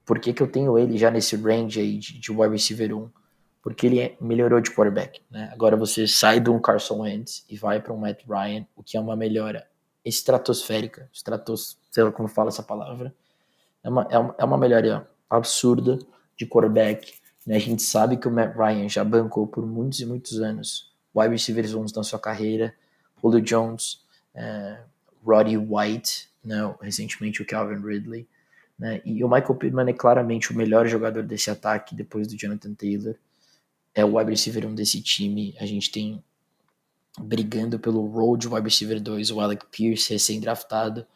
por 0.06 0.18
que, 0.18 0.32
que 0.32 0.42
eu 0.42 0.50
tenho 0.50 0.78
ele 0.78 0.96
já 0.96 1.10
nesse 1.10 1.36
range 1.36 1.78
aí 1.78 1.98
de, 1.98 2.18
de 2.18 2.32
wide 2.32 2.52
receiver 2.52 2.96
1? 2.96 3.25
Porque 3.66 3.84
ele 3.84 3.98
é, 3.98 4.16
melhorou 4.20 4.60
de 4.60 4.70
quarterback, 4.70 5.20
né? 5.28 5.50
Agora 5.52 5.76
você 5.76 6.06
sai 6.06 6.38
de 6.38 6.48
um 6.48 6.60
Carson 6.60 7.00
Wentz 7.00 7.44
e 7.50 7.56
vai 7.56 7.80
para 7.82 7.92
um 7.92 7.96
Matt 7.96 8.22
Ryan, 8.24 8.64
o 8.76 8.82
que 8.84 8.96
é 8.96 9.00
uma 9.00 9.16
melhora 9.16 9.66
estratosférica, 10.04 11.10
stratos, 11.12 11.76
sei 11.90 12.04
lá 12.04 12.12
como 12.12 12.28
fala 12.28 12.48
essa 12.48 12.62
palavra, 12.62 13.12
é 13.82 13.88
uma, 13.88 14.06
é 14.08 14.16
uma, 14.16 14.34
é 14.38 14.44
uma 14.44 14.56
melhora 14.56 15.10
absurda 15.28 15.98
de 16.36 16.46
quarterback, 16.46 17.14
né? 17.44 17.56
A 17.56 17.58
gente 17.58 17.82
sabe 17.82 18.16
que 18.16 18.28
o 18.28 18.30
Matt 18.30 18.54
Ryan 18.54 18.88
já 18.88 19.02
bancou 19.02 19.48
por 19.48 19.66
muitos 19.66 19.98
e 19.98 20.06
muitos 20.06 20.40
anos 20.40 20.94
wide 21.12 21.32
receivers 21.32 21.74
1 21.74 21.86
na 21.96 22.04
sua 22.04 22.20
carreira, 22.20 22.72
Julio 23.20 23.40
Jones, 23.40 24.00
é, 24.32 24.78
Roddy 25.24 25.56
White, 25.58 26.28
né, 26.44 26.72
recentemente 26.80 27.42
o 27.42 27.44
Calvin 27.44 27.84
Ridley, 27.84 28.28
né, 28.78 29.02
e 29.04 29.24
o 29.24 29.28
Michael 29.28 29.56
Pittman 29.56 29.90
é 29.90 29.92
claramente 29.92 30.52
o 30.52 30.56
melhor 30.56 30.86
jogador 30.86 31.24
desse 31.24 31.50
ataque 31.50 31.96
depois 31.96 32.28
do 32.28 32.36
Jonathan 32.36 32.72
Taylor, 32.72 33.16
é 33.96 34.04
o 34.04 34.18
wide 34.18 34.30
receiver 34.30 34.66
1 34.66 34.74
desse 34.74 35.00
time, 35.00 35.56
a 35.58 35.64
gente 35.64 35.90
tem 35.90 36.22
brigando 37.18 37.78
pelo 37.78 38.06
role 38.06 38.38
de 38.38 38.46
wide 38.46 38.62
receiver 38.62 39.00
2 39.00 39.30
o 39.30 39.40
Alec 39.40 39.64
Pierce, 39.70 40.12
recém-draftado, 40.12 41.06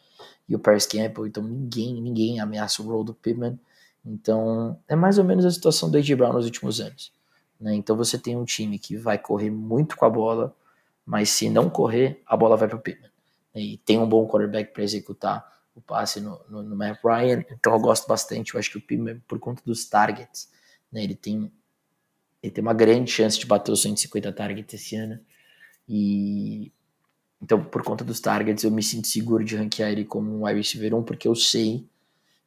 e 0.48 0.56
o 0.56 0.58
Paris 0.58 0.86
Campbell, 0.86 1.26
então 1.26 1.42
ninguém, 1.44 2.00
ninguém 2.00 2.40
ameaça 2.40 2.82
o 2.82 2.86
role 2.86 3.04
do 3.04 3.14
Pittman, 3.14 3.60
então 4.04 4.80
é 4.88 4.96
mais 4.96 5.18
ou 5.18 5.24
menos 5.24 5.44
a 5.44 5.50
situação 5.50 5.90
do 5.90 5.98
A.J. 5.98 6.16
Brown 6.16 6.32
nos 6.32 6.46
últimos 6.46 6.80
anos, 6.80 7.12
né, 7.60 7.74
então 7.74 7.94
você 7.94 8.18
tem 8.18 8.34
um 8.34 8.44
time 8.46 8.78
que 8.78 8.96
vai 8.96 9.18
correr 9.18 9.50
muito 9.50 9.94
com 9.94 10.06
a 10.06 10.10
bola, 10.10 10.56
mas 11.04 11.28
se 11.28 11.50
não 11.50 11.68
correr, 11.68 12.22
a 12.26 12.34
bola 12.34 12.56
vai 12.56 12.66
para 12.66 12.78
o 12.78 12.80
Pittman 12.80 13.10
e 13.54 13.76
tem 13.78 13.98
um 13.98 14.08
bom 14.08 14.26
quarterback 14.26 14.72
para 14.72 14.82
executar 14.82 15.46
o 15.74 15.80
passe 15.80 16.20
no, 16.20 16.40
no, 16.48 16.62
no, 16.62 16.76
Matt 16.76 16.98
Ryan, 17.04 17.44
então 17.50 17.72
eu 17.72 17.80
gosto 17.80 18.06
bastante. 18.06 18.54
Eu 18.54 18.60
acho 18.60 18.70
que 18.70 18.78
o 18.78 18.80
Pittman, 18.80 19.20
por 19.26 19.38
conta 19.38 19.62
dos 19.64 19.84
targets, 19.84 20.50
né, 20.90 21.02
ele 21.02 21.14
tem 21.14 21.50
ele 22.42 22.52
tem 22.52 22.62
uma 22.62 22.74
grande 22.74 23.10
chance 23.10 23.38
de 23.38 23.46
bater 23.46 23.70
os 23.72 23.82
150 23.82 24.32
targets 24.32 24.74
esse 24.74 24.96
ano. 24.96 25.20
E 25.88 26.72
então, 27.42 27.64
por 27.64 27.82
conta 27.82 28.04
dos 28.04 28.20
targets, 28.20 28.64
eu 28.64 28.70
me 28.70 28.82
sinto 28.82 29.08
seguro 29.08 29.42
de 29.42 29.56
ranquear 29.56 29.90
ele 29.90 30.04
como 30.04 30.30
um 30.30 30.44
wide 30.44 30.58
receiver 30.58 30.94
1, 30.94 31.02
porque 31.02 31.26
eu 31.26 31.34
sei 31.34 31.88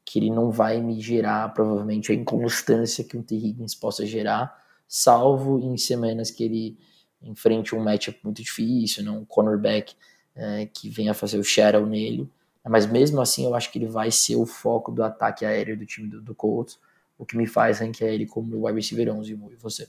que 0.05 0.19
ele 0.19 0.29
não 0.29 0.51
vai 0.51 0.79
me 0.81 0.99
gerar, 1.01 1.51
provavelmente, 1.53 2.11
a 2.11 2.15
inconstância 2.15 3.03
que 3.03 3.17
um 3.17 3.23
T. 3.23 3.35
Higgins 3.35 3.73
possa 3.73 4.05
gerar, 4.05 4.55
salvo 4.87 5.59
em 5.59 5.77
semanas 5.77 6.29
que 6.29 6.43
ele 6.43 6.77
enfrente 7.21 7.73
um 7.73 7.81
matchup 7.81 8.19
muito 8.23 8.43
difícil, 8.43 9.03
né, 9.03 9.09
um 9.09 9.25
cornerback 9.25 9.95
é, 10.35 10.65
que 10.65 10.89
venha 10.89 11.13
fazer 11.13 11.39
o 11.39 11.43
shadow 11.43 11.85
nele. 11.85 12.29
Mas 12.65 12.85
mesmo 12.85 13.19
assim, 13.21 13.45
eu 13.45 13.55
acho 13.55 13.71
que 13.71 13.79
ele 13.79 13.87
vai 13.87 14.11
ser 14.11 14.35
o 14.35 14.45
foco 14.45 14.91
do 14.91 15.03
ataque 15.03 15.45
aéreo 15.45 15.77
do 15.77 15.85
time 15.85 16.07
do, 16.07 16.21
do 16.21 16.35
Colts, 16.35 16.77
o 17.23 17.25
que 17.25 17.37
me 17.37 17.47
faz 17.47 17.79
ranquear 17.79 18.11
ele 18.11 18.25
como 18.25 18.55
o 18.55 18.65
wide 18.65 18.77
receiver 18.77 19.13
11 19.13 19.31
e 19.31 19.55
você. 19.55 19.87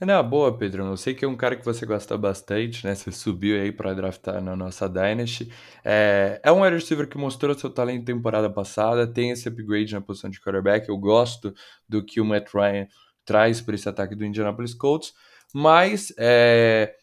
É 0.00 0.04
na 0.04 0.20
boa, 0.22 0.56
Pedro. 0.56 0.84
Eu 0.84 0.96
sei 0.96 1.14
que 1.14 1.24
é 1.24 1.28
um 1.28 1.36
cara 1.36 1.54
que 1.54 1.64
você 1.64 1.86
gosta 1.86 2.18
bastante, 2.18 2.84
né? 2.84 2.94
Você 2.94 3.12
subiu 3.12 3.60
aí 3.60 3.70
para 3.70 3.94
draftar 3.94 4.42
na 4.42 4.56
nossa 4.56 4.88
Dynasty. 4.88 5.52
É, 5.84 6.40
é 6.42 6.50
um 6.50 6.62
wide 6.62 6.74
receiver 6.74 7.08
que 7.08 7.16
mostrou 7.16 7.56
seu 7.56 7.70
talento 7.70 8.04
temporada 8.04 8.50
passada, 8.50 9.06
tem 9.06 9.30
esse 9.30 9.48
upgrade 9.48 9.94
na 9.94 10.00
posição 10.00 10.30
de 10.30 10.40
quarterback. 10.40 10.88
Eu 10.88 10.98
gosto 10.98 11.54
do 11.88 12.04
que 12.04 12.20
o 12.20 12.24
Matt 12.24 12.52
Ryan 12.52 12.88
traz 13.24 13.60
para 13.60 13.74
esse 13.76 13.88
ataque 13.88 14.16
do 14.16 14.24
Indianapolis 14.24 14.74
Colts, 14.74 15.14
mas 15.54 16.12
é, 16.18 16.94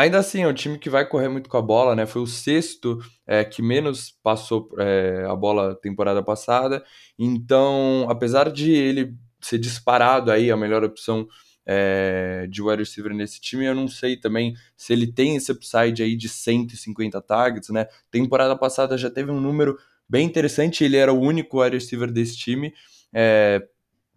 Ainda 0.00 0.18
assim, 0.18 0.44
é 0.44 0.48
um 0.48 0.54
time 0.54 0.78
que 0.78 0.88
vai 0.88 1.06
correr 1.06 1.28
muito 1.28 1.50
com 1.50 1.58
a 1.58 1.62
bola, 1.62 1.94
né? 1.94 2.06
Foi 2.06 2.22
o 2.22 2.26
sexto 2.26 2.98
é, 3.26 3.44
que 3.44 3.60
menos 3.60 4.10
passou 4.22 4.70
é, 4.78 5.26
a 5.28 5.36
bola 5.36 5.74
temporada 5.74 6.22
passada. 6.22 6.82
Então, 7.18 8.06
apesar 8.08 8.50
de 8.50 8.72
ele 8.72 9.14
ser 9.42 9.58
disparado 9.58 10.32
aí 10.32 10.50
a 10.50 10.56
melhor 10.56 10.82
opção 10.84 11.28
é, 11.66 12.46
de 12.48 12.62
wide 12.62 12.82
receiver 12.82 13.12
nesse 13.12 13.42
time, 13.42 13.66
eu 13.66 13.74
não 13.74 13.86
sei 13.86 14.16
também 14.16 14.54
se 14.74 14.90
ele 14.94 15.06
tem 15.06 15.36
esse 15.36 15.52
upside 15.52 16.02
aí 16.02 16.16
de 16.16 16.30
150 16.30 17.20
targets, 17.20 17.68
né? 17.68 17.86
Temporada 18.10 18.56
passada 18.56 18.96
já 18.96 19.10
teve 19.10 19.30
um 19.30 19.38
número 19.38 19.76
bem 20.08 20.26
interessante, 20.26 20.82
ele 20.82 20.96
era 20.96 21.12
o 21.12 21.20
único 21.20 21.62
wide 21.62 21.76
receiver 21.76 22.10
desse 22.10 22.38
time. 22.38 22.72
É, 23.12 23.68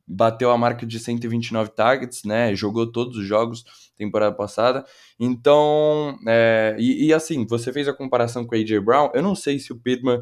bateu 0.07 0.51
a 0.51 0.57
marca 0.57 0.85
de 0.85 0.99
129 0.99 1.71
targets, 1.71 2.23
né? 2.23 2.55
Jogou 2.55 2.91
todos 2.91 3.17
os 3.17 3.25
jogos 3.25 3.63
temporada 3.95 4.35
passada. 4.35 4.85
Então, 5.19 6.17
é, 6.27 6.75
e, 6.79 7.07
e, 7.07 7.13
assim, 7.13 7.45
você 7.45 7.71
fez 7.71 7.87
a 7.87 7.93
comparação 7.93 8.45
com 8.45 8.55
o 8.55 8.59
AJ 8.59 8.79
Brown. 8.83 9.11
Eu 9.13 9.21
não 9.21 9.35
sei 9.35 9.59
se 9.59 9.71
o 9.71 9.79
Pittman 9.79 10.21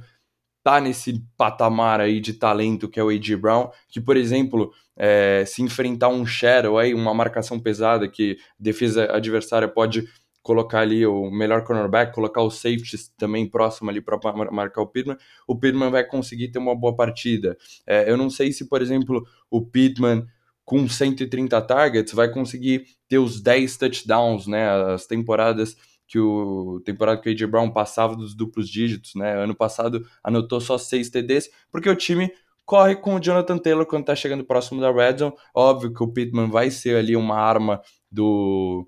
tá 0.63 0.79
nesse 0.79 1.23
patamar 1.37 1.99
aí 1.99 2.19
de 2.19 2.33
talento 2.33 2.87
que 2.87 2.99
é 2.99 3.03
o 3.03 3.09
AJ 3.09 3.35
Brown, 3.35 3.69
que, 3.89 3.99
por 3.99 4.15
exemplo, 4.15 4.71
é, 4.95 5.43
se 5.45 5.61
enfrentar 5.61 6.09
um 6.09 6.25
shadow 6.25 6.77
aí, 6.77 6.93
uma 6.93 7.13
marcação 7.13 7.59
pesada 7.59 8.07
que 8.07 8.37
defesa 8.59 9.11
adversária 9.11 9.67
pode 9.67 10.07
colocar 10.41 10.79
ali 10.79 11.05
o 11.05 11.29
melhor 11.29 11.63
cornerback, 11.63 12.13
colocar 12.13 12.41
os 12.41 12.55
safeties 12.55 13.09
também 13.17 13.47
próximo 13.47 13.89
ali 13.89 14.01
para 14.01 14.19
marcar 14.51 14.81
o 14.81 14.87
Pittman, 14.87 15.17
o 15.47 15.55
Pittman 15.55 15.91
vai 15.91 16.03
conseguir 16.03 16.49
ter 16.49 16.59
uma 16.59 16.75
boa 16.75 16.95
partida. 16.95 17.57
É, 17.85 18.09
eu 18.09 18.17
não 18.17 18.29
sei 18.29 18.51
se, 18.51 18.67
por 18.67 18.81
exemplo, 18.81 19.25
o 19.49 19.61
Pittman 19.61 20.25
com 20.65 20.87
130 20.87 21.61
targets 21.61 22.13
vai 22.13 22.31
conseguir 22.31 22.85
ter 23.07 23.17
os 23.17 23.41
10 23.41 23.77
touchdowns, 23.77 24.47
né? 24.47 24.69
As 24.93 25.05
temporadas 25.05 25.75
que 26.07 26.19
o 26.19 26.81
temporada 26.83 27.21
que 27.21 27.29
o 27.29 27.31
AJ 27.31 27.43
Brown 27.45 27.71
passava 27.71 28.15
dos 28.15 28.35
duplos 28.35 28.69
dígitos, 28.69 29.15
né? 29.15 29.43
Ano 29.43 29.55
passado 29.55 30.05
anotou 30.23 30.59
só 30.59 30.77
6 30.77 31.09
TDs, 31.09 31.49
porque 31.71 31.89
o 31.89 31.95
time 31.95 32.31
corre 32.65 32.95
com 32.95 33.15
o 33.15 33.19
Jonathan 33.19 33.57
Taylor 33.57 33.85
quando 33.85 34.05
tá 34.05 34.15
chegando 34.15 34.45
próximo 34.45 34.81
da 34.81 34.91
red 34.91 35.17
zone. 35.17 35.33
Óbvio 35.53 35.93
que 35.93 36.03
o 36.03 36.07
Pittman 36.07 36.49
vai 36.49 36.71
ser 36.71 36.95
ali 36.95 37.15
uma 37.15 37.35
arma 37.35 37.81
do 38.09 38.87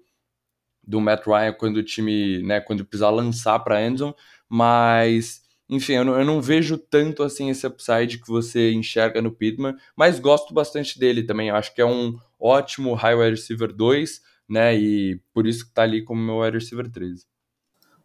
do 0.85 0.99
Matt 0.99 1.25
Ryan 1.25 1.53
quando 1.53 1.77
o 1.77 1.83
time, 1.83 2.43
né, 2.43 2.59
quando 2.59 2.85
precisar 2.85 3.09
lançar 3.09 3.59
para 3.59 3.81
Endzone, 3.81 4.13
mas 4.49 5.41
enfim, 5.69 5.93
eu 5.93 6.05
não, 6.05 6.19
eu 6.19 6.25
não, 6.25 6.41
vejo 6.41 6.77
tanto 6.77 7.23
assim 7.23 7.49
esse 7.49 7.65
upside 7.65 8.19
que 8.19 8.27
você 8.27 8.71
enxerga 8.73 9.21
no 9.21 9.31
Pittman, 9.31 9.75
mas 9.95 10.19
gosto 10.19 10.53
bastante 10.53 10.99
dele 10.99 11.23
também. 11.23 11.49
Eu 11.49 11.55
acho 11.55 11.73
que 11.73 11.81
é 11.81 11.85
um 11.85 12.17
ótimo 12.39 12.93
high 12.93 13.15
wide 13.15 13.31
receiver 13.31 13.73
2, 13.73 14.21
né? 14.47 14.75
E 14.75 15.19
por 15.33 15.47
isso 15.47 15.65
que 15.65 15.73
tá 15.73 15.83
ali 15.83 16.03
como 16.03 16.21
meu 16.21 16.39
wide 16.39 16.57
receiver 16.57 16.91
13. 16.91 17.25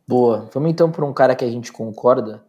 Boa. 0.06 0.48
Vamos 0.54 0.70
então 0.70 0.90
para 0.90 1.04
um 1.04 1.12
cara 1.12 1.34
que 1.34 1.44
a 1.44 1.50
gente 1.50 1.72
concorda, 1.72 2.42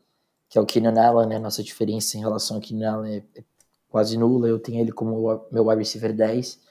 que 0.47 0.57
é 0.57 0.61
o 0.61 0.65
Keenan 0.65 1.01
Allen, 1.01 1.27
né? 1.27 1.39
Nossa 1.39 1.63
diferença 1.63 2.15
em 2.15 2.21
relação 2.21 2.57
ao 2.57 2.61
Keenan 2.61 2.93
Allen 2.93 3.15
é, 3.15 3.39
é 3.39 3.43
quase 3.89 4.17
nula. 4.17 4.47
Eu 4.47 4.59
tenho 4.59 4.80
ele 4.80 4.91
como 4.91 5.47
meu 5.51 5.67
wide 5.67 5.80
receiver 5.80 6.13
10 6.13 6.68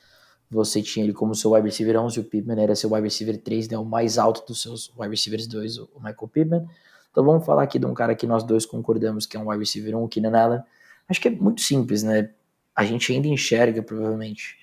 você 0.51 0.80
tinha 0.82 1.05
ele 1.05 1.12
como 1.12 1.34
seu 1.34 1.53
wide 1.53 1.66
receiver 1.66 1.96
11 2.01 2.18
e 2.18 2.20
o 2.20 2.24
Pittman 2.24 2.62
era 2.62 2.74
seu 2.74 2.92
wide 2.92 3.05
receiver 3.05 3.36
3, 3.40 3.68
né, 3.68 3.78
o 3.78 3.84
mais 3.84 4.18
alto 4.18 4.46
dos 4.46 4.62
seus 4.62 4.90
wide 4.96 5.11
receivers 5.11 5.46
2, 5.46 5.78
o 5.78 5.88
Michael 5.96 6.28
Pittman. 6.32 6.68
Então 7.11 7.24
vamos 7.24 7.44
falar 7.44 7.64
aqui 7.64 7.78
de 7.78 7.86
um 7.86 7.94
cara 7.94 8.14
que 8.14 8.26
nós 8.26 8.44
dois 8.44 8.64
concordamos 8.64 9.26
que 9.26 9.36
é 9.36 9.40
um 9.40 9.49
wide 9.49 9.61
receiver 9.61 9.96
1, 9.96 10.05
o 10.05 10.09
Keenan 10.09 10.38
Allen. 10.38 10.61
Acho 11.09 11.20
que 11.20 11.28
é 11.28 11.30
muito 11.30 11.61
simples, 11.61 12.03
né? 12.03 12.30
A 12.74 12.84
gente 12.84 13.12
ainda 13.12 13.26
enxerga, 13.26 13.82
provavelmente, 13.82 14.57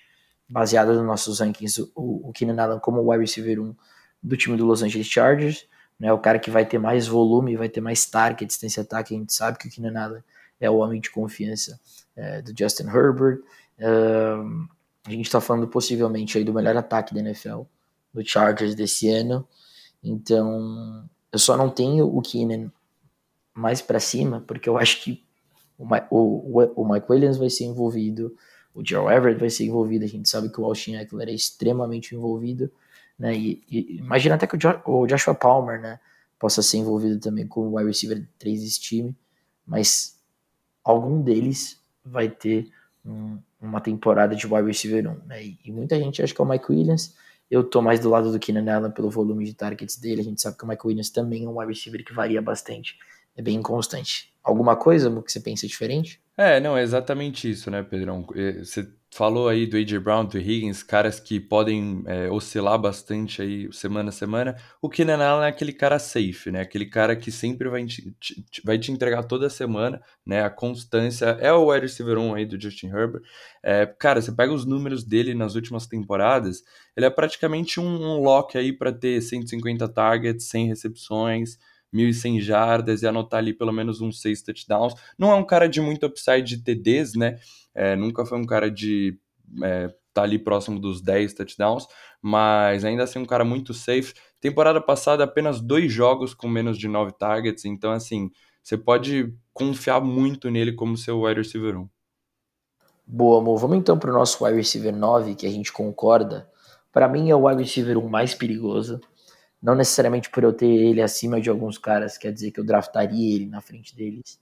baseado 0.47 0.93
nos 0.93 1.05
nossos 1.05 1.39
rankings, 1.39 1.79
o, 1.95 2.29
o 2.29 2.31
Keenan 2.31 2.61
Allen 2.61 2.79
como 2.79 3.01
o 3.01 3.09
wide 3.09 3.21
receiver 3.21 3.59
1 3.59 3.75
do 4.23 4.37
time 4.37 4.55
do 4.55 4.65
Los 4.65 4.81
Angeles 4.81 5.07
Chargers, 5.07 5.67
né? 5.99 6.13
O 6.13 6.19
cara 6.19 6.39
que 6.39 6.49
vai 6.49 6.65
ter 6.65 6.79
mais 6.79 7.07
volume, 7.07 7.57
vai 7.57 7.67
ter 7.67 7.81
mais 7.81 8.05
targets 8.05 8.59
nesse 8.61 8.79
ataque. 8.79 9.13
A 9.13 9.17
gente 9.17 9.33
sabe 9.33 9.57
que 9.57 9.67
o 9.67 9.71
Keenan 9.71 9.99
Allen 9.99 10.23
é 10.59 10.69
o 10.69 10.77
homem 10.77 11.01
de 11.01 11.11
confiança 11.11 11.79
é, 12.15 12.41
do 12.41 12.53
Justin 12.57 12.87
Herbert. 12.87 13.39
Um, 13.79 14.67
a 15.05 15.11
gente 15.11 15.25
está 15.25 15.39
falando 15.39 15.67
possivelmente 15.67 16.37
aí 16.37 16.43
do 16.43 16.53
melhor 16.53 16.75
ataque 16.75 17.13
da 17.13 17.19
NFL, 17.19 17.61
do 18.13 18.25
Chargers 18.25 18.73
desse 18.73 19.09
ano. 19.09 19.47
Então, 20.03 21.07
eu 21.31 21.39
só 21.39 21.55
não 21.55 21.69
tenho 21.69 22.07
o 22.07 22.21
Keenan 22.21 22.71
mais 23.53 23.81
para 23.81 23.99
cima, 23.99 24.43
porque 24.47 24.67
eu 24.67 24.77
acho 24.77 25.03
que 25.03 25.23
o, 25.77 25.85
o, 26.09 26.81
o 26.81 26.91
Mike 26.91 27.05
Williams 27.09 27.37
vai 27.37 27.49
ser 27.49 27.65
envolvido, 27.65 28.35
o 28.73 28.85
Joe 28.85 29.13
Everett 29.13 29.39
vai 29.39 29.49
ser 29.49 29.65
envolvido, 29.65 30.03
a 30.03 30.07
gente 30.07 30.27
sabe 30.27 30.49
que 30.49 30.59
o 30.59 30.65
Austin 30.65 30.95
Eckler 30.95 31.29
é 31.29 31.33
extremamente 31.33 32.13
envolvido, 32.15 32.71
né? 33.17 33.35
E, 33.35 33.63
e 33.69 33.97
imagina 33.97 34.35
até 34.35 34.45
que 34.45 34.55
o, 34.55 34.59
jo, 34.59 34.69
o, 34.85 35.07
Joshua 35.07 35.33
Palmer, 35.33 35.79
né, 35.79 35.99
possa 36.37 36.61
ser 36.61 36.77
envolvido 36.77 37.19
também 37.19 37.47
com 37.47 37.61
o 37.61 37.75
wide 37.75 37.87
receiver 37.87 38.27
3 38.37 38.61
desse 38.61 38.79
time, 38.79 39.15
mas 39.65 40.19
algum 40.83 41.21
deles 41.21 41.79
vai 42.03 42.29
ter 42.29 42.69
um, 43.05 43.39
uma 43.65 43.81
temporada 43.81 44.35
de 44.35 44.45
wide 44.47 44.67
receiver 44.67 45.07
1, 45.07 45.27
né? 45.27 45.43
E, 45.63 45.71
muita 45.71 45.97
gente 45.97 46.21
acha 46.21 46.33
que 46.33 46.41
é 46.41 46.43
o 46.43 46.47
Mike 46.47 46.65
Williams. 46.69 47.15
Eu 47.49 47.63
tô 47.63 47.81
mais 47.81 47.99
do 47.99 48.09
lado 48.09 48.31
do 48.31 48.39
Keenan 48.39 48.73
Allen 48.73 48.91
pelo 48.91 49.09
volume 49.09 49.45
de 49.45 49.53
targets 49.53 49.97
dele. 49.97 50.21
A 50.21 50.23
gente 50.23 50.41
sabe 50.41 50.57
que 50.57 50.63
o 50.63 50.67
Mike 50.67 50.85
Williams 50.85 51.09
também 51.09 51.45
é 51.45 51.47
um 51.47 51.59
wide 51.59 51.71
receiver 51.71 52.03
que 52.03 52.13
varia 52.13 52.41
bastante 52.41 52.97
é 53.35 53.41
bem 53.41 53.57
inconstante. 53.57 54.33
Alguma 54.43 54.75
coisa 54.75 55.09
que 55.21 55.31
você 55.31 55.39
pensa 55.39 55.67
diferente? 55.67 56.21
É, 56.37 56.59
não, 56.59 56.77
é 56.77 56.83
exatamente 56.83 57.49
isso, 57.49 57.71
né, 57.71 57.81
Pedrão? 57.81 58.25
É, 58.35 58.59
você 58.59 58.85
falou 59.09 59.47
aí 59.47 59.65
do 59.65 59.77
A.J. 59.77 59.97
Brown, 59.99 60.25
do 60.25 60.37
Higgins, 60.37 60.83
caras 60.83 61.17
que 61.17 61.39
podem 61.39 62.03
é, 62.05 62.29
oscilar 62.29 62.77
bastante 62.77 63.41
aí 63.41 63.71
semana 63.71 64.09
a 64.09 64.11
semana. 64.11 64.57
O 64.81 64.89
Keenan 64.89 65.23
Allen 65.23 65.45
é 65.45 65.49
aquele 65.49 65.71
cara 65.71 65.97
safe, 65.97 66.51
né? 66.51 66.59
Aquele 66.59 66.87
cara 66.87 67.15
que 67.15 67.31
sempre 67.31 67.69
vai 67.69 67.85
te, 67.85 68.11
te, 68.19 68.61
vai 68.65 68.77
te 68.77 68.91
entregar 68.91 69.23
toda 69.23 69.49
semana, 69.49 70.01
né? 70.25 70.43
A 70.43 70.49
constância 70.49 71.37
é 71.39 71.53
o 71.53 71.71
wide 71.71 71.85
receiver 71.85 72.17
1 72.17 72.35
aí 72.35 72.45
do 72.45 72.59
Justin 72.59 72.87
Herbert. 72.87 73.21
É, 73.63 73.85
cara, 73.85 74.21
você 74.21 74.33
pega 74.33 74.51
os 74.51 74.65
números 74.65 75.05
dele 75.05 75.33
nas 75.33 75.55
últimas 75.55 75.87
temporadas, 75.87 76.61
ele 76.97 77.05
é 77.05 77.09
praticamente 77.09 77.79
um, 77.79 77.85
um 77.85 78.19
lock 78.19 78.57
aí 78.57 78.73
para 78.73 78.91
ter 78.91 79.21
150 79.21 79.87
targets, 79.87 80.49
100 80.49 80.67
recepções, 80.67 81.57
1.100 81.95 82.41
jardas 82.41 83.01
e 83.01 83.07
anotar 83.07 83.39
ali 83.39 83.53
pelo 83.53 83.71
menos 83.71 84.01
uns 84.01 84.21
6 84.21 84.41
touchdowns. 84.41 84.93
Não 85.17 85.31
é 85.31 85.35
um 85.35 85.45
cara 85.45 85.67
de 85.67 85.79
muito 85.79 86.05
upside 86.05 86.43
de 86.43 86.63
TDs, 86.63 87.15
né? 87.15 87.39
É, 87.73 87.95
nunca 87.95 88.25
foi 88.25 88.37
um 88.37 88.45
cara 88.45 88.69
de 88.69 89.17
é, 89.63 89.93
tá 90.13 90.23
ali 90.23 90.39
próximo 90.39 90.79
dos 90.79 91.01
10 91.01 91.33
touchdowns, 91.33 91.87
mas 92.21 92.85
ainda 92.85 93.03
assim 93.03 93.19
um 93.19 93.25
cara 93.25 93.43
muito 93.43 93.73
safe. 93.73 94.13
Temporada 94.39 94.79
passada, 94.79 95.23
apenas 95.23 95.59
dois 95.59 95.91
jogos 95.91 96.33
com 96.33 96.47
menos 96.47 96.77
de 96.77 96.87
9 96.87 97.11
targets, 97.13 97.65
então 97.65 97.91
assim, 97.91 98.31
você 98.63 98.77
pode 98.77 99.33
confiar 99.53 100.01
muito 100.01 100.49
nele 100.49 100.73
como 100.73 100.97
seu 100.97 101.21
wide 101.21 101.41
receiver 101.41 101.77
1. 101.77 101.89
Boa, 103.07 103.39
amor. 103.39 103.57
Vamos 103.57 103.77
então 103.77 103.99
para 103.99 104.09
o 104.09 104.13
nosso 104.13 104.43
wide 104.43 104.57
receiver 104.57 104.95
9, 104.95 105.35
que 105.35 105.45
a 105.45 105.51
gente 105.51 105.71
concorda. 105.71 106.49
Para 106.91 107.07
mim 107.07 107.29
é 107.29 107.35
o 107.35 107.45
wide 107.45 107.61
receiver 107.61 107.97
1 107.97 108.07
mais 108.07 108.33
perigoso. 108.33 108.99
Não 109.61 109.75
necessariamente 109.75 110.29
por 110.29 110.43
eu 110.43 110.53
ter 110.53 110.67
ele 110.67 111.01
acima 111.01 111.41
de 111.41 111.49
alguns 111.49 111.77
caras, 111.77 112.17
quer 112.17 112.31
dizer 112.31 112.51
que 112.51 112.59
eu 112.59 112.63
draftaria 112.63 113.35
ele 113.35 113.47
na 113.47 113.61
frente 113.61 113.95
deles, 113.95 114.39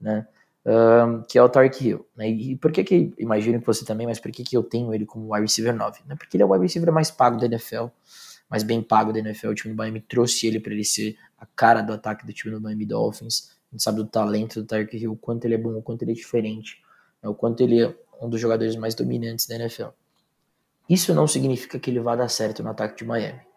né? 0.00 0.26
Um, 0.66 1.22
que 1.22 1.38
é 1.38 1.42
o 1.42 1.48
Tark 1.48 1.80
Hill. 1.80 2.06
Né? 2.14 2.28
E 2.28 2.56
por 2.56 2.70
que 2.70 2.84
que, 2.84 3.14
imagino 3.18 3.58
que 3.58 3.66
você 3.66 3.86
também, 3.86 4.06
mas 4.06 4.20
por 4.20 4.30
que 4.30 4.44
que 4.44 4.54
eu 4.54 4.62
tenho 4.62 4.92
ele 4.92 5.06
como 5.06 5.32
wide 5.32 5.46
receiver 5.46 5.74
9? 5.74 6.00
Né? 6.06 6.14
Porque 6.14 6.36
ele 6.36 6.42
é 6.42 6.46
o 6.46 6.50
wide 6.50 6.62
receiver 6.62 6.92
mais 6.92 7.10
pago 7.10 7.38
da 7.38 7.46
NFL, 7.46 7.86
mais 8.50 8.62
bem 8.62 8.82
pago 8.82 9.10
da 9.10 9.18
NFL. 9.18 9.48
O 9.48 9.54
time 9.54 9.72
do 9.72 9.78
Miami 9.78 10.00
trouxe 10.00 10.46
ele 10.46 10.60
para 10.60 10.74
ele 10.74 10.84
ser 10.84 11.16
a 11.38 11.46
cara 11.46 11.80
do 11.80 11.94
ataque 11.94 12.26
do 12.26 12.32
time 12.34 12.54
do 12.54 12.60
Miami 12.60 12.84
Dolphins. 12.84 13.56
A 13.70 13.74
gente 13.74 13.82
sabe 13.82 13.96
do 13.98 14.06
talento 14.06 14.60
do 14.60 14.66
Tark 14.66 14.92
Hill, 14.92 15.12
o 15.12 15.16
quanto 15.16 15.46
ele 15.46 15.54
é 15.54 15.58
bom, 15.58 15.74
o 15.74 15.82
quanto 15.82 16.02
ele 16.02 16.10
é 16.10 16.14
diferente, 16.14 16.82
né? 17.22 17.28
o 17.30 17.34
quanto 17.34 17.62
ele 17.62 17.82
é 17.82 17.94
um 18.20 18.28
dos 18.28 18.40
jogadores 18.40 18.76
mais 18.76 18.94
dominantes 18.94 19.46
da 19.46 19.54
NFL. 19.54 19.88
Isso 20.88 21.14
não 21.14 21.26
significa 21.26 21.78
que 21.78 21.90
ele 21.90 22.00
vá 22.00 22.14
dar 22.14 22.28
certo 22.28 22.62
no 22.62 22.70
ataque 22.70 22.96
de 22.96 23.04
Miami 23.04 23.47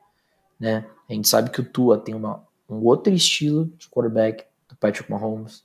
né? 0.62 0.86
A 1.10 1.14
gente 1.14 1.28
sabe 1.28 1.50
que 1.50 1.60
o 1.60 1.66
Tua 1.66 1.98
tem 1.98 2.14
uma, 2.14 2.46
um 2.70 2.76
outro 2.86 3.12
estilo 3.12 3.66
de 3.78 3.90
quarterback 3.90 4.46
do 4.70 4.76
Patrick 4.76 5.10
Mahomes. 5.10 5.64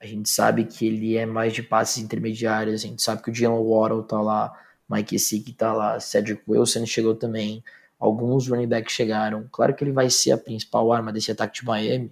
A 0.00 0.06
gente 0.06 0.28
sabe 0.30 0.64
que 0.64 0.86
ele 0.86 1.18
é 1.18 1.26
mais 1.26 1.52
de 1.52 1.62
passes 1.62 2.02
intermediários. 2.02 2.82
A 2.82 2.86
gente 2.86 3.02
sabe 3.02 3.22
que 3.22 3.30
o 3.30 3.34
Jalen 3.34 3.62
Waddle 3.62 4.02
tá 4.04 4.18
lá, 4.22 4.58
Mike 4.88 5.18
Gesicki 5.18 5.52
tá 5.52 5.74
lá, 5.74 6.00
Cedric 6.00 6.42
Wilson 6.48 6.86
chegou 6.86 7.14
também. 7.14 7.62
Alguns 7.98 8.48
running 8.48 8.66
backs 8.66 8.94
chegaram. 8.94 9.46
Claro 9.52 9.74
que 9.74 9.84
ele 9.84 9.92
vai 9.92 10.08
ser 10.08 10.32
a 10.32 10.38
principal 10.38 10.90
arma 10.92 11.12
desse 11.12 11.30
ataque 11.30 11.60
de 11.60 11.66
Miami, 11.66 12.10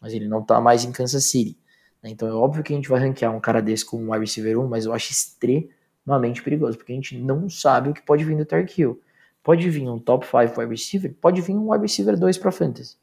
mas 0.00 0.14
ele 0.14 0.26
não 0.26 0.42
tá 0.42 0.60
mais 0.60 0.82
em 0.82 0.92
Kansas 0.92 1.24
City. 1.24 1.58
Né? 2.02 2.08
Então 2.10 2.26
é 2.26 2.32
óbvio 2.32 2.64
que 2.64 2.72
a 2.72 2.76
gente 2.76 2.88
vai 2.88 3.00
ranquear 3.00 3.36
um 3.36 3.40
cara 3.40 3.60
desse 3.60 3.84
como 3.84 4.02
um 4.02 4.12
wide 4.12 4.24
receiver 4.24 4.58
1, 4.58 4.66
mas 4.66 4.86
eu 4.86 4.94
acho 4.94 5.12
extremamente 5.12 6.42
perigoso, 6.42 6.78
porque 6.78 6.92
a 6.92 6.94
gente 6.94 7.18
não 7.18 7.50
sabe 7.50 7.90
o 7.90 7.92
que 7.92 8.00
pode 8.00 8.24
vir 8.24 8.36
do 8.36 8.46
Tark 8.46 8.78
Hill. 8.78 8.98
Pode 9.46 9.70
vir 9.70 9.88
um 9.88 9.96
top 9.96 10.26
5 10.26 10.60
wide 10.60 10.72
receiver, 10.72 11.14
pode 11.20 11.40
vir 11.40 11.52
um 11.52 11.70
wide 11.70 11.82
receiver 11.82 12.18
2 12.18 12.36
para 12.36 12.50
fantasy, 12.50 12.96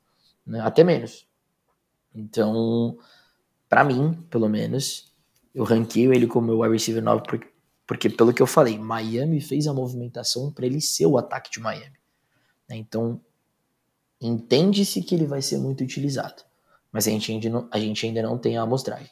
né? 0.46 0.60
até 0.60 0.84
menos. 0.84 1.26
Então, 2.14 2.98
para 3.70 3.82
mim, 3.86 4.12
pelo 4.30 4.50
menos, 4.50 5.10
eu 5.56 5.64
ranqueio 5.64 6.14
ele 6.14 6.28
como 6.28 6.48
meu 6.48 6.60
wide 6.60 6.74
receiver 6.74 7.02
9 7.02 7.24
porque, 7.26 7.48
porque, 7.88 8.10
pelo 8.10 8.34
que 8.34 8.42
eu 8.42 8.46
falei, 8.46 8.78
Miami 8.78 9.40
fez 9.40 9.68
a 9.68 9.74
movimentação 9.74 10.52
para 10.52 10.66
ele 10.66 10.82
ser 10.82 11.06
o 11.06 11.18
ataque 11.18 11.50
de 11.50 11.62
Miami. 11.62 11.96
Né? 12.68 12.76
Então, 12.76 13.22
entende-se 14.20 15.02
que 15.02 15.16
ele 15.16 15.26
vai 15.26 15.42
ser 15.42 15.60
muito 15.60 15.82
utilizado, 15.82 16.44
mas 16.92 17.08
a 17.08 17.10
gente 17.10 17.32
ainda 17.32 17.50
não, 17.50 17.70
a 17.72 17.80
gente 17.80 18.06
ainda 18.06 18.22
não 18.22 18.38
tem 18.38 18.58
a 18.58 18.64
amostragem. 18.64 19.12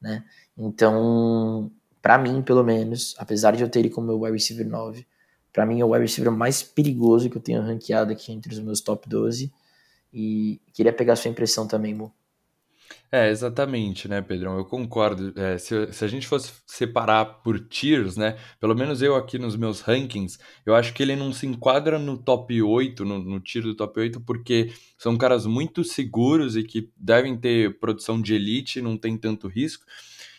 Né? 0.00 0.24
Então, 0.56 1.68
para 2.00 2.16
mim, 2.16 2.42
pelo 2.42 2.62
menos, 2.62 3.16
apesar 3.18 3.56
de 3.56 3.64
eu 3.64 3.68
ter 3.68 3.80
ele 3.80 3.90
como 3.90 4.06
meu 4.06 4.20
wide 4.20 4.34
receiver 4.34 4.68
9, 4.68 5.04
para 5.52 5.66
mim 5.66 5.80
é 5.80 5.84
o 5.84 5.90
wide 5.90 6.02
receiver 6.02 6.32
mais 6.32 6.62
perigoso 6.62 7.28
que 7.28 7.36
eu 7.36 7.42
tenho 7.42 7.62
ranqueado 7.62 8.12
aqui 8.12 8.32
entre 8.32 8.52
os 8.52 8.58
meus 8.58 8.80
top 8.80 9.08
12. 9.08 9.52
E 10.12 10.60
queria 10.72 10.92
pegar 10.92 11.16
sua 11.16 11.30
impressão 11.30 11.66
também, 11.66 11.94
Mo. 11.94 12.12
É, 13.12 13.28
exatamente, 13.28 14.06
né, 14.06 14.22
Pedrão? 14.22 14.56
Eu 14.56 14.64
concordo. 14.64 15.32
É, 15.36 15.58
se, 15.58 15.92
se, 15.92 16.04
a 16.04 16.08
gente 16.08 16.28
fosse 16.28 16.52
separar 16.64 17.24
por 17.42 17.58
tiers, 17.58 18.16
né? 18.16 18.36
Pelo 18.60 18.74
menos 18.74 19.02
eu 19.02 19.16
aqui 19.16 19.36
nos 19.36 19.56
meus 19.56 19.80
rankings, 19.80 20.38
eu 20.64 20.74
acho 20.76 20.94
que 20.94 21.02
ele 21.02 21.16
não 21.16 21.32
se 21.32 21.44
enquadra 21.44 21.98
no 21.98 22.16
top 22.16 22.62
8, 22.62 23.04
no, 23.04 23.18
no 23.18 23.40
tier 23.40 23.64
do 23.64 23.74
top 23.74 23.98
8, 23.98 24.20
porque 24.20 24.72
são 24.96 25.18
caras 25.18 25.44
muito 25.44 25.82
seguros 25.82 26.56
e 26.56 26.62
que 26.62 26.88
devem 26.96 27.36
ter 27.36 27.78
produção 27.80 28.20
de 28.20 28.34
elite, 28.34 28.80
não 28.80 28.96
tem 28.96 29.16
tanto 29.16 29.48
risco. 29.48 29.84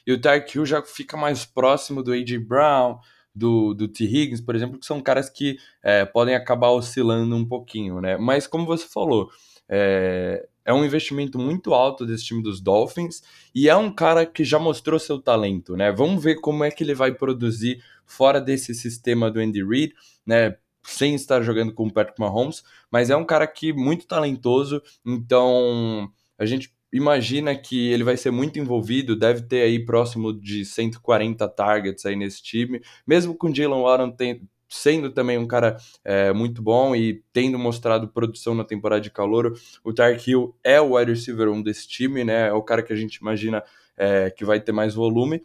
E 0.08 0.14
o 0.14 0.20
Tyreek 0.20 0.56
Hill 0.56 0.66
já 0.66 0.82
fica 0.82 1.18
mais 1.18 1.46
próximo 1.46 2.02
do 2.02 2.14
A.J. 2.14 2.40
Brown, 2.40 3.00
do, 3.34 3.74
do 3.74 3.88
T. 3.88 4.04
Higgins, 4.04 4.42
por 4.42 4.56
exemplo, 4.56 4.80
que 4.80 4.86
são 4.86 5.02
caras 5.02 5.30
que 5.30 5.58
é, 5.82 6.06
podem 6.06 6.36
acabar 6.36 6.70
oscilando 6.70 7.36
um 7.36 7.46
pouquinho, 7.46 8.02
né? 8.02 8.18
Mas 8.18 8.46
como 8.46 8.66
você 8.66 8.86
falou, 8.86 9.30
é, 9.70 10.48
é 10.66 10.74
um 10.74 10.86
investimento 10.86 11.40
muito 11.40 11.74
alto 11.74 12.06
desse 12.06 12.26
time 12.26 12.44
dos 12.44 12.60
Dolphins 12.62 13.24
e 13.56 13.70
é 13.70 13.76
um 13.76 13.92
cara 13.92 14.26
que 14.26 14.44
já 14.44 14.60
mostrou 14.60 15.00
seu 15.00 15.20
talento, 15.20 15.76
né? 15.76 15.92
Vamos 15.92 16.24
ver 16.24 16.36
como 16.36 16.64
é 16.64 16.72
que 16.72 16.84
ele 16.84 16.94
vai 16.94 17.14
produzir 17.14 17.84
fora 18.06 18.40
desse 18.42 18.76
sistema 18.76 19.32
do 19.32 19.40
Andy 19.40 19.64
Reid, 19.64 19.94
né? 20.26 20.58
Sem 20.84 21.16
estar 21.16 21.42
jogando 21.42 21.74
com 21.74 21.86
o 21.86 21.94
Patrick 21.94 22.20
Mahomes, 22.20 22.64
mas 22.92 23.10
é 23.10 23.16
um 23.16 23.26
cara 23.26 23.48
que 23.48 23.72
muito 23.72 24.08
talentoso, 24.08 24.82
então 25.06 26.12
a 26.38 26.46
gente 26.46 26.74
imagina 26.92 27.56
que 27.56 27.90
ele 27.90 28.04
vai 28.04 28.18
ser 28.18 28.32
muito 28.32 28.60
envolvido, 28.60 29.16
deve 29.16 29.42
ter 29.44 29.62
aí 29.62 29.84
próximo 29.84 30.34
de 30.34 30.66
140 30.66 31.48
targets 31.50 32.06
aí 32.06 32.16
nesse 32.16 32.42
time, 32.44 32.82
mesmo 33.06 33.36
com 33.36 33.54
Jalen 33.54 33.82
Warren 33.82 34.12
tem, 34.12 34.42
sendo 34.68 35.12
também 35.12 35.38
um 35.38 35.48
cara 35.48 35.78
é, 36.04 36.32
muito 36.32 36.62
bom 36.62 36.96
e 36.96 37.24
tendo 37.34 37.60
mostrado 37.60 38.08
produção 38.08 38.56
na 38.56 38.64
temporada 38.64 39.02
de 39.02 39.12
calor, 39.12 39.54
o 39.84 39.94
Tark 39.94 40.26
Hill 40.28 40.56
é 40.64 40.80
o 40.80 40.96
wide 40.96 41.12
receiver 41.12 41.50
1 41.50 41.62
desse 41.62 41.88
time, 41.88 42.24
né? 42.24 42.48
É 42.48 42.54
o 42.54 42.64
cara 42.64 42.82
que 42.82 42.94
a 42.94 42.96
gente 42.96 43.16
imagina 43.16 43.64
é, 43.98 44.32
que 44.32 44.46
vai 44.46 44.60
ter 44.60 44.72
mais 44.72 44.94
volume. 44.94 45.42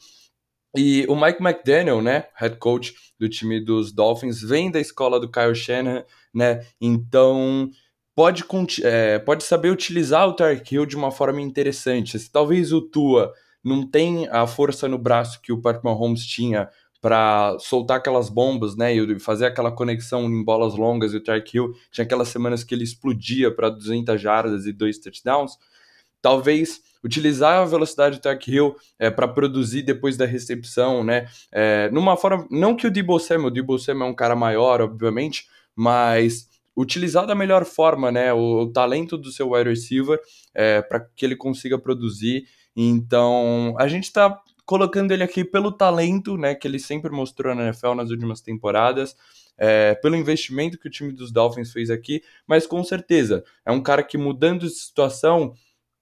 E 0.76 1.06
o 1.08 1.16
Mike 1.16 1.42
McDaniel, 1.42 2.02
né, 2.02 2.26
head 2.34 2.56
coach 2.58 2.94
do 3.18 3.28
time 3.28 3.58
dos 3.58 3.92
Dolphins, 3.92 4.42
vem 4.42 4.70
da 4.70 4.78
escola 4.78 5.18
do 5.18 5.30
Kyle 5.30 5.54
Shanahan, 5.54 6.04
né? 6.34 6.66
Então 6.80 7.70
pode, 8.16 8.44
é, 8.82 9.18
pode 9.18 9.44
saber 9.44 9.70
utilizar 9.70 10.26
o 10.26 10.32
Tark 10.32 10.72
Hill 10.72 10.86
de 10.86 10.96
uma 10.96 11.10
forma 11.10 11.42
interessante. 11.42 12.18
Se 12.18 12.32
talvez 12.32 12.72
o 12.72 12.80
Tua 12.80 13.32
não 13.62 13.86
tem 13.86 14.26
a 14.28 14.46
força 14.46 14.88
no 14.88 14.96
braço 14.96 15.40
que 15.42 15.52
o 15.52 15.60
Patrick 15.60 15.84
Mahomes 15.84 16.24
tinha 16.24 16.70
para 16.98 17.56
soltar 17.60 17.98
aquelas 17.98 18.30
bombas, 18.30 18.74
né, 18.74 18.94
e 18.94 19.20
fazer 19.20 19.46
aquela 19.46 19.70
conexão 19.70 20.24
em 20.24 20.42
bolas 20.42 20.74
longas, 20.74 21.12
e 21.12 21.18
o 21.18 21.22
Tark 21.22 21.54
Hill 21.54 21.72
tinha 21.92 22.04
aquelas 22.04 22.28
semanas 22.28 22.64
que 22.64 22.74
ele 22.74 22.84
explodia 22.84 23.54
para 23.54 23.68
200 23.68 24.20
jardas 24.20 24.66
e 24.66 24.72
dois 24.72 24.98
touchdowns, 24.98 25.52
talvez 26.22 26.80
utilizar 27.04 27.62
a 27.62 27.64
velocidade 27.66 28.16
do 28.16 28.22
Tark 28.22 28.48
Hill 28.48 28.74
é, 28.98 29.10
para 29.10 29.28
produzir 29.28 29.82
depois 29.82 30.16
da 30.16 30.24
recepção, 30.24 31.04
né, 31.04 31.28
é, 31.52 31.90
numa 31.90 32.16
forma, 32.16 32.46
não 32.50 32.74
que 32.74 32.86
o 32.86 32.90
Debo 32.90 33.18
Samuel, 33.20 33.48
o 33.48 33.50
Debo 33.50 33.78
Samuel 33.78 34.08
é 34.08 34.10
um 34.10 34.14
cara 34.14 34.34
maior, 34.34 34.80
obviamente, 34.80 35.46
mas 35.76 36.48
utilizar 36.76 37.26
da 37.26 37.34
melhor 37.34 37.64
forma, 37.64 38.12
né, 38.12 38.32
o, 38.32 38.62
o 38.62 38.72
talento 38.72 39.16
do 39.16 39.32
seu 39.32 39.52
wide 39.52 39.70
receiver 39.70 40.20
é, 40.54 40.82
para 40.82 41.00
que 41.00 41.24
ele 41.24 41.36
consiga 41.36 41.78
produzir. 41.78 42.46
Então, 42.76 43.74
a 43.78 43.88
gente 43.88 44.04
está 44.04 44.40
colocando 44.66 45.12
ele 45.12 45.22
aqui 45.22 45.44
pelo 45.44 45.72
talento, 45.72 46.36
né, 46.36 46.54
que 46.54 46.68
ele 46.68 46.78
sempre 46.78 47.10
mostrou 47.10 47.54
na 47.54 47.64
NFL 47.64 47.94
nas 47.94 48.10
últimas 48.10 48.40
temporadas. 48.40 49.16
é, 49.58 49.94
pelo 49.94 50.16
investimento 50.16 50.78
que 50.78 50.86
o 50.86 50.90
time 50.90 51.12
dos 51.12 51.32
Dolphins 51.32 51.72
fez 51.72 51.90
aqui, 51.90 52.22
mas 52.46 52.66
com 52.66 52.82
certeza 52.84 53.44
é 53.64 53.72
um 53.72 53.82
cara 53.82 54.02
que 54.02 54.18
mudando 54.18 54.60
de 54.60 54.70
situação 54.70 55.54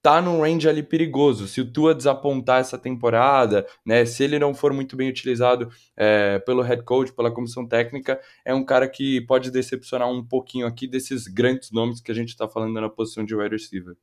tá 0.05 0.21
num 0.21 0.43
range 0.43 0.69
ali 0.69 0.83
perigoso. 0.83 1.49
Se 1.49 1.63
o 1.63 1.73
Tua 1.73 1.95
desapontar 1.95 2.61
essa 2.61 2.77
temporada, 2.77 3.67
né, 3.87 4.05
se 4.05 4.23
ele 4.23 4.39
não 4.39 4.53
for 4.53 4.71
muito 4.71 4.95
bem 4.97 5.09
utilizado 5.09 5.71
é, 5.97 6.39
pelo 6.41 6.61
head 6.61 6.83
coach, 6.83 7.11
pela 7.11 7.31
comissão 7.31 7.67
técnica, 7.67 8.21
é 8.45 8.53
um 8.53 8.63
cara 8.63 8.87
que 8.87 9.23
pode 9.23 9.51
decepcionar 9.51 10.07
um 10.07 10.23
pouquinho 10.23 10.67
aqui 10.67 10.87
desses 10.87 11.27
grandes 11.27 11.71
nomes 11.71 12.03
que 12.03 12.13
a 12.13 12.15
gente 12.15 12.29
está 12.29 12.47
falando 12.47 12.79
na 12.79 12.91
posição 12.91 13.25
de 13.25 13.35
wide 13.35 13.55
receiver. 13.55 13.97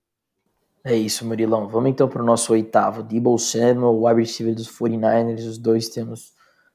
É 0.83 0.95
isso, 0.95 1.23
Murilão. 1.23 1.67
Vamos 1.67 1.91
então 1.91 2.09
para 2.09 2.23
o 2.23 2.25
nosso 2.25 2.51
oitavo. 2.51 3.03
Debo 3.03 3.37
Samuel, 3.37 4.01
wide 4.01 4.21
receiver 4.21 4.55
dos 4.55 4.67
49ers. 4.67 5.47
Os 5.47 5.59
dois 5.59 5.87
temos 5.87 6.33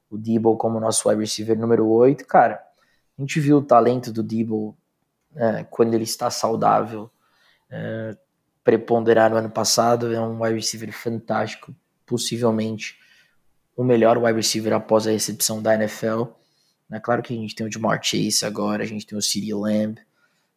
o 0.08 0.16
Debo 0.16 0.56
como 0.56 0.78
nosso 0.78 1.08
wide 1.08 1.20
receiver 1.20 1.58
número 1.58 1.88
8. 1.88 2.24
Cara, 2.28 2.62
a 3.18 3.20
gente 3.20 3.40
viu 3.40 3.56
o 3.56 3.62
talento 3.62 4.12
do 4.12 4.22
Debo 4.22 4.78
é, 5.34 5.64
quando 5.64 5.94
ele 5.94 6.04
está 6.04 6.30
saudável. 6.30 7.10
É, 7.68 8.16
preponderar 8.66 9.30
no 9.30 9.36
ano 9.36 9.48
passado. 9.48 10.12
É 10.12 10.20
um 10.20 10.42
wide 10.42 10.56
receiver 10.56 10.92
fantástico, 10.92 11.72
possivelmente 12.04 12.98
o 13.76 13.84
melhor 13.84 14.18
wide 14.18 14.34
receiver 14.34 14.72
após 14.72 15.06
a 15.06 15.12
recepção 15.12 15.62
da 15.62 15.74
NFL. 15.74 16.24
É 16.90 16.98
claro 16.98 17.22
que 17.22 17.32
a 17.32 17.36
gente 17.36 17.54
tem 17.54 17.64
o 17.64 17.72
Jamar 17.72 18.00
Chase 18.02 18.44
agora, 18.44 18.82
a 18.82 18.86
gente 18.86 19.06
tem 19.06 19.16
o 19.16 19.22
CeeDee 19.22 19.54
Lamb, 19.54 20.00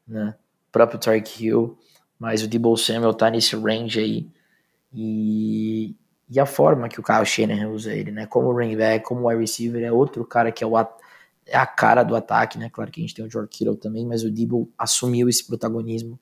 né? 0.07 0.35
o 0.67 0.71
próprio 0.71 0.99
Tark 0.99 1.39
Hill, 1.39 1.77
mas 2.17 2.41
o 2.41 2.47
Debo 2.47 2.75
Samuel 2.75 3.13
tá 3.13 3.29
nesse 3.29 3.55
range 3.55 3.99
aí. 3.99 4.27
E, 4.91 5.95
e 6.27 6.39
a 6.39 6.47
forma 6.47 6.89
que 6.89 6.99
o 6.99 7.03
Kyle 7.03 7.25
Shanahan 7.25 7.69
usa 7.69 7.93
ele, 7.93 8.11
né? 8.11 8.25
Como 8.25 8.51
running 8.51 8.77
back, 8.77 9.05
como 9.05 9.27
wide 9.27 9.41
receiver, 9.41 9.83
é 9.83 9.91
outro 9.91 10.25
cara 10.25 10.51
que 10.51 10.63
é, 10.63 10.67
o, 10.67 10.79
é 10.79 11.57
a 11.57 11.65
cara 11.67 12.01
do 12.01 12.15
ataque, 12.15 12.57
né? 12.57 12.71
Claro 12.71 12.89
que 12.89 13.01
a 13.01 13.03
gente 13.03 13.13
tem 13.13 13.23
o 13.23 13.29
George 13.29 13.49
Kittle 13.51 13.75
também, 13.75 14.05
mas 14.05 14.23
o 14.23 14.31
Debo 14.31 14.71
assumiu 14.77 15.29
esse 15.29 15.45
protagonismo 15.45 16.19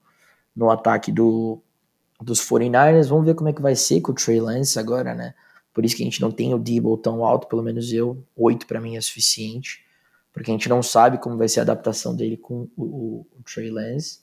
no 0.54 0.70
ataque 0.72 1.12
do, 1.12 1.62
dos 2.22 2.42
49ers. 2.42 3.08
Vamos 3.08 3.26
ver 3.26 3.36
como 3.36 3.50
é 3.50 3.54
que 3.54 3.62
vai 3.62 3.76
ser 3.76 4.02
com 4.02 4.12
o 4.12 4.16
Trey 4.16 4.40
Lance 4.40 4.80
agora, 4.80 5.14
né? 5.14 5.34
Por 5.74 5.86
isso 5.86 5.96
que 5.96 6.02
a 6.02 6.06
gente 6.06 6.22
não 6.22 6.32
tem 6.32 6.54
o 6.54 6.58
Debo 6.58 6.98
tão 6.98 7.24
alto, 7.24 7.48
pelo 7.48 7.62
menos 7.62 7.94
eu. 7.94 8.24
Oito 8.36 8.66
para 8.66 8.82
mim 8.82 8.98
é 8.98 9.02
suficiente. 9.02 9.86
Porque 10.34 10.52
a 10.52 10.54
gente 10.54 10.70
não 10.70 10.82
sabe 10.82 11.18
como 11.18 11.38
vai 11.38 11.48
ser 11.48 11.60
a 11.60 11.64
adaptação 11.64 12.16
dele 12.16 12.38
com 12.38 12.68
o, 12.76 12.84
o, 12.84 13.28
o 13.40 13.44
Trey 13.44 13.70
Lance. 13.70 14.20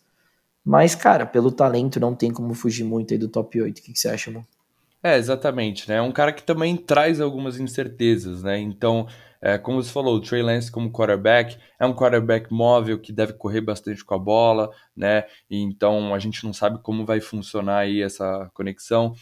Mas, 0.65 0.95
cara, 0.95 1.27
pelo 1.27 1.53
talento 1.53 2.01
não 2.01 2.15
tem 2.15 2.33
como 2.33 2.55
fugir 2.55 2.85
muito 2.85 3.13
aí 3.13 3.19
do 3.19 3.29
top 3.29 3.61
8. 3.61 3.79
O 3.79 3.83
que, 3.83 3.93
que 3.93 3.99
você 3.99 4.09
acha, 4.09 4.31
mano? 4.31 4.47
É, 5.07 5.19
exatamente, 5.19 5.87
né? 5.87 5.97
É 5.97 6.03
um 6.03 6.11
cara 6.11 6.33
que 6.33 6.43
também 6.43 6.79
traz 6.79 7.21
algumas 7.21 7.61
incertezas, 7.61 8.43
né? 8.43 8.59
Então, 8.59 9.07
é, 9.39 9.59
como 9.59 9.83
você 9.83 9.93
falou, 9.93 10.17
o 10.17 10.21
Trey 10.21 10.41
Lance 10.43 10.73
como 10.73 10.91
quarterback 10.91 11.59
é 11.79 11.85
um 11.85 11.93
quarterback 11.95 12.51
móvel 12.51 12.99
que 12.99 13.13
deve 13.13 13.35
correr 13.35 13.61
bastante 13.61 14.03
com 14.03 14.15
a 14.15 14.19
bola, 14.19 14.71
né? 14.97 15.25
Então 15.51 16.15
a 16.15 16.19
gente 16.19 16.43
não 16.43 16.55
sabe 16.55 16.79
como 16.83 17.05
vai 17.05 17.21
funcionar 17.21 17.81
aí 17.81 18.01
essa 18.01 18.51
conexão. 18.55 19.13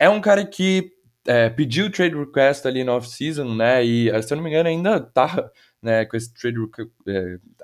É 0.00 0.10
um 0.10 0.20
cara 0.20 0.44
que 0.44 0.90
é, 1.24 1.48
pediu 1.48 1.86
o 1.86 1.90
trade 1.90 2.16
request 2.16 2.66
ali 2.66 2.82
no 2.82 2.92
off-season, 2.92 3.54
né? 3.54 3.84
E 3.84 4.10
se 4.24 4.32
eu 4.32 4.36
não 4.36 4.42
me 4.42 4.50
engano 4.50 4.68
ainda 4.68 4.98
tá 4.98 5.48
né, 5.80 6.04
com 6.06 6.16
esse 6.16 6.34
trade 6.34 6.58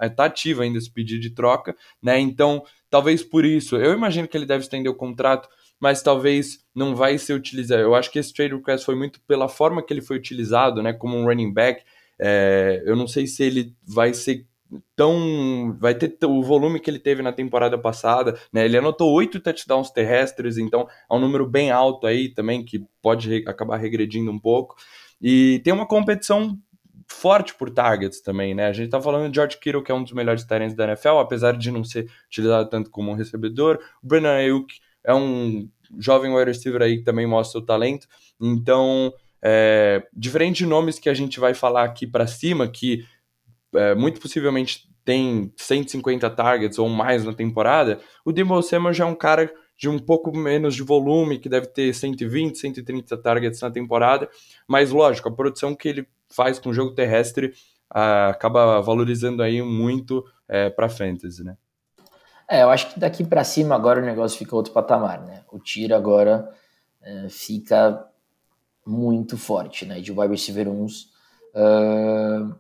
é, 0.01 0.09
tá 0.09 0.27
ativo 0.27 0.62
ainda 0.62 0.79
esse 0.79 0.91
pedido 0.91 1.21
de 1.21 1.31
troca, 1.31 1.77
né? 2.01 2.17
Então, 2.21 2.62
talvez 2.89 3.25
por 3.25 3.45
isso, 3.45 3.77
eu 3.77 3.93
imagino 3.93 4.29
que 4.29 4.37
ele 4.37 4.47
deve 4.47 4.62
estender 4.62 4.91
o 4.91 4.95
contrato 4.95 5.49
mas 5.81 6.03
talvez 6.03 6.64
não 6.74 6.95
vai 6.95 7.18
ser 7.18 7.35
utilizado. 7.35 7.83
Eu 7.83 7.95
acho 7.95 8.11
que 8.11 8.18
esse 8.18 8.33
trade 8.33 8.55
request 8.55 8.85
foi 8.85 8.95
muito 8.95 9.20
pela 9.22 9.49
forma 9.49 9.83
que 9.83 9.93
ele 9.93 10.01
foi 10.01 10.16
utilizado, 10.16 10.83
né, 10.83 10.93
como 10.93 11.16
um 11.16 11.24
running 11.24 11.53
back. 11.53 11.83
É, 12.18 12.83
eu 12.87 12.97
não 12.97 13.07
sei 13.07 13.27
se 13.27 13.43
ele 13.43 13.74
vai 13.87 14.14
ser 14.14 14.47
tão 14.95 15.77
vai 15.79 15.95
ter 15.95 16.16
o 16.24 16.43
volume 16.43 16.81
que 16.81 16.91
ele 16.91 16.99
teve 16.99 17.22
na 17.22 17.33
temporada 17.33 17.79
passada, 17.79 18.39
né? 18.53 18.64
Ele 18.64 18.77
anotou 18.77 19.12
oito 19.12 19.39
touchdowns 19.41 19.91
terrestres, 19.91 20.59
então 20.59 20.89
é 21.11 21.14
um 21.14 21.20
número 21.20 21.47
bem 21.47 21.70
alto 21.70 22.07
aí 22.07 22.29
também 22.29 22.64
que 22.64 22.85
pode 23.01 23.29
re 23.29 23.45
acabar 23.47 23.77
regredindo 23.77 24.31
um 24.31 24.39
pouco. 24.39 24.77
E 25.20 25.61
tem 25.64 25.72
uma 25.72 25.87
competição 25.87 26.59
forte 27.09 27.55
por 27.55 27.70
targets 27.70 28.20
também, 28.20 28.55
né? 28.55 28.66
A 28.66 28.72
gente 28.72 28.91
tá 28.91 29.01
falando 29.01 29.31
de 29.31 29.37
George 29.37 29.59
Kittle, 29.59 29.83
que 29.83 29.93
é 29.93 29.95
um 29.95 30.03
dos 30.03 30.12
melhores 30.12 30.45
targets 30.45 30.74
da 30.74 30.85
NFL, 30.85 31.18
apesar 31.18 31.57
de 31.57 31.70
não 31.70 31.85
ser 31.85 32.11
utilizado 32.27 32.68
tanto 32.68 32.91
como 32.91 33.12
um 33.12 33.14
recebedor. 33.14 33.79
O 34.03 34.07
Brennan 34.07 34.35
Ayuk 34.35 34.74
é 35.07 35.15
um 35.15 35.69
jovem 35.99 36.35
wide 36.35 36.51
receiver 36.51 36.83
aí 36.83 36.99
que 36.99 37.05
também 37.05 37.27
mostra 37.27 37.61
o 37.61 37.65
talento. 37.65 38.07
Então, 38.41 39.15
é, 39.43 40.07
diferente 40.13 40.59
de 40.59 40.67
nomes 40.67 40.99
que 40.99 41.09
a 41.09 41.15
gente 41.15 41.39
vai 41.39 41.55
falar 41.55 41.85
aqui 41.85 42.07
para 42.07 42.27
cima, 42.27 42.69
que 42.69 43.05
é, 43.75 43.95
muito 43.95 44.21
possivelmente 44.21 44.89
tem 45.05 45.53
150 45.57 46.29
targets 46.31 46.79
ou 46.79 46.89
mais 46.89 47.25
na 47.25 47.33
temporada, 47.33 48.01
o 48.25 48.33
Debo 48.33 48.61
Samuel 48.61 48.93
já 48.93 49.05
é 49.05 49.07
um 49.07 49.15
cara 49.15 49.53
de 49.79 49.89
um 49.89 49.99
pouco 49.99 50.37
menos 50.37 50.75
de 50.75 50.83
volume, 50.83 51.39
que 51.39 51.49
deve 51.49 51.69
ter 51.69 51.95
120, 51.95 52.59
130 52.59 53.17
targets 53.19 53.61
na 53.61 53.71
temporada, 53.71 54.29
mas 54.67 54.91
lógico, 54.91 55.29
a 55.29 55.33
produção 55.33 55.77
que 55.77 55.89
ele 55.89 56.09
faz 56.29 56.59
com 56.59 56.71
o 56.71 56.75
jogo 56.75 56.93
terrestre 56.93 57.53
ah, 57.91 58.31
acaba 58.31 58.81
valorizando 58.81 59.43
aí 59.43 59.63
muito 59.63 60.25
é, 60.49 60.71
para 60.71 60.89
fantasy, 60.89 61.45
né? 61.45 61.57
É, 62.49 62.63
eu 62.63 62.71
acho 62.71 62.93
que 62.93 63.01
daqui 63.01 63.25
para 63.25 63.43
cima 63.43 63.75
agora 63.75 64.01
o 64.01 64.05
negócio 64.05 64.39
fica 64.39 64.55
outro 64.55 64.73
patamar, 64.73 65.21
né? 65.23 65.43
O 65.51 65.59
tiro 65.59 65.95
agora 65.95 66.49
é, 67.03 67.29
fica 67.29 68.07
muito 68.87 69.37
forte, 69.37 69.85
né? 69.85 70.01
De 70.01 70.13
wide 70.13 70.29
receiver 70.33 70.69
1. 70.69 70.87
Uh, 71.55 72.55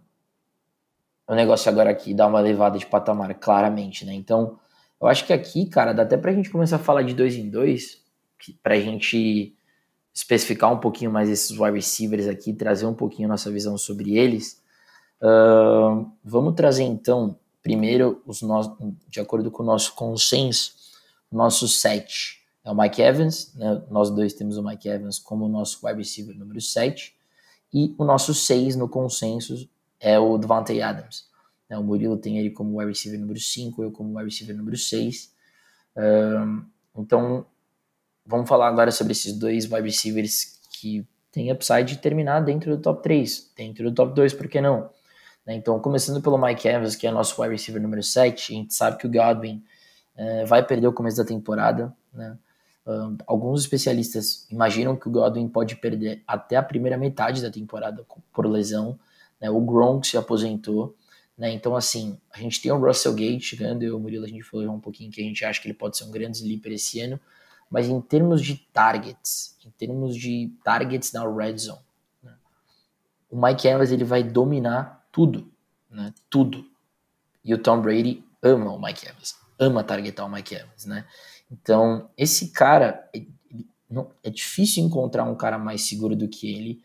o 1.28 1.34
negócio 1.34 1.70
agora 1.70 1.90
aqui 1.90 2.12
dá 2.12 2.26
uma 2.26 2.40
levada 2.40 2.78
de 2.78 2.86
patamar, 2.86 3.32
claramente, 3.34 4.04
né? 4.04 4.12
Então, 4.12 4.58
eu 5.00 5.06
acho 5.06 5.24
que 5.24 5.32
aqui, 5.32 5.66
cara, 5.66 5.92
dá 5.92 6.02
até 6.02 6.16
pra 6.16 6.32
gente 6.32 6.50
começar 6.50 6.76
a 6.76 6.80
falar 6.80 7.02
de 7.02 7.14
dois 7.14 7.36
em 7.36 7.48
dois, 7.48 8.02
pra 8.62 8.78
gente 8.78 9.56
especificar 10.12 10.72
um 10.72 10.78
pouquinho 10.78 11.10
mais 11.10 11.28
esses 11.28 11.50
wide 11.50 11.76
receivers 11.76 12.26
aqui, 12.26 12.52
trazer 12.52 12.86
um 12.86 12.94
pouquinho 12.94 13.28
nossa 13.28 13.50
visão 13.50 13.76
sobre 13.76 14.16
eles. 14.16 14.62
Uh, 15.20 16.10
vamos 16.24 16.54
trazer 16.54 16.84
então 16.84 17.38
Primeiro, 17.66 18.22
os 18.24 18.42
nossos, 18.42 18.72
de 19.08 19.18
acordo 19.18 19.50
com 19.50 19.64
o 19.64 19.66
nosso 19.66 19.92
consenso, 19.96 20.72
nosso 21.32 21.66
set 21.66 22.40
é 22.64 22.70
o 22.70 22.76
Mike 22.76 23.02
Evans, 23.02 23.52
né? 23.56 23.82
nós 23.90 24.08
dois 24.08 24.32
temos 24.34 24.56
o 24.56 24.62
Mike 24.62 24.88
Evans 24.88 25.18
como 25.18 25.48
nosso 25.48 25.84
wide 25.84 25.98
receiver 25.98 26.38
número 26.38 26.60
7, 26.60 27.12
e 27.74 27.92
o 27.98 28.04
nosso 28.04 28.32
6 28.32 28.76
no 28.76 28.88
consenso 28.88 29.68
é 29.98 30.16
o 30.16 30.38
Devante 30.38 30.80
Adams. 30.80 31.28
Né? 31.68 31.76
O 31.76 31.82
Murilo 31.82 32.16
tem 32.16 32.38
ele 32.38 32.50
como 32.50 32.78
wide 32.78 32.92
receiver 32.92 33.18
número 33.18 33.40
5, 33.40 33.82
eu 33.82 33.90
como 33.90 34.16
wide 34.16 34.30
receiver 34.30 34.56
número 34.56 34.76
6. 34.76 35.34
Um, 35.96 36.64
então, 36.96 37.46
vamos 38.24 38.48
falar 38.48 38.68
agora 38.68 38.92
sobre 38.92 39.10
esses 39.10 39.32
dois 39.32 39.64
wide 39.64 39.82
receivers 39.88 40.60
que 40.70 41.04
têm 41.32 41.50
upside 41.50 41.96
de 41.96 41.98
terminar 41.98 42.44
dentro 42.44 42.76
do 42.76 42.80
top 42.80 43.02
3, 43.02 43.50
dentro 43.56 43.90
do 43.90 43.92
top 43.92 44.14
2, 44.14 44.34
por 44.34 44.46
que 44.46 44.60
não? 44.60 44.88
Né? 45.46 45.54
Então, 45.54 45.78
começando 45.78 46.20
pelo 46.20 46.36
Mike 46.36 46.66
Evans, 46.66 46.96
que 46.96 47.06
é 47.06 47.10
nosso 47.10 47.40
wide 47.40 47.52
receiver 47.52 47.80
número 47.80 48.02
7, 48.02 48.52
a 48.52 48.56
gente 48.56 48.74
sabe 48.74 48.98
que 48.98 49.06
o 49.06 49.10
Godwin 49.10 49.62
é, 50.16 50.44
vai 50.44 50.66
perder 50.66 50.88
o 50.88 50.92
começo 50.92 51.16
da 51.16 51.24
temporada. 51.24 51.94
Né? 52.12 52.36
Alguns 53.26 53.62
especialistas 53.62 54.46
imaginam 54.50 54.96
que 54.96 55.08
o 55.08 55.10
Godwin 55.10 55.48
pode 55.48 55.76
perder 55.76 56.22
até 56.26 56.56
a 56.56 56.62
primeira 56.62 56.96
metade 56.96 57.40
da 57.40 57.50
temporada 57.50 58.04
por 58.32 58.46
lesão. 58.46 58.98
Né? 59.40 59.48
O 59.50 59.60
Gronk 59.60 60.06
se 60.06 60.16
aposentou. 60.16 60.96
Né? 61.38 61.52
Então, 61.52 61.76
assim, 61.76 62.18
a 62.32 62.38
gente 62.38 62.60
tem 62.60 62.72
o 62.72 62.78
Russell 62.78 63.14
Gate 63.14 63.42
chegando, 63.42 63.82
eu 63.82 63.90
e 63.90 63.92
o 63.92 63.98
Murilo, 63.98 64.24
a 64.24 64.28
gente 64.28 64.42
falou 64.42 64.70
um 64.70 64.80
pouquinho 64.80 65.10
que 65.10 65.20
a 65.20 65.24
gente 65.24 65.44
acha 65.44 65.60
que 65.60 65.68
ele 65.68 65.74
pode 65.74 65.96
ser 65.96 66.04
um 66.04 66.10
grande 66.10 66.38
sleeper 66.38 66.72
esse 66.72 67.00
ano, 67.00 67.20
mas 67.70 67.88
em 67.88 68.00
termos 68.00 68.40
de 68.40 68.56
targets, 68.72 69.56
em 69.64 69.70
termos 69.70 70.16
de 70.16 70.52
targets 70.64 71.12
na 71.12 71.28
red 71.28 71.58
zone, 71.58 71.80
né? 72.22 72.32
o 73.28 73.40
Mike 73.40 73.66
Evans 73.66 73.90
ele 73.90 74.04
vai 74.04 74.22
dominar 74.22 74.95
tudo, 75.16 75.50
né? 75.90 76.12
Tudo. 76.28 76.62
E 77.42 77.54
o 77.54 77.58
Tom 77.58 77.80
Brady 77.80 78.22
ama 78.42 78.70
o 78.70 78.78
Mike 78.78 79.08
Evans, 79.08 79.34
ama 79.58 79.82
targetar 79.82 80.26
o 80.26 80.28
Mike 80.30 80.54
Evans, 80.54 80.84
né? 80.84 81.06
Então, 81.50 82.10
esse 82.18 82.52
cara, 82.52 83.10
não, 83.88 84.10
é 84.22 84.28
difícil 84.28 84.84
encontrar 84.84 85.24
um 85.24 85.34
cara 85.34 85.56
mais 85.56 85.88
seguro 85.88 86.14
do 86.14 86.28
que 86.28 86.54
ele, 86.54 86.82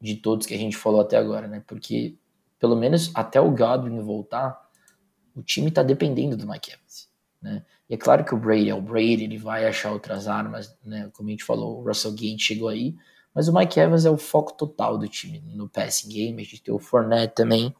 de 0.00 0.16
todos 0.16 0.46
que 0.46 0.54
a 0.54 0.58
gente 0.58 0.78
falou 0.78 1.02
até 1.02 1.18
agora, 1.18 1.46
né? 1.46 1.62
Porque, 1.66 2.16
pelo 2.58 2.74
menos 2.74 3.10
até 3.14 3.38
o 3.38 3.50
Godwin 3.50 4.00
voltar, 4.00 4.58
o 5.36 5.42
time 5.42 5.70
tá 5.70 5.82
dependendo 5.82 6.38
do 6.38 6.48
Mike 6.48 6.72
Evans, 6.72 7.10
né? 7.42 7.66
E 7.86 7.94
é 7.94 7.98
claro 7.98 8.24
que 8.24 8.34
o 8.34 8.38
Brady 8.38 8.70
é 8.70 8.74
o 8.74 8.80
Brady, 8.80 9.24
ele 9.24 9.36
vai 9.36 9.66
achar 9.66 9.92
outras 9.92 10.26
armas, 10.26 10.74
né? 10.82 11.10
Como 11.12 11.28
a 11.28 11.32
gente 11.32 11.44
falou, 11.44 11.80
o 11.80 11.86
Russell 11.86 12.12
Gage 12.12 12.38
chegou 12.38 12.68
aí, 12.68 12.96
mas 13.34 13.48
o 13.48 13.54
Mike 13.54 13.78
Evans 13.78 14.04
é 14.04 14.10
o 14.10 14.16
foco 14.16 14.52
total 14.52 14.98
do 14.98 15.08
time 15.08 15.42
no 15.54 15.68
passing 15.68 16.08
game. 16.08 16.42
A 16.42 16.44
gente 16.44 16.62
tem 16.62 16.74
o 16.74 16.78
Fournette 16.78 17.34
também. 17.34 17.74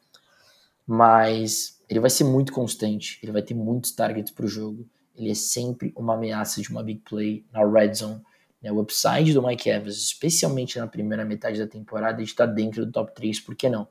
Mas 0.85 1.81
ele 1.89 1.99
vai 1.99 2.09
ser 2.09 2.23
muito 2.23 2.53
constante. 2.53 3.19
Ele 3.21 3.31
vai 3.31 3.41
ter 3.41 3.53
muitos 3.53 3.91
targets 3.91 4.31
para 4.31 4.45
o 4.45 4.49
jogo. 4.49 4.87
Ele 5.15 5.31
é 5.31 5.35
sempre 5.35 5.93
uma 5.95 6.13
ameaça 6.13 6.61
de 6.61 6.69
uma 6.69 6.81
big 6.81 7.01
play 7.01 7.43
na 7.51 7.65
red 7.65 7.93
zone. 7.93 8.21
Né? 8.61 8.71
O 8.71 8.79
upside 8.79 9.33
do 9.33 9.45
Mike 9.45 9.69
Evans, 9.69 9.97
especialmente 9.97 10.79
na 10.79 10.87
primeira 10.87 11.25
metade 11.25 11.59
da 11.59 11.67
temporada, 11.67 12.21
está 12.21 12.45
dentro 12.45 12.85
do 12.85 12.91
top 12.91 13.13
3, 13.13 13.39
por 13.41 13.55
que 13.55 13.69
não? 13.69 13.87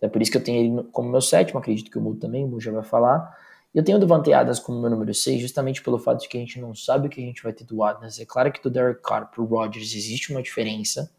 É 0.00 0.08
por 0.08 0.22
isso 0.22 0.30
que 0.30 0.36
eu 0.36 0.44
tenho 0.44 0.80
ele 0.80 0.88
como 0.92 1.10
meu 1.10 1.20
sétimo, 1.20 1.58
acredito 1.58 1.90
que 1.90 1.98
o 1.98 2.00
Mu 2.00 2.14
também, 2.14 2.44
o 2.44 2.48
Mu 2.48 2.60
já 2.60 2.70
vai 2.70 2.84
falar. 2.84 3.36
Eu 3.74 3.84
tenho 3.84 3.98
o 3.98 4.00
Devante 4.00 4.32
Adams 4.32 4.58
como 4.58 4.80
meu 4.80 4.90
número 4.90 5.14
6, 5.14 5.40
justamente 5.40 5.82
pelo 5.82 5.98
fato 5.98 6.22
de 6.22 6.28
que 6.28 6.36
a 6.36 6.40
gente 6.40 6.60
não 6.60 6.74
sabe 6.74 7.06
o 7.06 7.10
que 7.10 7.20
a 7.20 7.24
gente 7.24 7.42
vai 7.42 7.52
ter 7.52 7.64
do 7.64 7.82
Adams. 7.82 8.18
É 8.18 8.24
claro 8.24 8.50
que 8.50 8.62
do 8.62 8.70
Derek 8.70 9.02
Carr 9.02 9.30
pro 9.30 9.44
Rodgers 9.44 9.94
existe 9.94 10.32
uma 10.32 10.42
diferença, 10.42 11.10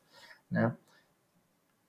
né? 0.49 0.75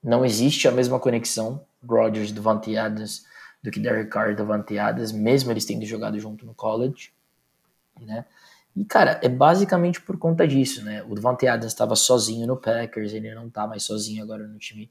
Não 0.03 0.25
existe 0.25 0.69
a 0.69 0.71
mesma 0.71 0.99
conexão 0.99 1.65
Rodgers 1.87 2.31
e 2.31 2.33
Devante 2.33 2.77
Adams 2.77 3.25
do 3.63 3.71
que 3.71 3.81
Derek 3.81 4.11
Carr 4.11 4.31
e 4.31 4.35
Devante 4.35 4.79
Adams, 4.79 5.13
mesmo 5.13 5.51
eles 5.51 5.65
tendo 5.65 5.85
jogado 5.85 6.19
junto 6.19 6.47
no 6.47 6.55
college, 6.55 7.13
né? 8.01 8.25
E, 8.75 8.85
cara, 8.85 9.21
é 9.23 9.29
basicamente 9.29 10.01
por 10.01 10.17
conta 10.17 10.47
disso, 10.47 10.85
né? 10.85 11.03
O 11.03 11.15
Devante 11.15 11.47
Adams 11.47 11.73
estava 11.73 11.97
sozinho 11.97 12.47
no 12.47 12.57
Packers, 12.57 13.13
ele 13.13 13.35
não 13.35 13.51
tá 13.51 13.67
mais 13.67 13.83
sozinho 13.83 14.23
agora 14.23 14.47
no 14.47 14.59
time 14.59 14.91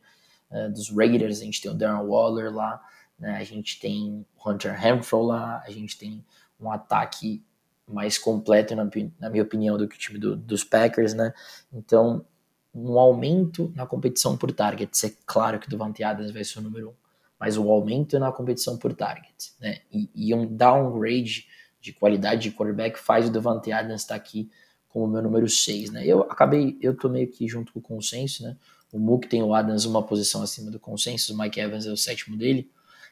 uh, 0.51 0.69
dos 0.69 0.89
Raiders, 0.89 1.41
a 1.41 1.45
gente 1.45 1.61
tem 1.61 1.71
o 1.71 1.73
Darren 1.73 2.05
Waller 2.05 2.53
lá, 2.53 2.81
né? 3.19 3.37
A 3.37 3.43
gente 3.43 3.79
tem 3.79 4.25
o 4.35 4.49
Hunter 4.49 4.73
Renfro 4.73 5.21
lá, 5.21 5.61
a 5.65 5.71
gente 5.71 5.97
tem 5.97 6.23
um 6.59 6.71
ataque 6.71 7.43
mais 7.87 8.17
completo, 8.17 8.75
na, 8.75 8.87
minha 9.29 9.43
opinião, 9.43 9.77
do 9.77 9.87
que 9.87 9.95
o 9.95 9.99
time 9.99 10.19
do, 10.19 10.35
dos 10.35 10.63
Packers, 10.63 11.13
né? 11.13 11.33
Então, 11.73 12.25
um 12.73 12.99
aumento 12.99 13.71
na 13.75 13.85
competição 13.85 14.37
por 14.37 14.51
targets. 14.51 15.03
É 15.03 15.13
claro 15.25 15.59
que 15.59 15.67
o 15.67 15.69
Devante 15.69 16.03
Adams 16.03 16.31
vai 16.31 16.43
ser 16.43 16.59
o 16.59 16.61
número 16.61 16.89
um, 16.89 16.93
mas 17.39 17.57
um 17.57 17.69
aumento 17.69 18.19
na 18.19 18.31
competição 18.31 18.77
por 18.77 18.93
targets, 18.93 19.55
né? 19.59 19.79
E, 19.91 20.09
e 20.13 20.33
um 20.33 20.45
downgrade 20.45 21.47
de 21.81 21.93
qualidade 21.93 22.43
de 22.43 22.51
quarterback 22.51 22.99
faz 22.99 23.27
o 23.27 23.31
Devante 23.31 23.71
Adams 23.71 24.01
estar 24.01 24.15
aqui 24.15 24.49
como 24.87 25.07
meu 25.07 25.21
número 25.21 25.47
6, 25.47 25.91
né? 25.91 26.05
Eu 26.05 26.23
acabei, 26.23 26.77
eu 26.81 26.95
tô 26.95 27.09
meio 27.09 27.27
que 27.27 27.47
junto 27.47 27.73
com 27.73 27.79
o 27.79 27.81
consenso, 27.81 28.43
né? 28.43 28.55
O 28.91 28.99
Mook 28.99 29.27
tem 29.27 29.41
o 29.43 29.53
Adams 29.53 29.85
uma 29.85 30.03
posição 30.03 30.41
acima 30.41 30.71
do 30.71 30.79
consenso, 30.79 31.33
o 31.33 31.37
Mike 31.37 31.59
Evans 31.59 31.85
é 31.85 31.91
o 31.91 31.97
sétimo 31.97 32.35
dele. 32.35 32.69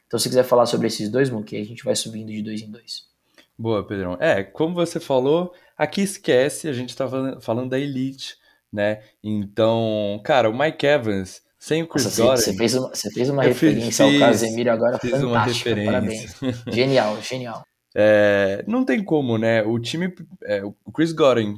Então, 0.08 0.20
se 0.20 0.30
quiser 0.30 0.44
falar 0.44 0.66
sobre 0.66 0.88
esses 0.88 1.10
dois, 1.10 1.30
Mook, 1.30 1.56
a 1.56 1.64
gente 1.64 1.84
vai 1.84 1.96
subindo 1.96 2.32
de 2.32 2.42
dois 2.42 2.62
em 2.62 2.72
dois. 2.72 3.04
Boa, 3.58 3.86
Pedrão. 3.86 4.18
É, 4.20 4.44
como 4.44 4.74
você 4.74 5.00
falou, 5.00 5.54
aqui 5.78 6.02
esquece, 6.02 6.68
a 6.70 6.74
gente 6.74 6.96
tá 6.96 7.08
falando 7.42 7.70
da 7.70 7.80
Elite, 7.80 8.38
né? 8.72 9.02
Então, 9.24 10.22
cara, 10.24 10.50
o 10.50 10.58
Mike 10.58 10.86
Evans, 10.86 11.42
sem 11.58 11.84
o 11.84 11.88
Chris 11.88 12.06
Nossa, 12.06 12.22
Godwin... 12.22 12.38
Você 12.38 12.54
fez 12.54 12.76
uma, 12.76 12.90
você 12.90 13.12
fez 13.12 13.30
uma 13.30 13.44
referência 13.44 14.06
fiz, 14.06 14.22
ao 14.22 14.28
Casemiro 14.28 14.72
agora 14.72 15.00
fiz 15.00 15.12
fantástica, 15.12 15.28
uma 15.28 15.44
referência. 15.44 15.92
parabéns. 15.92 16.64
Genial, 16.74 17.22
genial. 17.22 17.64
É, 18.00 18.64
não 18.68 18.86
tem 18.86 19.04
como, 19.04 19.40
né? 19.40 19.64
O 19.64 19.80
time, 19.80 20.14
é, 20.44 20.64
o 20.64 20.92
Chris 20.94 21.12
Godwin 21.12 21.58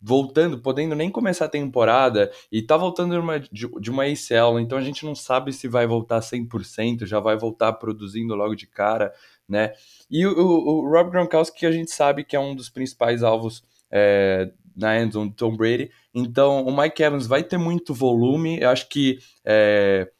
voltando, 0.00 0.58
podendo 0.58 0.94
nem 0.94 1.10
começar 1.10 1.44
a 1.44 1.48
temporada 1.48 2.30
e 2.50 2.62
tá 2.62 2.76
voltando 2.76 3.12
de 3.12 3.20
uma, 3.20 3.38
de, 3.38 3.68
de 3.80 3.90
uma 3.90 4.04
ACL, 4.04 4.58
então 4.58 4.78
a 4.78 4.82
gente 4.82 5.04
não 5.04 5.14
sabe 5.14 5.52
se 5.52 5.68
vai 5.68 5.86
voltar 5.86 6.20
100%, 6.20 7.04
já 7.04 7.20
vai 7.20 7.36
voltar 7.36 7.74
produzindo 7.74 8.34
logo 8.34 8.54
de 8.54 8.66
cara, 8.66 9.12
né? 9.48 9.72
E 10.10 10.26
o, 10.26 10.32
o, 10.32 10.84
o 10.84 10.90
Rob 10.90 11.10
Gronkowski, 11.10 11.60
que 11.60 11.66
a 11.66 11.72
gente 11.72 11.90
sabe 11.90 12.24
que 12.24 12.34
é 12.34 12.40
um 12.40 12.54
dos 12.54 12.70
principais 12.70 13.22
alvos 13.22 13.62
é, 13.90 14.50
na 14.74 14.98
endzone 14.98 15.30
do 15.30 15.36
Tom 15.36 15.54
Brady, 15.56 15.90
então 16.14 16.64
o 16.64 16.74
Mike 16.76 17.02
Evans 17.02 17.26
vai 17.26 17.42
ter 17.42 17.58
muito 17.58 17.92
volume, 17.92 18.58
eu 18.60 18.70
acho 18.70 18.88
que 18.88 19.18
é, 19.44 20.10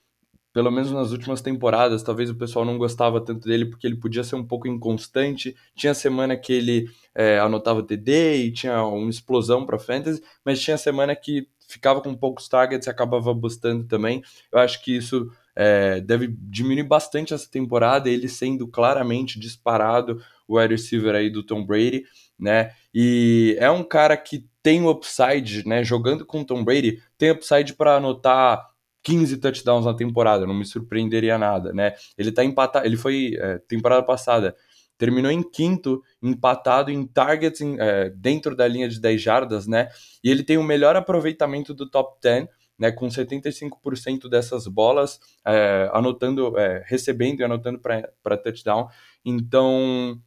pelo 0.53 0.71
menos 0.71 0.91
nas 0.91 1.13
últimas 1.13 1.41
temporadas, 1.41 2.03
talvez 2.03 2.29
o 2.31 2.35
pessoal 2.35 2.65
não 2.65 2.77
gostava 2.77 3.21
tanto 3.21 3.49
dele 3.49 3.67
porque 3.67 3.87
ele 3.87 3.97
podia 3.97 4.25
ser 4.25 4.37
um 4.37 4.45
pouco 4.45 4.67
inconstante. 4.67 5.57
Tinha 5.75 5.95
semana 5.95 6.37
que 6.37 6.53
ele 6.53 6.89
é, 7.15 7.39
anotava 7.39 7.83
TD 7.83 8.37
e 8.37 8.53
tinha 8.53 8.83
uma 8.85 9.11
explosão 9.11 9.65
para 9.65 9.79
fantasy, 9.79 10.23
mas 10.45 10.61
tinha 10.61 10.77
semana 10.77 11.15
que 11.15 11.49
ficava 11.69 12.01
com 12.01 12.15
poucos 12.15 12.49
targets 12.49 12.87
e 12.87 12.91
acabava 12.91 13.33
bustando 13.33 13.85
também. 13.85 14.23
Eu 14.53 14.59
acho 14.59 14.83
que 14.83 14.97
isso 14.97 15.31
é, 15.55 16.01
deve 16.01 16.35
diminuir 16.39 16.85
bastante 16.85 17.33
essa 17.33 17.49
temporada, 17.49 18.09
ele 18.09 18.29
sendo 18.29 18.67
claramente 18.67 19.39
disparado 19.39 20.21
o 20.49 20.59
wide 20.59 20.75
receiver 20.75 21.15
aí 21.15 21.31
do 21.31 21.45
Tom 21.45 21.65
Brady, 21.65 22.05
né? 22.39 22.73
E 22.93 23.57
é 23.61 23.71
um 23.71 23.85
cara 23.85 24.17
que 24.17 24.45
tem 24.63 24.85
upside, 24.87 25.67
né? 25.67 25.85
Jogando 25.85 26.27
com 26.27 26.41
o 26.41 26.45
Tom 26.45 26.65
Brady, 26.65 27.01
tem 27.17 27.31
upside 27.31 27.75
para 27.75 27.97
anotar 27.97 28.70
15 29.03 29.37
touchdowns 29.39 29.87
na 29.87 29.95
temporada, 29.95 30.47
não 30.47 30.55
me 30.55 30.65
surpreenderia 30.65 31.39
nada, 31.39 31.73
né? 31.73 31.95
Ele 32.19 32.31
tá 32.31 32.45
empatado, 32.45 32.87
ele 32.87 32.97
foi 32.97 33.37
é, 33.39 33.59
temporada 33.59 34.03
passada, 34.03 34.55
terminou 34.99 35.31
em 35.31 35.43
quinto, 35.43 36.03
empatado 36.23 36.91
em 36.91 37.07
targets 37.07 37.61
em, 37.61 37.77
é, 37.81 38.11
dentro 38.11 38.55
da 38.55 38.69
linha 38.69 38.89
de 38.89 39.01
10 39.01 39.21
jardas, 39.21 39.67
né? 39.67 39.89
E 40.23 40.31
ele 40.31 40.43
tem 40.43 40.59
o 40.59 40.63
melhor 40.63 40.97
aproveitamento 40.97 41.73
do 41.73 41.89
top 41.89 42.19
10, 42.23 42.47
né? 42.79 42.93
Com 42.93 43.09
75% 43.09 44.29
dessas 44.29 44.67
bolas 44.67 45.19
é, 45.47 45.91
anotando, 45.93 46.59
é, 46.59 46.85
recebendo 46.87 47.41
e 47.41 47.45
anotando 47.45 47.81
para 47.81 48.37
touchdown. 48.37 48.89
Então 49.25 50.21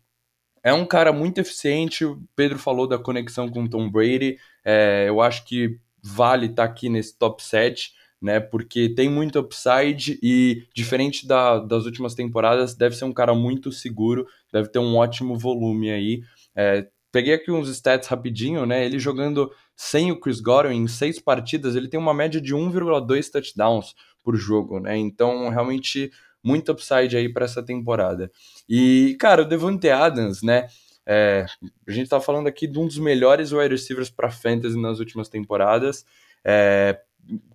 é 0.64 0.74
um 0.74 0.86
cara 0.86 1.14
muito 1.14 1.40
eficiente. 1.40 2.06
O 2.06 2.24
Pedro 2.36 2.58
falou 2.58 2.88
da 2.88 2.98
conexão 2.98 3.50
com 3.50 3.68
Tom 3.68 3.92
Brady. 3.92 4.38
É, 4.66 5.06
eu 5.08 5.22
acho 5.22 5.46
que 5.46 5.78
vale 6.02 6.48
estar 6.48 6.66
tá 6.66 6.72
aqui 6.72 6.90
nesse 6.90 7.18
top 7.18 7.44
7 7.44 7.94
né? 8.24 8.40
Porque 8.40 8.88
tem 8.88 9.10
muito 9.10 9.38
upside 9.40 10.18
e, 10.24 10.66
diferente 10.74 11.28
da, 11.28 11.60
das 11.60 11.86
últimas 11.86 12.16
temporadas, 12.16 12.74
deve 12.74 12.96
ser 12.96 13.04
um 13.04 13.14
cara 13.14 13.36
muito 13.36 13.70
seguro, 13.70 14.26
deve 14.52 14.70
ter 14.70 14.80
um 14.80 14.96
ótimo 14.96 15.38
volume 15.38 15.92
aí. 15.92 16.22
É, 16.56 16.88
peguei 17.12 17.34
aqui 17.34 17.52
uns 17.52 17.68
stats 17.68 18.08
rapidinho, 18.08 18.66
né? 18.66 18.86
Ele 18.86 18.98
jogando 18.98 19.52
sem 19.76 20.10
o 20.10 20.20
Chris 20.20 20.40
Godwin 20.40 20.78
em 20.78 20.88
seis 20.88 21.20
partidas, 21.20 21.76
ele 21.76 21.90
tem 21.90 22.00
uma 22.00 22.14
média 22.14 22.40
de 22.40 22.56
1,2 22.56 23.30
touchdowns 23.30 23.94
por 24.24 24.38
jogo, 24.38 24.80
né? 24.80 24.96
Então, 24.98 25.50
realmente, 25.50 26.10
muito 26.42 26.72
upside 26.72 27.18
aí 27.18 27.28
para 27.28 27.44
essa 27.44 27.62
temporada. 27.62 28.32
E, 28.70 29.18
cara, 29.20 29.42
o 29.42 29.46
Devante 29.46 29.90
Adams, 29.90 30.42
né? 30.42 30.68
É, 31.06 31.46
a 31.86 31.92
gente 31.92 32.10
tá 32.10 32.22
falando 32.22 32.48
aqui 32.48 32.66
de 32.66 32.80
um 32.80 32.88
dos 32.88 32.98
melhores 32.98 33.52
wide 33.52 33.76
receivers 33.76 34.10
para 34.10 34.32
fantasy 34.32 34.80
nas 34.80 35.00
últimas 35.00 35.28
temporadas. 35.28 36.06
É, 36.46 36.98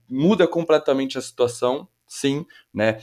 muda 0.08 0.46
completamente 0.46 1.18
a 1.18 1.20
situação, 1.20 1.88
sim, 2.06 2.44
né? 2.72 2.98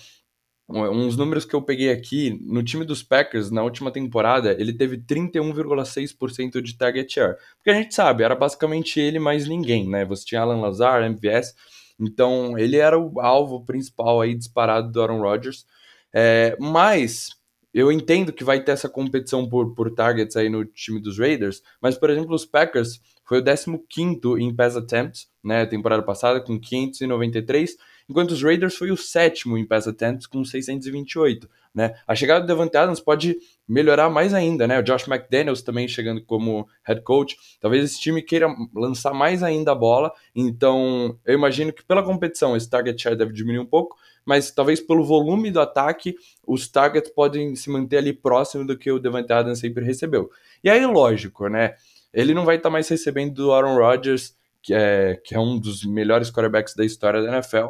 Uns 0.68 1.16
números 1.16 1.46
que 1.46 1.56
eu 1.56 1.62
peguei 1.62 1.92
aqui, 1.92 2.40
no 2.42 2.64
time 2.64 2.84
dos 2.84 3.04
Packers, 3.04 3.52
na 3.52 3.62
última 3.62 3.92
temporada, 3.92 4.52
ele 4.60 4.74
teve 4.74 4.98
31,6% 4.98 6.60
de 6.60 6.76
target 6.76 7.14
share. 7.14 7.38
Porque 7.58 7.70
a 7.70 7.76
gente 7.76 7.94
sabe, 7.94 8.24
era 8.24 8.36
basicamente 8.36 9.00
ele 9.00 9.20
mais 9.20 9.48
ninguém, 9.48 9.88
né? 9.88 10.04
Você 10.06 10.26
tinha 10.26 10.42
Alan 10.42 10.60
Lazar, 10.60 11.04
MVS, 11.04 11.54
então 12.00 12.58
ele 12.58 12.78
era 12.78 12.98
o 12.98 13.22
alvo 13.22 13.64
principal 13.64 14.22
aí 14.22 14.34
disparado 14.34 14.92
do 14.92 15.02
Aaron 15.02 15.22
Rodgers. 15.22 15.68
É, 16.12 16.58
mas 16.60 17.30
eu 17.72 17.92
entendo 17.92 18.34
que 18.34 18.44
vai 18.44 18.64
ter 18.64 18.72
essa 18.72 18.90
competição 18.90 19.48
por, 19.48 19.76
por 19.76 19.92
targets 19.92 20.36
aí 20.36 20.50
no 20.50 20.66
time 20.66 21.00
dos 21.00 21.20
Raiders, 21.20 21.62
mas, 21.80 21.98
por 21.98 22.10
exemplo, 22.10 22.34
os 22.34 22.46
Packers 22.46 23.02
foi 23.26 23.40
o 23.40 23.44
15 23.44 24.20
em 24.40 24.56
pass 24.56 24.78
attempts, 24.78 25.28
né, 25.44 25.66
temporada 25.66 26.04
passada, 26.04 26.40
com 26.40 26.60
593, 26.60 27.76
enquanto 28.08 28.32
os 28.32 28.42
Raiders 28.42 28.76
foi 28.76 28.92
o 28.92 28.98
sétimo 28.98 29.58
em 29.58 29.66
pass 29.66 29.88
attempts, 29.88 30.28
com 30.28 30.44
628. 30.46 31.50
Né? 31.74 31.94
A 32.08 32.16
chegada 32.16 32.40
do 32.40 32.48
Devante 32.48 32.78
Adams 32.78 33.02
pode 33.02 33.36
melhorar 33.68 34.10
mais 34.10 34.34
ainda, 34.34 34.66
né? 34.66 34.80
O 34.80 34.82
Josh 34.82 35.10
McDaniels 35.10 35.62
também 35.62 35.90
chegando 35.90 36.24
como 36.24 36.66
head 36.86 37.02
coach. 37.02 37.36
Talvez 37.60 37.84
esse 37.84 38.00
time 38.00 38.22
queira 38.22 38.48
lançar 38.74 39.14
mais 39.14 39.44
ainda 39.44 39.74
a 39.74 39.76
bola. 39.76 40.10
Então, 40.34 41.20
eu 41.26 41.34
imagino 41.34 41.74
que 41.74 41.84
pela 41.84 42.02
competição 42.02 42.56
esse 42.56 42.70
target 42.70 43.02
share 43.02 43.18
deve 43.18 43.34
diminuir 43.34 43.60
um 43.60 43.66
pouco, 43.66 43.98
mas 44.26 44.52
talvez 44.52 44.80
pelo 44.80 45.04
volume 45.04 45.52
do 45.52 45.60
ataque, 45.60 46.16
os 46.48 46.66
targets 46.66 47.12
podem 47.12 47.58
se 47.58 47.70
manter 47.70 47.98
ali 47.98 48.14
próximo 48.14 48.66
do 48.66 48.78
que 48.78 48.90
o 48.90 48.98
Devante 48.98 49.34
Adams 49.34 49.60
sempre 49.60 49.84
recebeu. 49.84 50.30
E 50.64 50.70
aí, 50.70 50.86
lógico, 50.86 51.50
né? 51.50 51.76
Ele 52.16 52.34
não 52.34 52.46
vai 52.46 52.56
estar 52.56 52.70
tá 52.70 52.74
mais 52.74 52.88
recebendo 52.88 53.34
do 53.34 53.52
Aaron 53.52 53.76
Rodgers, 53.76 54.36
que 54.64 54.74
é, 54.74 55.16
que 55.24 55.36
é 55.36 55.40
um 55.40 55.60
dos 55.60 55.86
melhores 55.86 56.32
quarterbacks 56.32 56.74
da 56.74 56.86
história 56.86 57.22
da 57.22 57.28
NFL. 57.28 57.68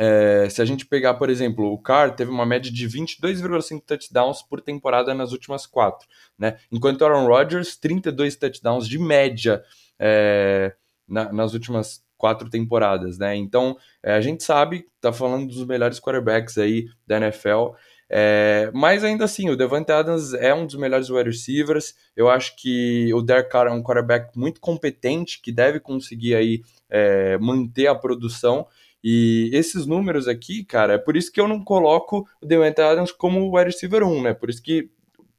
É, 0.00 0.48
se 0.48 0.62
a 0.62 0.64
gente 0.64 0.86
pegar, 0.86 1.14
por 1.14 1.28
exemplo, 1.28 1.72
o 1.72 1.78
Carr 1.78 2.14
teve 2.14 2.30
uma 2.30 2.46
média 2.46 2.70
de 2.70 2.86
22,5 2.86 3.82
touchdowns 3.84 4.42
por 4.42 4.60
temporada 4.60 5.12
nas 5.12 5.32
últimas 5.32 5.66
quatro, 5.66 6.06
né? 6.38 6.56
Enquanto 6.70 7.00
o 7.00 7.04
Aaron 7.04 7.26
Rodgers, 7.26 7.76
32 7.76 8.36
touchdowns 8.36 8.86
de 8.86 8.96
média 8.96 9.60
é, 9.98 10.72
na, 11.08 11.32
nas 11.32 11.52
últimas 11.52 12.04
quatro 12.16 12.48
temporadas, 12.48 13.18
né? 13.18 13.34
Então, 13.34 13.76
é, 14.00 14.12
a 14.12 14.20
gente 14.20 14.44
sabe, 14.44 14.86
tá 15.00 15.12
falando 15.12 15.48
dos 15.48 15.64
melhores 15.64 15.98
quarterbacks 15.98 16.58
aí 16.58 16.86
da 17.04 17.16
NFL. 17.16 17.70
É, 18.10 18.70
mas 18.72 19.04
ainda 19.04 19.24
assim, 19.24 19.50
o 19.50 19.56
Devante 19.56 19.92
Adams 19.92 20.32
é 20.32 20.54
um 20.54 20.66
dos 20.66 20.76
melhores 20.76 21.10
wide 21.10 21.28
receivers. 21.28 21.94
Eu 22.16 22.30
acho 22.30 22.56
que 22.56 23.12
o 23.12 23.20
Derek 23.20 23.50
Carr 23.50 23.66
é 23.66 23.70
um 23.70 23.82
quarterback 23.82 24.36
muito 24.36 24.60
competente 24.60 25.40
que 25.42 25.52
deve 25.52 25.78
conseguir 25.78 26.34
aí 26.34 26.62
é, 26.88 27.36
manter 27.38 27.86
a 27.86 27.94
produção. 27.94 28.66
E 29.02 29.50
esses 29.52 29.86
números 29.86 30.26
aqui, 30.26 30.64
cara, 30.64 30.94
é 30.94 30.98
por 30.98 31.16
isso 31.16 31.30
que 31.30 31.40
eu 31.40 31.46
não 31.46 31.62
coloco 31.62 32.26
o 32.42 32.46
Devante 32.46 32.80
Adams 32.80 33.12
como 33.12 33.56
wide 33.56 33.70
receiver 33.70 34.02
1, 34.02 34.22
né? 34.22 34.34
Por 34.34 34.50
isso 34.50 34.62
que 34.62 34.90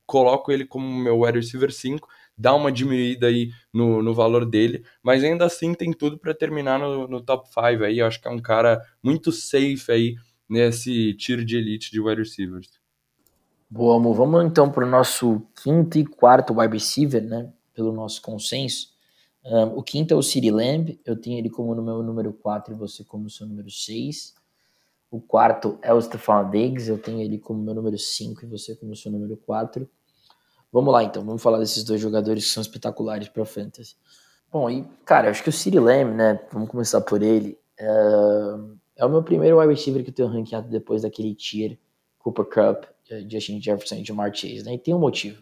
coloco 0.05 0.51
ele 0.51 0.65
como 0.65 0.87
meu 0.87 1.19
wide 1.19 1.37
receiver 1.37 1.71
5, 1.71 2.07
dá 2.35 2.55
uma 2.55 2.71
diminuída 2.71 3.27
aí 3.27 3.51
no, 3.71 4.01
no 4.01 4.13
valor 4.13 4.43
dele, 4.45 4.83
mas 5.03 5.23
ainda 5.23 5.45
assim 5.45 5.73
tem 5.73 5.91
tudo 5.91 6.17
para 6.17 6.33
terminar 6.33 6.79
no, 6.79 7.07
no 7.07 7.21
top 7.21 7.47
5 7.49 7.83
aí. 7.83 7.99
Eu 7.99 8.07
acho 8.07 8.19
que 8.21 8.27
é 8.27 8.31
um 8.31 8.39
cara 8.39 8.81
muito 9.03 9.31
safe 9.31 9.91
aí 9.91 10.15
nesse 10.49 11.13
tiro 11.13 11.45
de 11.45 11.57
elite 11.57 11.91
de 11.91 11.99
wide 11.99 12.21
receivers. 12.21 12.69
Boa, 13.69 13.97
amor. 13.97 14.15
Vamos 14.15 14.43
então 14.45 14.71
para 14.71 14.85
o 14.85 14.89
nosso 14.89 15.41
quinto 15.61 15.97
e 15.99 16.05
quarto 16.05 16.59
wide 16.59 16.73
receiver, 16.73 17.23
né? 17.23 17.53
Pelo 17.73 17.91
nosso 17.91 18.21
consenso. 18.21 18.89
Um, 19.45 19.77
o 19.77 19.83
quinto 19.83 20.13
é 20.13 20.17
o 20.17 20.21
City 20.21 20.51
Lamb, 20.51 20.99
eu 21.05 21.15
tenho 21.15 21.37
ele 21.37 21.49
como 21.49 21.73
no 21.73 21.81
meu 21.81 22.03
número 22.03 22.33
4 22.33 22.73
e 22.73 22.77
você 22.77 23.03
como 23.03 23.29
seu 23.29 23.47
número 23.47 23.69
6. 23.69 24.33
O 25.11 25.21
quarto 25.21 25.79
é 25.81 25.93
o 25.93 26.01
Stefan 26.01 26.49
Diggs, 26.49 26.89
eu 26.89 26.97
tenho 26.97 27.21
ele 27.21 27.37
como 27.37 27.63
meu 27.63 27.73
número 27.73 27.97
5 27.97 28.43
e 28.43 28.47
você 28.47 28.75
como 28.75 28.95
seu 28.95 29.11
número 29.11 29.37
4. 29.37 29.89
Vamos 30.71 30.93
lá 30.93 31.03
então, 31.03 31.25
vamos 31.25 31.41
falar 31.41 31.57
desses 31.57 31.83
dois 31.83 32.01
jogadores 32.01 32.45
que 32.45 32.51
são 32.51 32.61
espetaculares 32.61 33.29
para 33.29 33.45
Fantasy. 33.45 33.95
Bom, 34.51 34.69
e 34.69 34.83
cara, 35.05 35.29
acho 35.29 35.41
que 35.41 35.49
o 35.49 35.53
City 35.53 35.79
Lamb, 35.79 36.13
né, 36.15 36.39
vamos 36.51 36.69
começar 36.69 37.01
por 37.01 37.23
ele, 37.23 37.57
é, 37.77 37.87
é 38.99 39.05
o 39.05 39.09
meu 39.09 39.23
primeiro 39.23 39.59
wide 39.59 39.73
receiver 39.73 40.03
que 40.03 40.09
eu 40.09 40.13
tenho 40.13 40.27
ranqueado 40.27 40.67
depois 40.67 41.03
daquele 41.03 41.33
tier 41.33 41.79
Cooper 42.19 42.45
Cup, 42.45 42.83
Justin 43.29 43.61
Jefferson 43.61 43.95
e 43.95 44.03
Jamar 44.03 44.35
Chase, 44.35 44.63
né, 44.63 44.73
e 44.73 44.77
tem 44.77 44.93
um 44.93 44.99
motivo. 44.99 45.41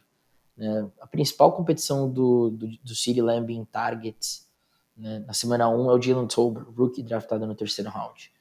Né? 0.56 0.88
A 1.02 1.08
principal 1.08 1.52
competição 1.52 2.08
do, 2.08 2.52
do, 2.52 2.68
do 2.68 2.96
City 2.96 3.20
Lamb 3.20 3.52
em 3.52 3.66
targets 3.66 4.48
né, 4.96 5.24
na 5.26 5.34
semana 5.34 5.68
1 5.68 5.90
é 5.90 5.94
o 5.94 6.02
Jalen 6.02 6.28
Tolbert, 6.28 6.68
rookie 6.78 7.02
draftado 7.02 7.48
no 7.48 7.56
terceiro 7.56 7.90
round. 7.90 8.32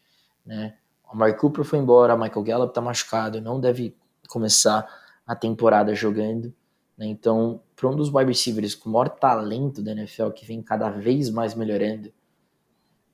Né? 0.45 0.77
O 1.11 1.17
Mark 1.17 1.39
Cooper 1.39 1.65
foi 1.65 1.79
embora, 1.79 2.15
Michael 2.15 2.43
Gallup 2.43 2.71
está 2.71 2.83
machucado, 2.83 3.41
não 3.41 3.59
deve 3.59 3.97
começar 4.29 4.87
a 5.27 5.35
temporada 5.35 5.95
jogando. 5.95 6.55
Né? 6.97 7.07
Então, 7.07 7.63
para 7.75 7.89
um 7.89 7.97
dos 7.97 8.13
wide 8.13 8.29
receivers 8.29 8.75
com 8.75 8.91
o 8.91 8.93
maior 8.93 9.09
talento 9.09 9.83
da 9.83 9.93
NFL, 9.93 10.29
que 10.31 10.45
vem 10.45 10.63
cada 10.63 10.91
vez 10.91 11.31
mais 11.31 11.55
melhorando, 11.55 12.13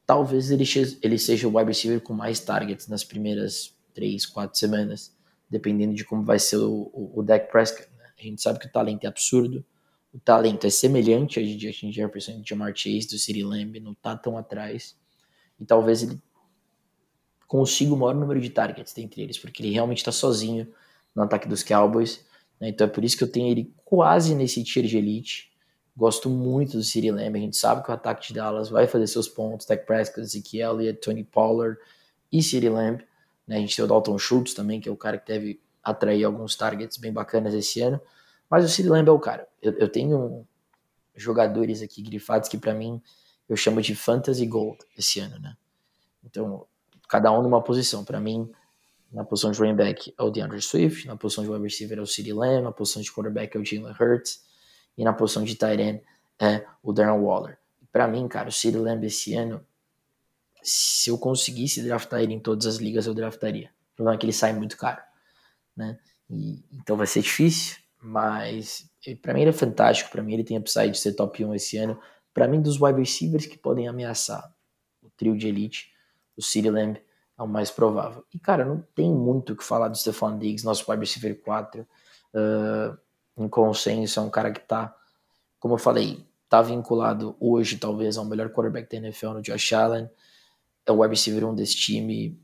talvez 0.07 0.51
ele, 0.51 0.65
ele 1.03 1.19
seja 1.19 1.49
o 1.49 1.57
wide 1.57 1.69
receiver 1.69 2.01
com 2.01 2.13
mais 2.13 2.41
targets 2.41 2.89
nas 2.89 3.05
primeiras 3.05 3.75
três, 3.95 4.27
quatro 4.27 4.59
semanas, 4.59 5.15
dependendo 5.49 5.95
de 5.95 6.05
como 6.05 6.25
vai 6.25 6.39
ser 6.39 6.57
o, 6.57 6.91
o, 6.93 7.21
o 7.21 7.23
Dak 7.23 7.51
Prescott. 7.51 7.89
A 8.19 8.23
gente 8.23 8.41
sabe 8.41 8.59
que 8.59 8.67
o 8.67 8.73
talento 8.73 9.05
é 9.05 9.09
absurdo. 9.09 9.65
O 10.13 10.19
talento 10.19 10.67
é 10.67 10.71
semelhante 10.71 11.41
a 11.41 11.43
de 11.43 11.59
Justin 11.59 11.93
Jefferson 11.93 12.41
de 12.41 12.49
Jamar 12.49 12.75
Chase, 12.77 13.09
do 13.09 13.19
City 13.19 13.43
Lamb, 13.43 13.81
não 13.81 13.95
tá 13.95 14.17
tão 14.17 14.37
atrás. 14.37 14.97
E 15.59 15.65
talvez 15.65 16.03
ele 16.03 16.21
consiga 17.47 17.93
o 17.93 17.97
maior 17.97 18.15
número 18.15 18.41
de 18.41 18.51
targets 18.51 18.93
dentre 18.93 19.23
eles, 19.23 19.39
porque 19.39 19.63
ele 19.63 19.73
realmente 19.73 19.99
está 19.99 20.13
sozinho 20.13 20.73
no 21.15 21.23
ataque 21.23 21.49
dos 21.49 21.63
Cowboys. 21.63 22.25
Né? 22.61 22.69
Então 22.69 22.87
é 22.87 22.91
por 22.91 23.05
isso 23.05 23.17
que 23.17 23.25
eu 23.25 23.31
tenho 23.31 23.51
ele 23.51 23.75
quase 23.85 24.35
nesse 24.35 24.63
tier 24.65 24.87
de 24.87 24.97
elite. 24.97 25.52
Gosto 25.95 26.31
muito 26.31 26.79
do 26.79 26.83
City 26.83 27.11
Lamb. 27.11 27.37
A 27.37 27.41
gente 27.41 27.57
sabe 27.57 27.83
que 27.83 27.91
o 27.91 27.95
ataque 27.95 28.29
de 28.29 28.35
Dallas 28.35 28.71
vai 28.71 28.87
fazer 28.87 29.07
seus 29.07 29.29
pontos. 29.29 29.67
Dak 29.67 29.85
Prescott, 29.85 30.21
Ezekiel 30.21 30.81
Elliott, 30.81 31.01
Tony 31.01 31.23
Pollard 31.23 31.79
e 32.31 32.43
City 32.43 32.69
Lamb. 32.69 33.05
Né? 33.47 33.57
A 33.57 33.61
gente 33.61 33.77
tem 33.77 33.85
o 33.85 33.89
Dalton 33.89 34.19
Schultz 34.19 34.55
também, 34.55 34.81
que 34.81 34.89
é 34.89 34.93
o 34.93 34.97
cara 34.97 35.19
que 35.19 35.27
teve 35.27 35.61
atrair 35.83 36.25
alguns 36.25 36.57
targets 36.57 36.97
bem 36.97 37.13
bacanas 37.13 37.53
esse 37.53 37.81
ano. 37.81 38.01
Mas 38.49 38.65
o 38.65 38.69
Sid 38.69 38.89
Lamb 38.89 39.09
é 39.09 39.13
o 39.13 39.19
cara. 39.19 39.47
Eu, 39.61 39.73
eu 39.73 39.89
tenho 39.89 40.47
jogadores 41.15 41.83
aqui 41.83 42.01
grifados 42.03 42.49
que 42.49 42.57
para 42.57 42.73
mim 42.73 43.03
eu 43.49 43.57
chamo 43.57 43.83
de 43.83 43.95
fantasy 43.95 44.47
gold 44.47 44.79
esse 44.97 45.21
ano, 45.21 45.39
né? 45.39 45.57
Então, 46.25 46.67
cada 47.09 47.31
um 47.33 47.43
numa 47.43 47.61
posição. 47.61 48.03
Para 48.05 48.19
mim, 48.21 48.51
na 49.13 49.25
posição 49.25 49.51
de 49.51 49.59
running 49.59 49.77
back 49.77 50.15
é 50.19 50.23
o 50.23 50.31
DeAndre 50.31 50.63
Swift, 50.63 51.07
na 51.07 51.17
posição 51.17 51.45
de 51.45 51.51
wide 51.51 51.63
receiver 51.63 51.99
é 51.99 52.01
o 52.01 52.07
CeeDee 52.07 52.33
Lamb, 52.33 52.63
na 52.63 52.73
posição 52.73 53.03
de 53.03 53.13
quarterback 53.13 53.55
é 53.55 53.61
o 53.61 53.65
Jalen 53.65 53.95
Hurts 54.01 54.43
e 54.97 55.05
na 55.05 55.13
posição 55.13 55.45
de 55.45 55.55
tight 55.55 56.03
é 56.41 56.67
o 56.83 56.93
Darren 56.93 57.21
Waller. 57.21 57.59
Para 57.91 58.09
mim, 58.09 58.27
cara, 58.29 58.49
o 58.49 58.53
CeeDee 58.53 58.81
Lamb 58.81 59.05
esse 59.07 59.35
ano, 59.35 59.65
se 60.63 61.11
eu 61.11 61.19
conseguisse 61.19 61.83
draftar 61.83 62.21
ele 62.21 62.35
em 62.35 62.41
todas 62.41 62.67
as 62.67 62.77
ligas, 62.77 63.07
eu 63.07 63.15
draftaria. 63.15 63.71
O 63.93 63.97
problema 63.97 64.17
é 64.17 64.19
que 64.19 64.27
ele 64.27 64.33
sai 64.33 64.53
muito 64.53 64.77
caro 64.77 65.03
né? 65.77 65.99
E, 66.31 66.65
então 66.73 66.97
vai 66.97 67.07
ser 67.07 67.23
difícil, 67.23 67.77
mas 68.01 68.89
para 69.21 69.35
mim 69.35 69.43
ele 69.43 69.51
é 69.51 69.55
fantástico. 69.55 70.11
Para 70.11 70.23
mim 70.23 70.35
ele 70.35 70.45
tem 70.45 70.59
upside 70.59 70.91
de 70.91 70.99
ser 70.99 71.15
top 71.15 71.45
1 71.45 71.55
esse 71.55 71.77
ano. 71.79 71.99
Para 72.33 72.49
mim, 72.49 72.63
dos 72.63 72.81
wide 72.81 72.99
receivers 72.99 73.47
que 73.47 73.59
podem 73.59 73.89
ameaçar 73.89 74.55
o 75.03 75.11
trio 75.11 75.37
de 75.37 75.49
elite, 75.49 75.93
o 76.37 76.43
CeeDee 76.43 76.71
Lamb 76.71 76.99
é 77.39 77.43
o 77.43 77.47
mais 77.47 77.71
provável. 77.71 78.25
E 78.33 78.39
cara, 78.39 78.65
não 78.65 78.81
tem 78.95 79.11
muito 79.11 79.53
o 79.53 79.57
que 79.57 79.65
falar 79.65 79.89
do 79.89 79.99
Stephon 79.99 80.39
Diggs, 80.39 80.65
nosso 80.65 80.91
wide 80.91 81.01
receiver 81.01 81.39
4. 81.43 81.87
Uh, 82.35 82.99
em 83.37 83.49
consenso, 83.49 84.21
é 84.21 84.23
um 84.23 84.31
cara 84.31 84.53
que 84.53 84.61
tá, 84.61 84.95
como 85.59 85.75
eu 85.75 85.79
falei, 85.79 86.25
tá 86.49 86.61
vinculado 86.61 87.37
hoje 87.41 87.79
talvez 87.79 88.17
ao 88.17 88.25
melhor 88.25 88.51
quarterback 88.51 88.91
da 88.91 89.07
NFL 89.07 89.31
no 89.31 89.43
Josh 89.43 89.73
Allen. 89.73 90.09
É 90.85 90.93
o 90.93 91.01
wide 91.01 91.15
receiver 91.15 91.45
1 91.45 91.55
desse 91.55 91.77
time, 91.77 92.39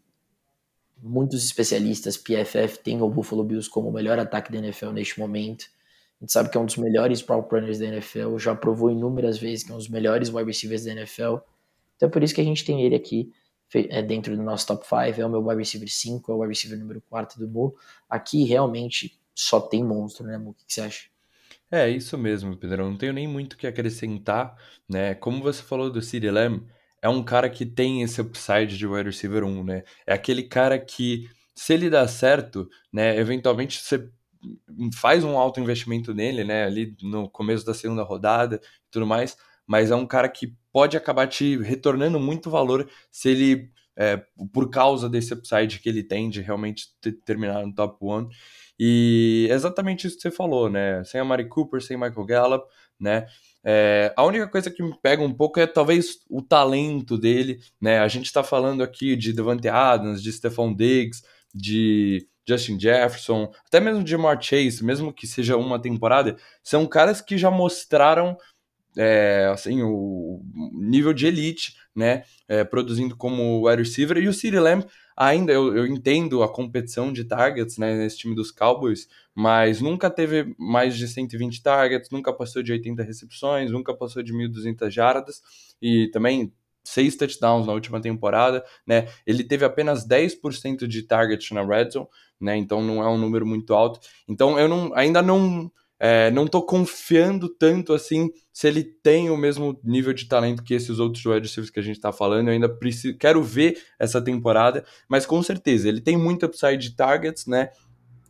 muitos 1.03 1.45
especialistas, 1.45 2.17
PFF, 2.17 2.79
tem 2.79 3.01
o 3.03 3.09
Buffalo 3.09 3.45
Bills 3.45 3.69
como 3.69 3.89
o 3.89 3.93
melhor 3.93 4.19
ataque 4.19 4.51
da 4.51 4.59
NFL 4.59 4.91
neste 4.91 5.19
momento. 5.19 5.67
A 6.21 6.25
gente 6.25 6.33
sabe 6.33 6.49
que 6.51 6.57
é 6.57 6.61
um 6.61 6.67
dos 6.67 6.77
melhores 6.77 7.21
route 7.21 7.49
runners 7.55 7.79
da 7.79 7.87
NFL, 7.87 8.39
já 8.39 8.55
provou 8.55 8.91
inúmeras 8.91 9.39
vezes 9.39 9.65
que 9.65 9.71
é 9.71 9.75
um 9.75 9.79
dos 9.79 9.89
melhores 9.89 10.29
wide 10.31 10.47
receivers 10.47 10.85
da 10.85 10.93
NFL. 10.93 11.37
Então 11.97 12.09
é 12.09 12.11
por 12.11 12.23
isso 12.23 12.35
que 12.35 12.41
a 12.41 12.45
gente 12.45 12.65
tem 12.65 12.83
ele 12.83 12.95
aqui 12.95 13.33
é, 13.75 14.03
dentro 14.03 14.37
do 14.37 14.43
nosso 14.43 14.67
top 14.67 14.85
5. 14.87 15.21
É 15.21 15.27
o 15.27 15.29
meu 15.29 15.45
wide 15.45 15.59
receiver 15.59 15.89
5, 15.89 16.33
é 16.33 16.35
o 16.35 16.39
wide 16.39 16.55
receiver 16.55 16.79
número 16.79 17.03
4 17.09 17.39
do 17.39 17.49
Mu. 17.49 17.75
Aqui 18.09 18.45
realmente 18.45 19.18
só 19.41 19.61
tem 19.61 19.85
monstro, 19.85 20.27
né, 20.27 20.37
Mu? 20.37 20.51
O 20.51 20.55
que 20.55 20.65
você 20.67 20.81
acha? 20.81 21.09
É, 21.71 21.89
isso 21.89 22.17
mesmo, 22.17 22.57
Pedro. 22.57 22.89
Não 22.89 22.97
tenho 22.97 23.13
nem 23.13 23.29
muito 23.29 23.53
o 23.53 23.57
que 23.57 23.67
acrescentar, 23.67 24.57
né? 24.89 25.15
Como 25.15 25.43
você 25.43 25.63
falou 25.63 25.91
do 25.91 26.03
CeeDee 26.03 26.31
Lamb, 26.31 26.67
é 27.01 27.09
um 27.09 27.23
cara 27.23 27.49
que 27.49 27.65
tem 27.65 28.03
esse 28.03 28.21
upside 28.21 28.77
de 28.77 28.87
wide 28.87 29.09
receiver 29.09 29.45
1, 29.45 29.65
né? 29.65 29.85
É 30.07 30.13
aquele 30.13 30.43
cara 30.43 30.79
que, 30.79 31.29
se 31.55 31.75
ele 31.75 31.89
dá 31.89 32.07
certo, 32.09 32.69
né, 32.93 33.17
eventualmente 33.17 33.81
você 33.81 34.11
faz 34.95 35.23
um 35.25 35.37
alto 35.39 35.61
investimento 35.61 36.15
nele, 36.15 36.45
né, 36.45 36.65
ali 36.65 36.97
no 37.03 37.29
começo 37.29 37.65
da 37.67 37.75
segunda 37.75 38.03
rodada 38.03 38.57
e 38.57 38.91
tudo 38.91 39.07
mais, 39.07 39.37
mas 39.67 39.91
é 39.91 39.97
um 39.97 40.07
cara 40.07 40.29
que 40.29 40.55
pode 40.73 40.97
acabar 40.97 41.27
te 41.27 41.57
retornando 41.59 42.19
muito 42.19 42.51
valor 42.51 42.89
se 43.11 43.29
ele, 43.29 43.71
é, 43.97 44.17
por 44.53 44.71
causa 44.71 45.09
desse 45.09 45.35
upside 45.35 45.81
que 45.81 45.89
ele 45.89 46.03
tem 46.03 46.31
de 46.31 46.41
realmente 46.41 46.89
ter, 47.01 47.13
terminar 47.25 47.67
no 47.67 47.75
top 47.75 47.99
1. 48.01 48.29
E 48.79 49.49
é 49.51 49.55
exatamente 49.55 50.07
isso 50.07 50.17
que 50.17 50.23
você 50.23 50.31
falou, 50.31 50.71
né? 50.71 51.03
Sem 51.05 51.21
a 51.21 51.25
Mari 51.25 51.49
Cooper, 51.49 51.81
sem 51.83 51.97
Michael 51.97 52.25
Gallup, 52.25 52.67
né? 52.99 53.27
É, 53.65 54.13
a 54.17 54.25
única 54.25 54.47
coisa 54.47 54.71
que 54.71 54.83
me 54.83 54.95
pega 55.03 55.23
um 55.23 55.33
pouco 55.33 55.59
é 55.59 55.67
talvez 55.67 56.19
o 56.31 56.41
talento 56.41 57.19
dele, 57.19 57.59
né? 57.81 57.99
A 57.99 58.09
gente 58.09 58.27
está 58.27 58.43
falando 58.43 58.83
aqui 58.83 59.17
de 59.17 59.33
Devante 59.33 59.69
Adams, 59.69 60.23
de 60.23 60.33
Stephon 60.33 60.75
Diggs, 60.75 61.23
de 61.55 62.27
Justin 62.47 62.79
Jefferson, 62.79 63.53
até 63.67 63.81
mesmo 63.81 64.03
de 64.03 64.11
Jamar 64.11 64.41
Chase, 64.41 64.83
mesmo 64.83 65.13
que 65.13 65.27
seja 65.27 65.57
uma 65.57 65.79
temporada, 65.79 66.37
são 66.63 66.87
caras 66.87 67.21
que 67.21 67.37
já 67.37 67.51
mostraram 67.51 68.37
é, 68.97 69.49
assim, 69.53 69.83
o 69.83 70.41
nível 70.73 71.13
de 71.13 71.27
elite, 71.27 71.75
né? 71.95 72.25
É, 72.49 72.65
produzindo 72.65 73.17
como 73.17 73.69
wide 73.69 73.83
receiver. 73.83 74.17
E 74.19 74.29
o 74.29 74.33
CeeDee 74.33 74.59
Lamb, 74.59 74.87
ainda 75.19 75.53
eu, 75.53 75.77
eu 75.77 75.87
entendo 75.87 76.43
a 76.45 76.49
competição 76.49 77.13
de 77.13 77.25
targets 77.25 77.77
né, 77.77 77.97
nesse 77.97 78.19
time 78.19 78.35
dos 78.35 78.53
Cowboys, 78.53 79.09
mas 79.35 79.81
nunca 79.81 80.09
teve 80.09 80.55
mais 80.57 80.97
de 80.97 81.09
120 81.09 81.61
targets, 81.61 82.11
nunca 82.11 82.33
passou 82.33 82.63
de 82.63 82.71
80 82.71 83.03
recepções, 83.03 83.71
nunca 83.71 83.93
passou 83.93 84.23
de 84.23 84.33
1.200 84.33 84.91
jardas 84.91 85.43
e 85.83 86.09
também 86.13 86.53
seis 86.85 87.17
touchdowns 87.17 87.67
na 87.67 87.73
última 87.73 88.01
temporada, 88.01 88.65
né? 88.87 89.09
Ele 89.27 89.45
teve 89.45 89.65
apenas 89.65 90.07
10% 90.07 90.87
de 90.87 91.03
target 91.03 91.53
na 91.53 91.63
red 91.65 91.91
zone, 91.91 92.07
né? 92.41 92.57
Então 92.57 92.81
não 92.81 93.03
é 93.03 93.09
um 93.09 93.19
número 93.19 93.45
muito 93.45 93.75
alto. 93.75 94.01
Então 94.27 94.59
eu 94.59 94.69
não, 94.69 94.95
ainda 94.95 95.21
não 95.21 95.71
é, 96.01 96.31
não 96.31 96.47
tô 96.47 96.63
confiando 96.63 97.49
tanto 97.49 97.93
assim 97.93 98.31
se 98.53 98.69
ele 98.69 98.85
tem 98.85 99.31
o 99.31 99.37
mesmo 99.37 99.79
nível 99.83 100.13
de 100.13 100.27
talento 100.27 100.63
que 100.63 100.75
esses 100.75 100.99
outros 100.99 101.25
wide 101.25 101.47
receivers 101.47 101.71
que 101.71 101.81
a 101.81 101.83
gente 101.83 102.01
tá 102.01 102.13
falando. 102.13 102.49
Eu 102.49 102.55
ainda 102.55 102.69
preciso, 102.69 103.17
quero 103.17 103.43
ver 103.43 103.83
essa 103.99 104.23
temporada, 104.23 104.85
mas 105.09 105.27
com 105.27 105.43
certeza 105.43 105.89
ele 105.89 106.01
tem 106.01 106.17
muito 106.17 106.47
upside 106.47 106.79
de 106.79 106.95
targets, 106.95 107.47
né? 107.47 107.71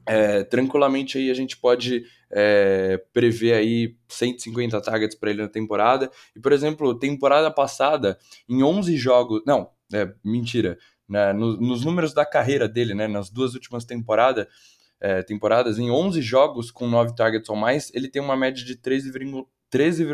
É, 0.07 0.43
tranquilamente 0.43 1.19
aí 1.19 1.31
a 1.31 1.35
gente 1.35 1.59
pode 1.59 2.03
é, 2.31 2.99
prever 3.13 3.53
aí 3.53 3.95
150 4.09 4.81
targets 4.81 5.19
para 5.19 5.31
ele 5.31 5.43
na 5.43 5.49
temporada. 5.49 6.11
E, 6.35 6.41
por 6.41 6.53
exemplo, 6.53 6.99
temporada 6.99 7.51
passada, 7.51 8.19
em 8.49 8.63
11 8.63 8.97
jogos. 8.97 9.43
Não, 9.47 9.71
é, 9.93 10.11
mentira. 10.25 10.79
Né, 11.07 11.33
no, 11.33 11.59
nos 11.59 11.85
números 11.87 12.13
da 12.13 12.25
carreira 12.25 12.69
dele, 12.69 12.95
né, 12.95 13.09
nas 13.09 13.31
duas 13.31 13.55
últimas 13.55 13.85
temporadas, 13.87 14.47
é, 15.01 15.23
temporadas, 15.23 15.79
em 15.79 15.91
11 15.91 16.21
jogos 16.23 16.71
com 16.71 16.89
9 16.89 17.15
targets 17.15 17.49
ou 17.49 17.57
mais, 17.57 17.91
ele 17.95 18.09
tem 18.09 18.21
uma 18.21 18.37
média 18.37 18.65
de 18.65 18.77
13,7 18.77 19.47
13, 19.71 20.07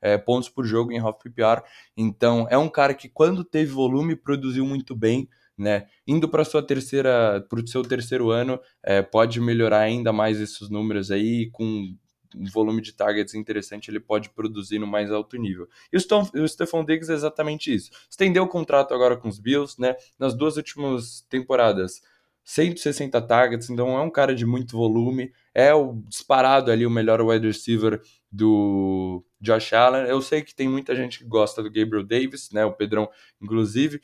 é, 0.00 0.16
pontos 0.16 0.48
por 0.48 0.64
jogo 0.64 0.90
em 0.90 0.98
half 0.98 1.22
PPR. 1.22 1.62
Então, 1.96 2.46
é 2.50 2.56
um 2.56 2.68
cara 2.68 2.94
que, 2.94 3.08
quando 3.08 3.44
teve 3.44 3.70
volume, 3.72 4.16
produziu 4.16 4.64
muito 4.64 4.94
bem 4.96 5.28
né? 5.56 5.86
Indo 6.06 6.28
para 6.28 6.44
sua 6.44 6.62
terceira, 6.62 7.44
para 7.48 7.60
o 7.60 7.66
seu 7.66 7.82
terceiro 7.82 8.30
ano, 8.30 8.58
é, 8.82 9.02
pode 9.02 9.40
melhorar 9.40 9.80
ainda 9.80 10.12
mais 10.12 10.40
esses 10.40 10.68
números 10.68 11.10
aí 11.10 11.48
com 11.50 11.94
um 12.36 12.44
volume 12.52 12.82
de 12.82 12.92
targets 12.92 13.34
interessante, 13.34 13.90
ele 13.90 14.00
pode 14.00 14.28
produzir 14.30 14.80
no 14.80 14.86
mais 14.86 15.12
alto 15.12 15.36
nível. 15.36 15.68
E 15.92 15.96
o, 15.96 16.00
Stone, 16.00 16.28
o 16.34 16.84
Diggs 16.84 17.10
é 17.10 17.14
exatamente 17.14 17.72
isso. 17.72 17.90
Estendeu 18.10 18.42
o 18.42 18.48
contrato 18.48 18.92
agora 18.92 19.16
com 19.16 19.28
os 19.28 19.38
Bills, 19.38 19.80
né? 19.80 19.94
Nas 20.18 20.34
duas 20.34 20.56
últimas 20.56 21.24
temporadas, 21.28 22.02
160 22.44 23.20
targets, 23.22 23.70
então 23.70 23.96
é 23.96 24.02
um 24.02 24.10
cara 24.10 24.34
de 24.34 24.44
muito 24.44 24.76
volume, 24.76 25.32
é 25.54 25.72
o 25.72 25.94
disparado 26.06 26.70
ali 26.70 26.84
o 26.84 26.90
melhor 26.90 27.20
wide 27.22 27.46
receiver 27.46 28.00
do 28.30 29.24
Josh 29.40 29.72
Allen. 29.72 30.06
Eu 30.06 30.20
sei 30.20 30.42
que 30.42 30.54
tem 30.54 30.68
muita 30.68 30.94
gente 30.94 31.18
que 31.18 31.24
gosta 31.24 31.62
do 31.62 31.70
Gabriel 31.70 32.04
Davis, 32.04 32.50
né? 32.50 32.64
O 32.64 32.72
Pedrão, 32.72 33.08
inclusive. 33.40 34.00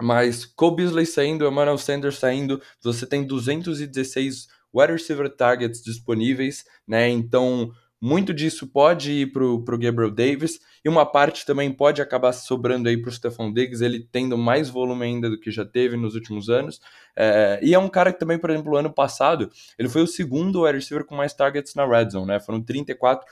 Mas 0.00 0.44
Cole 0.44 0.76
Beasley 0.76 1.06
saindo, 1.06 1.46
Emmanuel 1.46 1.78
Sanders 1.78 2.18
saindo, 2.18 2.60
você 2.82 3.06
tem 3.06 3.24
216 3.24 4.48
wide 4.74 4.92
receiver 4.92 5.28
targets 5.28 5.82
disponíveis, 5.82 6.64
né? 6.86 7.08
Então, 7.08 7.70
muito 8.02 8.34
disso 8.34 8.66
pode 8.66 9.12
ir 9.12 9.32
para 9.32 9.44
o 9.44 9.78
Gabriel 9.78 10.10
Davis 10.10 10.58
e 10.84 10.88
uma 10.88 11.06
parte 11.06 11.46
também 11.46 11.70
pode 11.70 12.02
acabar 12.02 12.32
sobrando 12.32 12.88
aí 12.88 12.96
para 12.96 13.08
o 13.08 13.12
Stephon 13.12 13.52
Diggs, 13.52 13.80
ele 13.84 14.00
tendo 14.10 14.36
mais 14.36 14.68
volume 14.68 15.04
ainda 15.04 15.30
do 15.30 15.38
que 15.38 15.52
já 15.52 15.64
teve 15.64 15.96
nos 15.96 16.16
últimos 16.16 16.50
anos. 16.50 16.80
É, 17.14 17.60
e 17.62 17.72
é 17.72 17.78
um 17.78 17.88
cara 17.88 18.12
que 18.12 18.18
também, 18.18 18.40
por 18.40 18.50
exemplo, 18.50 18.76
ano 18.76 18.92
passado, 18.92 19.48
ele 19.78 19.88
foi 19.88 20.02
o 20.02 20.06
segundo 20.08 20.64
wide 20.64 20.78
receiver 20.78 21.06
com 21.06 21.14
mais 21.14 21.32
targets 21.32 21.76
na 21.76 21.86
red 21.86 22.10
zone, 22.10 22.26
né? 22.26 22.40
Foram 22.40 22.60
34, 22.60 23.24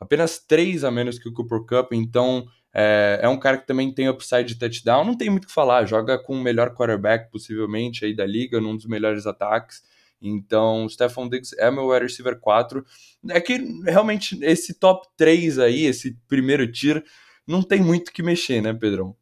apenas 0.00 0.38
3 0.38 0.84
a 0.84 0.90
menos 0.90 1.18
que 1.18 1.28
o 1.28 1.32
Cooper 1.32 1.60
Cup, 1.60 1.92
então 1.92 2.46
é, 2.72 3.20
é, 3.20 3.28
um 3.28 3.38
cara 3.38 3.58
que 3.58 3.66
também 3.66 3.92
tem 3.92 4.08
upside 4.08 4.44
de 4.44 4.58
touchdown, 4.58 5.04
não 5.04 5.18
tem 5.18 5.28
muito 5.28 5.44
o 5.44 5.48
que 5.48 5.52
falar, 5.52 5.84
joga 5.84 6.18
com 6.18 6.34
o 6.34 6.42
melhor 6.42 6.74
quarterback 6.74 7.30
possivelmente 7.30 8.06
aí 8.06 8.16
da 8.16 8.24
liga, 8.24 8.58
num 8.58 8.74
dos 8.74 8.86
melhores 8.86 9.26
ataques. 9.26 9.82
Então, 10.24 10.88
Stephon 10.88 11.28
Diggs 11.28 11.54
é 11.58 11.70
meu 11.70 11.88
wide 11.88 12.04
receiver 12.04 12.40
4. 12.40 12.84
É 13.28 13.40
que 13.40 13.58
realmente 13.84 14.38
esse 14.42 14.72
top 14.72 15.06
3 15.16 15.58
aí, 15.58 15.84
esse 15.84 16.16
primeiro 16.26 16.70
tier, 16.70 17.04
não 17.46 17.62
tem 17.62 17.82
muito 17.82 18.10
que 18.10 18.22
mexer, 18.22 18.62
né, 18.62 18.72
Pedrão? 18.72 19.14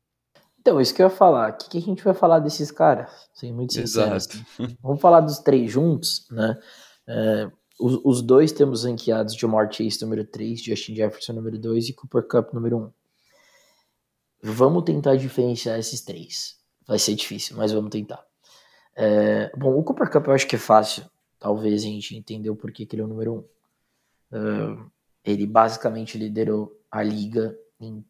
Então, 0.61 0.81
isso 0.81 0.95
que 0.95 1.03
eu 1.03 1.09
ia 1.09 1.11
falar. 1.11 1.51
O 1.51 1.57
que, 1.59 1.71
que 1.71 1.79
a 1.79 1.81
gente 1.81 2.05
vai 2.05 2.15
falar 2.15 2.39
desses 2.39 2.71
caras? 2.71 3.11
Sem 3.35 3.53
muito 3.53 3.73
sincero. 3.73 4.15
Exato. 4.15 4.39
Vamos 4.81 5.01
falar 5.01 5.21
dos 5.21 5.41
três 5.41 5.71
juntos, 5.71 6.25
né? 6.31 6.57
É, 7.09 7.51
os, 7.81 8.01
os, 8.05 8.23
dois 8.23 8.53
temos 8.53 8.85
ranqueados 8.85 9.35
Jamar 9.35 9.73
Chase 9.73 10.01
número 10.03 10.25
3, 10.25 10.63
Justin 10.63 10.95
Jefferson 10.95 11.33
número 11.33 11.59
2 11.59 11.89
e 11.89 11.93
Cooper 11.95 12.23
Cup 12.29 12.55
número 12.55 12.79
1. 12.79 12.93
Vamos 14.45 14.85
tentar 14.85 15.17
diferenciar 15.17 15.81
esses 15.81 16.01
três. 16.01 16.57
Vai 16.87 17.01
ser 17.01 17.15
difícil, 17.17 17.57
mas 17.57 17.73
vamos 17.73 17.91
tentar. 17.91 18.25
É, 18.95 19.51
bom, 19.57 19.77
o 19.79 19.83
Cooper 19.83 20.11
Cup 20.11 20.27
eu 20.27 20.35
acho 20.35 20.47
que 20.47 20.57
é 20.57 20.59
fácil, 20.59 21.05
talvez 21.39 21.83
a 21.83 21.87
gente 21.87 22.17
entender 22.17 22.51
o 22.51 22.57
porquê 22.57 22.85
que 22.85 22.95
ele 22.95 23.03
é 23.03 23.05
o 23.05 23.09
número 23.09 23.35
um. 23.35 24.37
Uh, 24.37 24.91
ele 25.25 25.47
basicamente 25.47 26.19
liderou 26.19 26.79
a 26.91 27.03
liga 27.03 27.57
em 27.81 28.05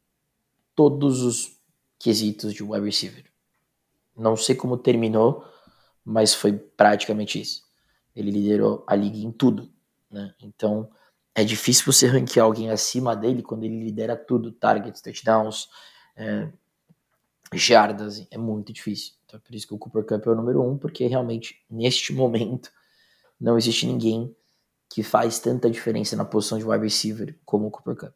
todos 0.75 1.23
os 1.23 1.61
quesitos 1.99 2.53
de 2.53 2.63
wide 2.63 2.85
receiver. 2.85 3.25
Não 4.17 4.37
sei 4.37 4.55
como 4.55 4.77
terminou, 4.77 5.45
mas 6.05 6.35
foi 6.35 6.53
praticamente 6.53 7.41
isso. 7.41 7.63
Ele 8.15 8.31
liderou 8.31 8.85
a 8.87 8.95
liga 8.95 9.17
em 9.19 9.33
tudo, 9.33 9.71
né? 10.11 10.35
Então 10.41 10.91
é 11.35 11.45
difícil 11.45 11.91
você 11.91 12.07
ranquear 12.07 12.45
alguém 12.45 12.71
acima 12.71 13.17
dele 13.17 13.43
quando 13.43 13.65
ele 13.65 13.83
lidera 13.83 14.17
tudo, 14.17 14.53
targets, 14.53 15.01
touchdowns, 15.01 15.69
é, 16.17 16.49
jardas, 17.55 18.27
é 18.31 18.37
muito 18.37 18.73
difícil. 18.73 19.15
Então, 19.33 19.41
por 19.41 19.55
isso 19.55 19.67
que 19.67 19.73
o 19.73 19.79
Cooper 19.79 20.05
Cup 20.05 20.27
é 20.27 20.31
o 20.31 20.35
número 20.35 20.63
um, 20.63 20.77
porque 20.77 21.07
realmente, 21.07 21.65
neste 21.71 22.13
momento, 22.15 22.71
não 23.41 23.57
existe 23.57 23.87
ninguém 23.87 24.37
que 24.91 25.03
faz 25.03 25.39
tanta 25.39 25.71
diferença 25.71 26.15
na 26.15 26.25
posição 26.25 26.59
de 26.59 26.67
wide 26.67 26.85
receiver 26.85 27.39
como 27.47 27.67
o 27.67 27.71
Cooper 27.71 27.97
Cup. 27.97 28.15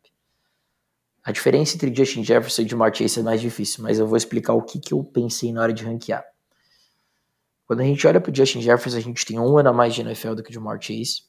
A 1.25 1.33
diferença 1.33 1.75
entre 1.75 1.93
Justin 1.95 2.23
Jefferson 2.23 2.63
e 2.63 2.69
Jamar 2.69 2.95
Chase 2.95 3.19
é 3.19 3.23
mais 3.23 3.41
difícil, 3.41 3.83
mas 3.83 3.99
eu 3.99 4.07
vou 4.07 4.17
explicar 4.17 4.53
o 4.53 4.63
que, 4.63 4.79
que 4.79 4.93
eu 4.93 5.03
pensei 5.03 5.51
na 5.53 5.63
hora 5.63 5.73
de 5.73 5.83
ranquear. 5.83 6.23
Quando 7.67 7.81
a 7.81 7.85
gente 7.85 8.07
olha 8.07 8.21
para 8.21 8.31
o 8.31 8.35
Justin 8.35 8.61
Jefferson, 8.61 8.99
a 8.99 9.01
gente 9.01 9.25
tem 9.25 9.41
um 9.41 9.57
ano 9.57 9.71
a 9.71 9.73
mais 9.73 9.95
de 9.95 10.03
NFL 10.03 10.35
do 10.35 10.43
que 10.43 10.51
o 10.51 10.53
Jamar 10.53 10.79
Chase. 10.81 11.23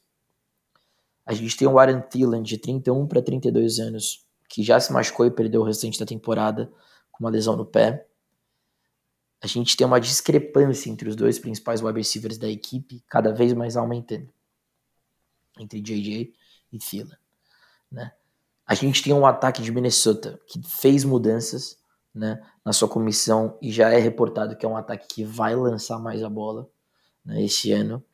A 1.24 1.32
gente 1.32 1.56
tem 1.56 1.66
o 1.66 1.78
Aaron 1.78 2.02
Thielen 2.02 2.42
de 2.42 2.58
31 2.58 3.06
para 3.06 3.22
32 3.22 3.78
anos, 3.78 4.24
que 4.50 4.62
já 4.62 4.78
se 4.78 4.92
machucou 4.92 5.24
e 5.24 5.30
perdeu 5.30 5.62
o 5.62 5.64
restante 5.64 5.98
da 5.98 6.04
temporada 6.04 6.70
com 7.10 7.24
uma 7.24 7.30
lesão 7.30 7.56
no 7.56 7.64
pé 7.64 8.07
a 9.40 9.46
gente 9.46 9.76
tem 9.76 9.86
uma 9.86 10.00
discrepância 10.00 10.90
entre 10.90 11.08
os 11.08 11.16
dois 11.16 11.38
principais 11.38 11.82
wide 11.82 11.98
receivers 11.98 12.38
da 12.38 12.48
equipe, 12.48 13.02
cada 13.08 13.32
vez 13.32 13.52
mais 13.52 13.76
aumentando, 13.76 14.28
entre 15.58 15.80
JJ 15.80 16.34
e 16.72 16.78
Thielen, 16.78 17.16
né? 17.90 18.12
A 18.66 18.74
gente 18.74 19.02
tem 19.02 19.14
um 19.14 19.24
ataque 19.24 19.62
de 19.62 19.72
Minnesota 19.72 20.38
que 20.46 20.60
fez 20.62 21.02
mudanças, 21.02 21.78
né, 22.14 22.42
na 22.64 22.72
sua 22.72 22.88
comissão 22.88 23.56
e 23.62 23.70
já 23.70 23.90
é 23.90 23.98
reportado 23.98 24.56
que 24.56 24.66
é 24.66 24.68
um 24.68 24.76
ataque 24.76 25.06
que 25.08 25.24
vai 25.24 25.54
lançar 25.54 25.98
mais 25.98 26.22
a 26.22 26.28
bola, 26.28 26.68
né, 27.24 27.42
esse 27.42 27.72
ano. 27.72 28.04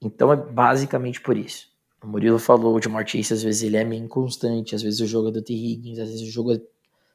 Então 0.00 0.32
é 0.32 0.36
basicamente 0.36 1.20
por 1.20 1.36
isso. 1.36 1.68
O 2.00 2.06
Murilo 2.06 2.38
falou, 2.38 2.78
de 2.78 2.88
Chase 2.88 3.34
às 3.34 3.42
vezes 3.42 3.62
ele 3.62 3.76
é 3.76 3.82
meio 3.82 4.04
inconstante, 4.04 4.74
às 4.74 4.82
vezes 4.82 5.00
o 5.00 5.06
jogo 5.06 5.28
é 5.28 5.32
do 5.32 5.42
T. 5.42 5.52
Higgins, 5.52 5.98
às 5.98 6.08
vezes 6.08 6.28
o 6.28 6.30
jogo 6.30 6.52
é 6.52 6.60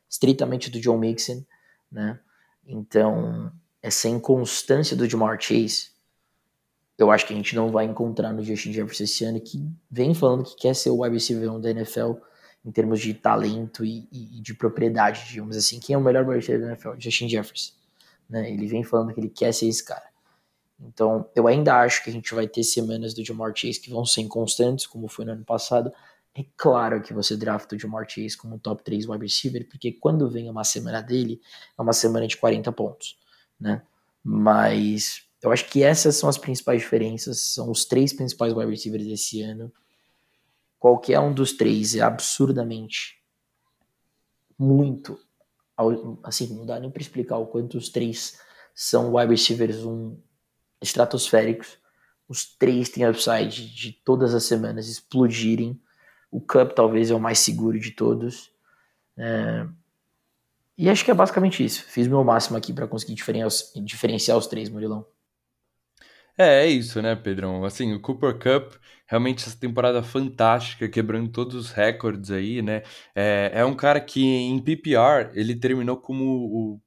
estritamente 0.09 0.69
do 0.69 0.81
John 0.81 0.97
Mixon, 0.97 1.45
né? 1.89 2.19
Então, 2.65 3.51
essa 3.81 4.07
inconstância 4.07 4.95
do 4.95 5.07
Jamar 5.07 5.39
Chase, 5.39 5.91
eu 6.97 7.11
acho 7.11 7.25
que 7.25 7.33
a 7.33 7.35
gente 7.35 7.55
não 7.55 7.71
vai 7.71 7.85
encontrar 7.85 8.31
no 8.31 8.43
Justin 8.43 8.71
Jefferson 8.71 9.03
esse 9.03 9.25
ano, 9.25 9.41
que 9.41 9.61
vem 9.89 10.13
falando 10.13 10.43
que 10.43 10.55
quer 10.55 10.73
ser 10.73 10.89
o 10.89 11.01
wide 11.01 11.15
receiver 11.15 11.59
da 11.59 11.71
NFL 11.71 12.13
em 12.65 12.71
termos 12.71 13.01
de 13.01 13.13
talento 13.13 13.83
e, 13.83 14.07
e, 14.11 14.39
de 14.39 14.53
propriedade, 14.53 15.25
digamos 15.27 15.57
assim. 15.57 15.79
Quem 15.79 15.95
é 15.95 15.97
o 15.97 16.01
melhor 16.01 16.25
wide 16.25 16.39
receiver 16.39 16.61
da 16.61 16.67
NFL? 16.67 16.91
Justin 16.97 17.27
Jefferson. 17.27 17.73
Né? 18.29 18.49
Ele 18.51 18.67
vem 18.67 18.83
falando 18.83 19.13
que 19.13 19.19
ele 19.19 19.29
quer 19.29 19.53
ser 19.53 19.67
esse 19.67 19.83
cara. 19.83 20.13
Então, 20.79 21.29
eu 21.35 21.47
ainda 21.47 21.75
acho 21.81 22.03
que 22.03 22.09
a 22.09 22.13
gente 22.13 22.33
vai 22.33 22.47
ter 22.47 22.63
semanas 22.63 23.13
do 23.13 23.23
Jamar 23.23 23.53
Chase 23.55 23.79
que 23.79 23.89
vão 23.89 24.05
ser 24.05 24.21
inconstantes, 24.21 24.87
como 24.87 25.07
foi 25.07 25.25
no 25.25 25.31
ano 25.31 25.45
passado, 25.45 25.91
é 26.35 26.45
claro 26.57 27.01
que 27.01 27.13
você 27.13 27.37
drafta 27.37 27.75
o 27.75 27.79
Jamar 27.79 28.09
Chase 28.09 28.35
como 28.35 28.57
top 28.57 28.83
3 28.83 29.07
wide 29.07 29.23
receiver, 29.23 29.67
porque 29.69 29.91
quando 29.91 30.29
vem 30.29 30.49
uma 30.49 30.63
semana 30.63 31.01
dele, 31.01 31.39
é 31.77 31.81
uma 31.81 31.93
semana 31.93 32.25
de 32.25 32.37
40 32.37 32.71
pontos, 32.71 33.19
né? 33.59 33.83
Mas 34.23 35.27
eu 35.43 35.51
acho 35.51 35.69
que 35.69 35.83
essas 35.83 36.15
são 36.15 36.27
as 36.27 36.37
principais 36.37 36.81
diferenças, 36.81 37.39
são 37.39 37.69
os 37.69 37.85
três 37.85 38.13
principais 38.13 38.53
wide 38.53 38.71
receivers 38.71 39.05
desse 39.05 39.41
ano. 39.41 39.71
Qualquer 40.79 41.19
um 41.19 41.33
dos 41.33 41.53
três 41.53 41.95
é 41.95 42.01
absurdamente 42.01 43.21
muito, 44.57 45.19
assim, 46.23 46.55
não 46.55 46.65
dá 46.65 46.79
nem 46.79 46.89
para 46.89 47.01
explicar 47.01 47.37
o 47.37 47.47
quanto 47.47 47.77
os 47.77 47.89
três 47.89 48.39
são 48.73 49.13
wide 49.13 49.31
receivers 49.31 49.83
um, 49.85 50.17
estratosféricos. 50.81 51.77
Os 52.27 52.45
três 52.57 52.89
têm 52.89 53.07
upside 53.07 53.67
de 53.67 53.91
todas 54.03 54.33
as 54.33 54.45
semanas 54.45 54.87
explodirem 54.87 55.79
o 56.33 56.41
Cup 56.41 56.73
talvez 56.73 57.11
é 57.11 57.15
o 57.15 57.19
mais 57.19 57.39
seguro 57.39 57.79
de 57.79 57.91
todos. 57.91 58.51
É... 59.17 59.67
E 60.75 60.89
acho 60.89 61.05
que 61.05 61.11
é 61.11 61.13
basicamente 61.13 61.63
isso. 61.63 61.83
Fiz 61.85 62.07
meu 62.07 62.23
máximo 62.23 62.57
aqui 62.57 62.73
para 62.73 62.87
conseguir 62.87 63.13
diferenciar, 63.13 63.83
diferenciar 63.83 64.37
os 64.37 64.47
três, 64.47 64.69
Murilão. 64.69 65.05
É, 66.35 66.63
é 66.63 66.67
isso, 66.67 66.99
né, 66.99 67.15
Pedrão? 67.15 67.63
Assim, 67.63 67.93
o 67.93 67.99
Cooper 67.99 68.33
Cup, 68.39 68.73
realmente 69.05 69.47
essa 69.47 69.55
temporada 69.55 70.01
fantástica, 70.01 70.89
quebrando 70.89 71.29
todos 71.29 71.53
os 71.53 71.71
recordes 71.71 72.31
aí, 72.31 72.63
né? 72.63 72.81
É, 73.13 73.51
é 73.53 73.65
um 73.65 73.75
cara 73.75 74.01
que 74.01 74.25
em 74.25 74.57
PPR 74.59 75.29
ele 75.35 75.55
terminou 75.55 75.97
como 75.97 76.23
o 76.25 76.81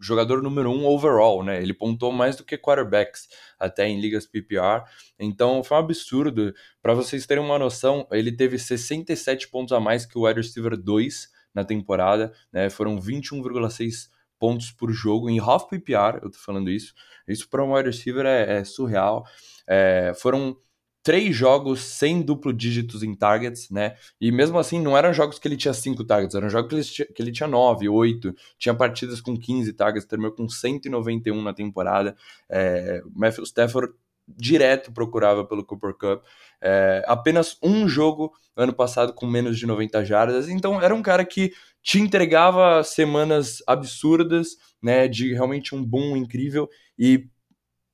jogador 0.00 0.42
número 0.42 0.70
um 0.70 0.86
overall, 0.86 1.42
né? 1.42 1.60
Ele 1.60 1.74
pontou 1.74 2.12
mais 2.12 2.36
do 2.36 2.44
que 2.44 2.56
quarterbacks 2.56 3.28
até 3.58 3.88
em 3.88 4.00
ligas 4.00 4.26
PPR. 4.26 4.84
Então 5.18 5.62
foi 5.62 5.76
um 5.76 5.80
absurdo. 5.80 6.54
Para 6.82 6.94
vocês 6.94 7.26
terem 7.26 7.42
uma 7.42 7.58
noção, 7.58 8.06
ele 8.10 8.32
teve 8.32 8.58
67 8.58 9.48
pontos 9.48 9.72
a 9.72 9.80
mais 9.80 10.06
que 10.06 10.18
o 10.18 10.26
wide 10.26 10.40
receiver 10.40 10.76
2 10.76 11.28
na 11.54 11.64
temporada, 11.64 12.32
né? 12.52 12.68
Foram 12.68 13.00
21,6 13.00 14.08
pontos 14.38 14.70
por 14.70 14.92
jogo 14.92 15.30
em 15.30 15.38
half 15.38 15.68
PPR, 15.68 16.20
eu 16.22 16.30
tô 16.30 16.38
falando 16.38 16.70
isso. 16.70 16.94
Isso 17.26 17.48
para 17.48 17.64
um 17.64 17.74
wide 17.74 17.88
receiver 17.88 18.26
é, 18.26 18.58
é 18.58 18.64
surreal. 18.64 19.24
É, 19.66 20.12
foram 20.16 20.56
três 21.06 21.36
jogos 21.36 21.82
sem 21.82 22.20
duplo 22.20 22.52
dígitos 22.52 23.04
em 23.04 23.14
targets, 23.14 23.70
né? 23.70 23.94
E 24.20 24.32
mesmo 24.32 24.58
assim, 24.58 24.82
não 24.82 24.98
eram 24.98 25.12
jogos 25.12 25.38
que 25.38 25.46
ele 25.46 25.56
tinha 25.56 25.72
cinco 25.72 26.02
targets, 26.02 26.34
eram 26.34 26.50
jogos 26.50 26.68
que 26.68 26.74
ele 26.74 26.84
tinha, 26.84 27.06
que 27.06 27.22
ele 27.22 27.30
tinha 27.30 27.46
nove, 27.46 27.88
oito. 27.88 28.34
Tinha 28.58 28.74
partidas 28.74 29.20
com 29.20 29.38
15 29.38 29.72
targets, 29.74 30.04
terminou 30.04 30.32
com 30.34 30.48
191 30.48 31.40
na 31.40 31.54
temporada. 31.54 32.16
É, 32.50 33.00
Matthew 33.14 33.44
Stafford 33.44 33.92
direto 34.26 34.92
procurava 34.92 35.44
pelo 35.44 35.64
Cooper 35.64 35.94
Cup. 35.94 36.24
É, 36.60 37.04
apenas 37.06 37.56
um 37.62 37.88
jogo 37.88 38.32
ano 38.56 38.72
passado 38.72 39.12
com 39.14 39.28
menos 39.28 39.56
de 39.56 39.64
90 39.64 40.04
jardas. 40.04 40.48
Então 40.48 40.82
era 40.82 40.92
um 40.92 41.02
cara 41.02 41.24
que 41.24 41.52
te 41.84 42.00
entregava 42.00 42.82
semanas 42.82 43.62
absurdas, 43.64 44.56
né? 44.82 45.06
De 45.06 45.32
realmente 45.32 45.72
um 45.72 45.84
boom 45.84 46.16
incrível. 46.16 46.68
E 46.98 47.28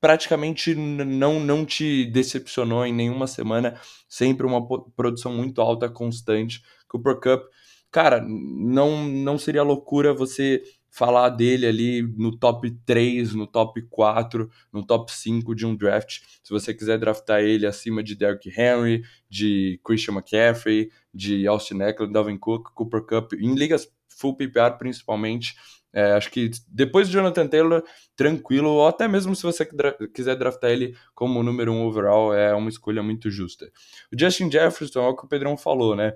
praticamente 0.03 0.75
não, 0.75 1.39
não 1.39 1.65
te 1.65 2.05
decepcionou 2.07 2.85
em 2.85 2.93
nenhuma 2.93 3.29
semana, 3.29 3.81
sempre 4.09 4.45
uma 4.45 4.67
produção 4.97 5.33
muito 5.33 5.61
alta, 5.61 5.89
constante. 5.89 6.61
Cooper 6.89 7.21
Cup, 7.21 7.45
cara, 7.89 8.21
não, 8.21 9.07
não 9.07 9.39
seria 9.39 9.63
loucura 9.63 10.13
você 10.13 10.61
falar 10.91 11.29
dele 11.29 11.67
ali 11.67 12.03
no 12.03 12.37
top 12.37 12.69
3, 12.85 13.33
no 13.33 13.47
top 13.47 13.81
4, 13.83 14.51
no 14.73 14.85
top 14.85 15.13
5 15.13 15.55
de 15.55 15.65
um 15.65 15.77
draft. 15.77 16.19
Se 16.43 16.51
você 16.51 16.75
quiser 16.75 16.99
draftar 16.99 17.41
ele 17.41 17.65
acima 17.65 18.03
de 18.03 18.17
Derrick 18.17 18.51
Henry, 18.51 19.05
de 19.31 19.81
Christian 19.85 20.15
McCaffrey, 20.15 20.91
de 21.15 21.47
Austin 21.47 21.81
Eckler, 21.81 22.11
Dalvin 22.11 22.39
Cook, 22.39 22.73
Cooper 22.75 23.03
Cup, 23.03 23.35
em 23.35 23.55
ligas 23.55 23.89
full 24.09 24.37
PPR 24.37 24.77
principalmente, 24.79 25.55
é, 25.93 26.13
acho 26.13 26.31
que 26.31 26.51
depois 26.69 27.07
de 27.07 27.15
Jonathan 27.15 27.47
Taylor, 27.47 27.85
tranquilo, 28.17 28.71
ou 28.71 28.87
até 28.87 29.07
mesmo 29.07 29.37
se 29.37 29.43
você 29.43 29.69
quiser 30.15 30.37
draftar 30.37 30.71
ele 30.71 30.97
como 31.15 31.43
número 31.43 31.73
um 31.73 31.85
overall, 31.85 32.35
é 32.35 32.55
uma 32.55 32.71
escolha 32.71 33.03
muito 33.03 33.31
justa. 33.31 33.71
O 34.13 34.19
Justin 34.19 34.51
Jefferson 34.51 35.01
é 35.01 35.09
o 35.09 35.17
que 35.17 35.25
o 35.25 35.29
Pedrão 35.29 35.57
falou, 35.57 35.95
né? 35.95 36.15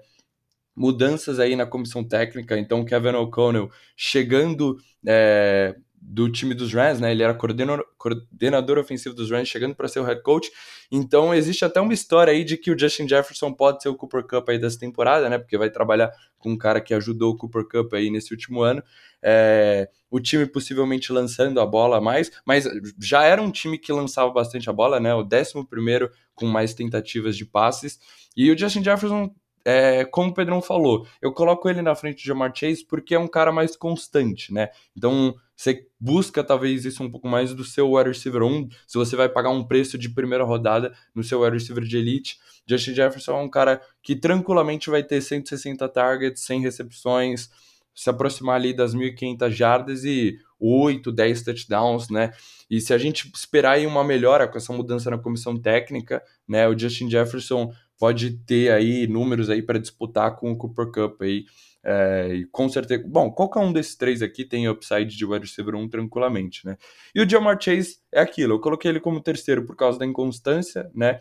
Mudanças 0.74 1.38
aí 1.38 1.56
na 1.56 1.66
comissão 1.66 2.02
técnica, 2.02 2.58
então 2.58 2.84
Kevin 2.84 3.14
O'Connell 3.14 3.70
chegando 3.96 4.76
é, 5.06 5.74
do 6.08 6.30
time 6.30 6.54
dos 6.54 6.72
Rams, 6.72 7.00
né? 7.00 7.10
Ele 7.10 7.24
era 7.24 7.34
coordenador, 7.34 7.84
coordenador 7.98 8.78
ofensivo 8.78 9.12
dos 9.14 9.28
Rams, 9.28 9.48
chegando 9.48 9.74
para 9.74 9.88
ser 9.88 9.98
o 9.98 10.04
head 10.04 10.22
coach. 10.22 10.50
Então 10.90 11.34
existe 11.34 11.64
até 11.64 11.80
uma 11.80 11.92
história 11.92 12.32
aí 12.32 12.44
de 12.44 12.56
que 12.56 12.70
o 12.70 12.78
Justin 12.78 13.08
Jefferson 13.08 13.52
pode 13.52 13.82
ser 13.82 13.88
o 13.88 13.96
Cooper 13.96 14.22
Cup 14.22 14.48
aí 14.48 14.58
dessa 14.58 14.78
temporada, 14.78 15.28
né? 15.28 15.36
Porque 15.36 15.58
vai 15.58 15.68
trabalhar 15.68 16.12
com 16.38 16.52
um 16.52 16.56
cara 16.56 16.80
que 16.80 16.94
ajudou 16.94 17.32
o 17.32 17.36
Cooper 17.36 17.64
Cup 17.64 17.92
aí 17.94 18.08
nesse 18.08 18.32
último 18.32 18.62
ano. 18.62 18.82
É, 19.20 19.88
o 20.08 20.20
time 20.20 20.46
possivelmente 20.46 21.12
lançando 21.12 21.60
a 21.60 21.66
bola 21.66 22.00
mais, 22.00 22.30
mas 22.44 22.68
já 23.00 23.24
era 23.24 23.42
um 23.42 23.50
time 23.50 23.76
que 23.76 23.92
lançava 23.92 24.30
bastante 24.30 24.70
a 24.70 24.72
bola, 24.72 25.00
né? 25.00 25.12
O 25.12 25.22
11 25.22 25.66
primeiro 25.68 26.08
com 26.36 26.46
mais 26.46 26.72
tentativas 26.72 27.36
de 27.36 27.44
passes. 27.44 27.98
E 28.36 28.48
o 28.48 28.56
Justin 28.56 28.84
Jefferson 28.84 29.34
é, 29.66 30.04
como 30.04 30.30
o 30.30 30.34
Pedrão 30.34 30.62
falou, 30.62 31.08
eu 31.20 31.32
coloco 31.32 31.68
ele 31.68 31.82
na 31.82 31.96
frente 31.96 32.18
de 32.18 32.24
Jamar 32.28 32.52
Chase 32.54 32.86
porque 32.86 33.16
é 33.16 33.18
um 33.18 33.26
cara 33.26 33.50
mais 33.50 33.76
constante, 33.76 34.54
né? 34.54 34.68
Então, 34.96 35.34
você 35.56 35.86
busca 35.98 36.44
talvez 36.44 36.84
isso 36.84 37.02
um 37.02 37.10
pouco 37.10 37.26
mais 37.26 37.54
do 37.54 37.64
seu 37.64 37.92
wide 37.92 38.10
receiver 38.10 38.42
1, 38.42 38.68
se 38.86 38.98
você 38.98 39.16
vai 39.16 39.28
pagar 39.28 39.50
um 39.50 39.64
preço 39.64 39.96
de 39.96 40.10
primeira 40.10 40.44
rodada 40.44 40.92
no 41.14 41.24
seu 41.24 41.40
wide 41.42 41.56
receiver 41.56 41.82
de 41.82 41.96
elite. 41.96 42.36
Justin 42.68 42.94
Jefferson 42.94 43.32
é 43.32 43.42
um 43.42 43.48
cara 43.48 43.80
que 44.02 44.14
tranquilamente 44.14 44.90
vai 44.90 45.02
ter 45.02 45.20
160 45.20 45.88
targets, 45.88 46.42
100 46.42 46.60
recepções, 46.60 47.48
se 47.94 48.10
aproximar 48.10 48.56
ali 48.56 48.74
das 48.74 48.94
1.500 48.94 49.50
jardas 49.50 50.04
e 50.04 50.36
8, 50.60 51.10
10 51.10 51.42
touchdowns, 51.42 52.10
né? 52.10 52.32
E 52.70 52.80
se 52.80 52.92
a 52.92 52.98
gente 52.98 53.30
esperar 53.34 53.72
aí 53.72 53.86
uma 53.86 54.04
melhora 54.04 54.46
com 54.46 54.58
essa 54.58 54.72
mudança 54.72 55.10
na 55.10 55.18
comissão 55.18 55.56
técnica, 55.56 56.22
né? 56.46 56.68
O 56.68 56.78
Justin 56.78 57.08
Jefferson 57.08 57.72
pode 57.98 58.38
ter 58.44 58.70
aí 58.70 59.06
números 59.06 59.48
aí 59.48 59.62
para 59.62 59.78
disputar 59.78 60.36
com 60.36 60.52
o 60.52 60.56
Cooper 60.56 60.90
Cup 60.90 61.22
aí. 61.22 61.44
É, 61.88 62.34
e 62.34 62.46
com 62.46 62.68
certeza. 62.68 63.04
Bom, 63.06 63.30
qualquer 63.30 63.60
um 63.60 63.72
desses 63.72 63.94
três 63.94 64.20
aqui 64.20 64.44
tem 64.44 64.68
upside 64.68 65.16
de 65.16 65.24
wide 65.24 65.46
receiver 65.46 65.76
1 65.76 65.88
tranquilamente, 65.88 66.66
né? 66.66 66.76
E 67.14 67.20
o 67.20 67.28
Jamar 67.28 67.62
Chase 67.62 67.98
é 68.10 68.20
aquilo, 68.20 68.54
eu 68.54 68.60
coloquei 68.60 68.90
ele 68.90 68.98
como 68.98 69.20
terceiro 69.20 69.64
por 69.64 69.76
causa 69.76 69.96
da 69.96 70.04
inconstância, 70.04 70.90
né? 70.92 71.20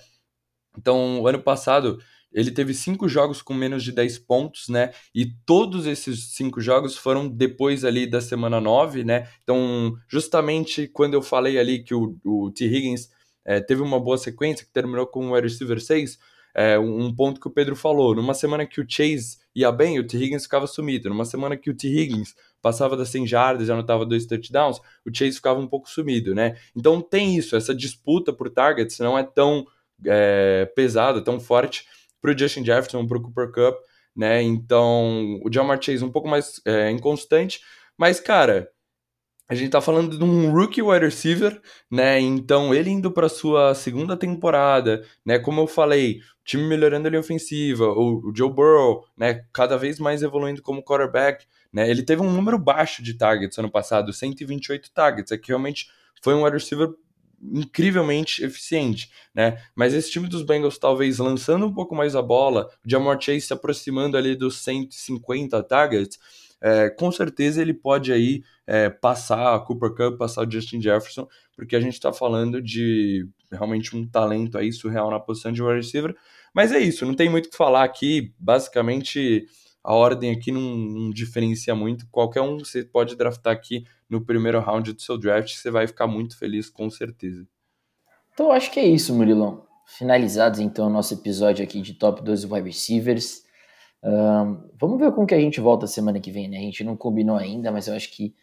Então, 0.76 1.26
ano 1.28 1.40
passado, 1.40 2.00
ele 2.34 2.50
teve 2.50 2.74
cinco 2.74 3.08
jogos 3.08 3.44
com 3.44 3.54
menos 3.54 3.84
de 3.84 3.92
10 3.92 4.18
pontos, 4.20 4.68
né? 4.68 4.92
E 5.14 5.28
todos 5.46 5.86
esses 5.86 6.34
cinco 6.34 6.60
jogos 6.60 6.98
foram 6.98 7.30
depois 7.30 7.86
ali 7.86 8.08
da 8.08 8.20
semana 8.20 8.60
9, 8.60 9.04
né? 9.04 9.28
Então, 9.44 9.96
justamente 10.08 10.88
quando 10.88 11.14
eu 11.14 11.22
falei 11.22 11.60
ali 11.60 11.84
que 11.84 11.94
o, 11.94 12.18
o 12.26 12.50
T. 12.50 12.66
Higgins 12.66 13.12
é, 13.46 13.62
teve 13.62 13.84
uma 13.84 14.00
boa 14.00 14.18
sequência, 14.18 14.66
que 14.66 14.72
terminou 14.74 15.06
com 15.06 15.28
o 15.28 15.34
wide 15.36 15.48
receiver 15.48 15.80
6, 15.80 16.18
é, 16.56 16.80
um 16.80 17.14
ponto 17.14 17.40
que 17.40 17.48
o 17.48 17.52
Pedro 17.52 17.76
falou, 17.76 18.16
numa 18.16 18.34
semana 18.34 18.66
que 18.66 18.82
o 18.82 18.86
Chase 18.90 19.45
ia 19.56 19.72
bem, 19.72 19.98
o 19.98 20.06
T. 20.06 20.18
Higgins 20.18 20.44
ficava 20.44 20.68
sumido. 20.68 21.10
Numa 21.10 21.26
semana 21.26 21.56
que 21.56 21.70
o 21.70 21.74
T. 21.74 21.88
Higgins 21.88 22.36
passava 22.62 22.98
das 22.98 23.10
100 23.10 23.28
jardas, 23.28 23.68
já 23.68 23.74
anotava 23.74 24.06
dois 24.06 24.26
touchdowns, 24.26 24.80
o 25.06 25.16
Chase 25.16 25.36
ficava 25.36 25.60
um 25.60 25.68
pouco 25.68 25.90
sumido, 25.90 26.36
né? 26.36 26.58
Então 26.76 27.02
tem 27.02 27.38
isso, 27.38 27.56
essa 27.56 27.74
disputa 27.74 28.34
por 28.34 28.50
targets 28.50 29.00
não 29.00 29.18
é 29.18 29.24
tão 29.24 29.66
é, 30.06 30.66
pesada, 30.76 31.24
tão 31.24 31.40
forte 31.40 31.86
para 32.22 32.32
o 32.32 32.38
Justin 32.38 32.66
Jefferson, 32.66 33.06
para 33.08 33.18
o 33.18 33.22
Cooper 33.22 33.52
Cup, 33.52 33.78
né? 34.16 34.42
Então 34.42 35.40
o 35.44 35.52
Jamar 35.52 35.82
Chase 35.82 36.04
um 36.04 36.12
pouco 36.12 36.28
mais 36.28 36.60
é, 36.66 36.90
inconstante, 36.90 37.62
mas 37.98 38.20
cara, 38.20 38.70
a 39.48 39.54
gente 39.54 39.70
tá 39.70 39.80
falando 39.80 40.18
de 40.18 40.24
um 40.24 40.52
rookie 40.52 40.82
wide 40.82 41.06
receiver, 41.06 41.62
né? 41.90 42.20
Então, 42.20 42.74
ele 42.74 42.90
indo 42.90 43.12
para 43.12 43.30
sua 43.30 43.76
segunda 43.76 44.18
temporada, 44.18 45.06
né? 45.24 45.38
Como 45.38 45.62
eu 45.62 45.68
falei, 45.68 46.20
time 46.44 46.64
melhorando 46.64 47.08
ali 47.08 47.18
ofensiva, 47.18 47.86
o, 47.86 48.30
o 48.30 48.36
Joe 48.36 48.52
Burrow, 48.52 49.06
né? 49.16 49.46
Cada 49.54 49.78
vez 49.78 50.00
mais 50.00 50.24
evoluindo 50.24 50.62
como 50.64 50.84
quarterback, 50.84 51.46
né? 51.72 51.90
Ele 51.90 52.02
teve 52.02 52.22
um 52.24 52.32
número 52.32 52.58
baixo 52.58 53.04
de 53.04 53.14
targets 53.14 53.58
ano 53.60 53.70
passado, 53.70 54.12
128 54.12 54.92
targets, 54.92 55.32
é 55.32 55.38
que 55.38 55.50
realmente 55.50 55.90
foi 56.22 56.34
um 56.34 56.44
wide 56.44 56.58
receiver 56.58 56.90
incrivelmente 57.54 58.44
eficiente, 58.44 59.12
né? 59.34 59.62
Mas 59.76 59.94
esse 59.94 60.10
time 60.10 60.28
dos 60.28 60.42
Bengals 60.42 60.80
talvez 60.80 61.20
lançando 61.20 61.68
um 61.68 61.74
pouco 61.74 61.94
mais 61.96 62.16
a 62.16 62.22
bola, 62.22 62.70
o 62.86 62.90
Jamar 62.90 63.22
Chase 63.22 63.42
se 63.42 63.54
aproximando 63.54 64.18
ali 64.18 64.36
dos 64.36 64.58
150 64.64 65.62
targets, 65.64 66.18
é, 66.66 66.90
com 66.90 67.12
certeza 67.12 67.62
ele 67.62 67.76
pode 67.76 68.12
aí 68.12 68.42
é, 68.66 68.90
passar 68.90 69.54
a 69.54 69.60
Cooper 69.60 69.94
Cup, 69.94 70.18
passar 70.18 70.48
o 70.48 70.52
Justin 70.52 70.82
Jefferson, 70.82 71.28
porque 71.56 71.76
a 71.76 71.80
gente 71.80 71.94
está 71.94 72.12
falando 72.12 72.60
de 72.60 73.30
realmente 73.52 73.96
um 73.96 74.04
talento 74.08 74.58
aí 74.58 74.74
surreal 74.74 75.12
na 75.12 75.20
posição 75.20 75.52
de 75.52 75.62
wide 75.62 75.86
receiver. 75.86 76.16
Mas 76.56 76.72
é 76.72 76.80
isso, 76.80 77.06
não 77.06 77.14
tem 77.14 77.30
muito 77.30 77.46
o 77.46 77.50
que 77.52 77.56
falar 77.56 77.84
aqui. 77.84 78.34
Basicamente, 78.40 79.46
a 79.84 79.94
ordem 79.94 80.32
aqui 80.32 80.52
não, 80.52 80.60
não, 80.60 81.12
diferencia 81.12 81.76
muito. 81.76 82.08
Qualquer 82.10 82.42
um 82.42 82.58
você 82.58 82.84
pode 82.84 83.16
draftar 83.16 83.54
aqui 83.54 83.86
no 84.10 84.26
primeiro 84.26 84.60
round 84.60 84.92
do 84.92 85.00
seu 85.00 85.20
draft, 85.20 85.54
você 85.54 85.70
vai 85.70 85.86
ficar 85.86 86.08
muito 86.08 86.36
feliz, 86.36 86.68
com 86.68 86.90
certeza. 86.90 87.48
Então, 88.34 88.52
acho 88.52 88.72
que 88.72 88.80
é 88.80 88.88
isso, 88.88 89.14
Murilão. 89.14 89.64
Finalizados 89.86 90.60
então 90.60 90.88
o 90.88 90.90
nosso 90.90 91.14
episódio 91.14 91.64
aqui 91.64 91.80
de 91.80 91.94
Top 91.94 92.24
12 92.24 92.48
Wide 92.48 92.68
Receivers. 92.68 93.45
Vamos 94.80 95.00
ver 95.00 95.12
como 95.14 95.26
que 95.26 95.34
a 95.34 95.40
gente 95.40 95.60
volta 95.60 95.88
semana 95.88 96.20
que 96.20 96.30
vem, 96.30 96.48
né? 96.48 96.58
A 96.58 96.62
gente 96.62 96.84
não 96.84 96.96
combinou 96.96 97.38
ainda, 97.38 97.72
mas 97.72 97.88
eu 97.88 97.96
acho 97.96 98.12
que 98.12 98.36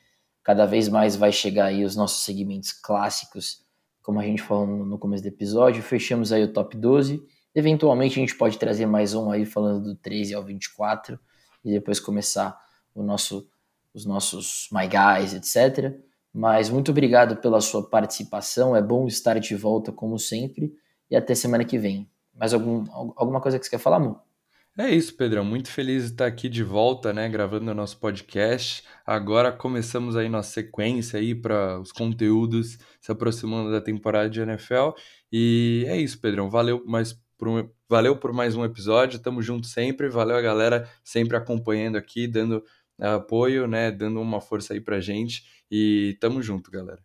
cada 0.43 0.67
vez 0.67 0.89
mais 0.89 1.15
vai 1.15 1.31
chegar 1.31 1.67
aí 1.67 1.85
os 1.85 1.95
nossos 1.95 2.25
segmentos 2.25 2.73
clássicos, 2.73 3.65
como 4.03 4.19
a 4.19 4.25
gente 4.25 4.43
falou 4.43 4.67
no 4.67 4.99
começo 4.99 5.23
do 5.23 5.29
episódio. 5.29 5.83
Fechamos 5.83 6.33
aí 6.33 6.43
o 6.43 6.53
top 6.53 6.77
12. 6.77 7.23
Eventualmente 7.55 8.19
a 8.19 8.23
gente 8.23 8.35
pode 8.37 8.59
trazer 8.59 8.87
mais 8.87 9.15
um 9.15 9.31
aí 9.31 9.47
falando 9.47 9.85
do 9.85 9.95
13 9.95 10.35
ao 10.35 10.43
24 10.43 11.19
e 11.65 11.71
depois 11.71 12.01
começar 12.01 12.59
o 12.93 13.03
nosso, 13.03 13.49
os 13.95 14.05
nossos 14.05 14.69
My 14.73 14.89
Guys, 14.89 15.33
etc. 15.33 15.95
Mas 16.33 16.69
muito 16.71 16.91
obrigado 16.91 17.37
pela 17.37 17.61
sua 17.61 17.89
participação. 17.89 18.75
É 18.75 18.83
bom 18.83 19.07
estar 19.07 19.39
de 19.39 19.55
volta 19.55 19.93
como 19.93 20.19
sempre 20.19 20.75
e 21.09 21.15
até 21.15 21.37
semana 21.37 21.65
que 21.65 21.79
vem. 21.79 22.11
Mais 22.35 22.53
algum, 22.53 22.85
alguma 22.91 23.41
coisa 23.41 23.59
que 23.59 23.65
você 23.65 23.71
quer 23.71 23.79
falar, 23.79 23.99
amor? 23.99 24.32
É 24.79 24.89
isso, 24.89 25.15
Pedrão. 25.15 25.45
Muito 25.45 25.69
feliz 25.69 26.05
de 26.05 26.13
estar 26.13 26.27
aqui 26.27 26.49
de 26.49 26.65
volta, 26.65 27.13
né, 27.13 27.29
gravando 27.29 27.71
o 27.71 27.75
nosso 27.75 27.99
podcast. 27.99 28.83
Agora 29.05 29.53
começamos 29.53 30.17
aí 30.17 30.31
nossa 30.31 30.51
sequência 30.51 31.19
aí 31.19 31.35
para 31.35 31.79
os 31.79 31.93
conteúdos 31.93 32.79
se 32.99 33.13
aproximando 33.13 33.71
da 33.71 33.83
temporada 33.83 34.31
de 34.31 34.41
NFL. 34.41 34.93
E 35.31 35.85
é 35.89 35.99
isso, 35.99 36.19
Pedrão. 36.19 36.49
Valeu 36.49 36.83
mais 36.87 37.13
por 37.37 37.49
um, 37.49 37.69
valeu 37.87 38.17
por 38.17 38.33
mais 38.33 38.57
um 38.57 38.65
episódio. 38.65 39.19
Tamo 39.19 39.43
junto 39.43 39.67
sempre. 39.67 40.09
Valeu 40.09 40.37
a 40.37 40.41
galera 40.41 40.89
sempre 41.05 41.37
acompanhando 41.37 41.97
aqui, 41.97 42.27
dando 42.27 42.65
uh, 42.99 43.17
apoio, 43.17 43.67
né, 43.67 43.91
dando 43.91 44.23
uma 44.23 44.41
força 44.41 44.73
aí 44.73 44.81
pra 44.81 45.01
gente. 45.01 45.45
E 45.71 46.17
tamo 46.19 46.43
junto, 46.43 46.71
galera. 46.71 47.03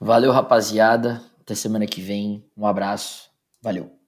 Valeu, 0.00 0.32
rapaziada. 0.32 1.22
Até 1.40 1.54
semana 1.54 1.86
que 1.86 2.00
vem. 2.00 2.44
Um 2.56 2.66
abraço. 2.66 3.30
Valeu. 3.62 4.03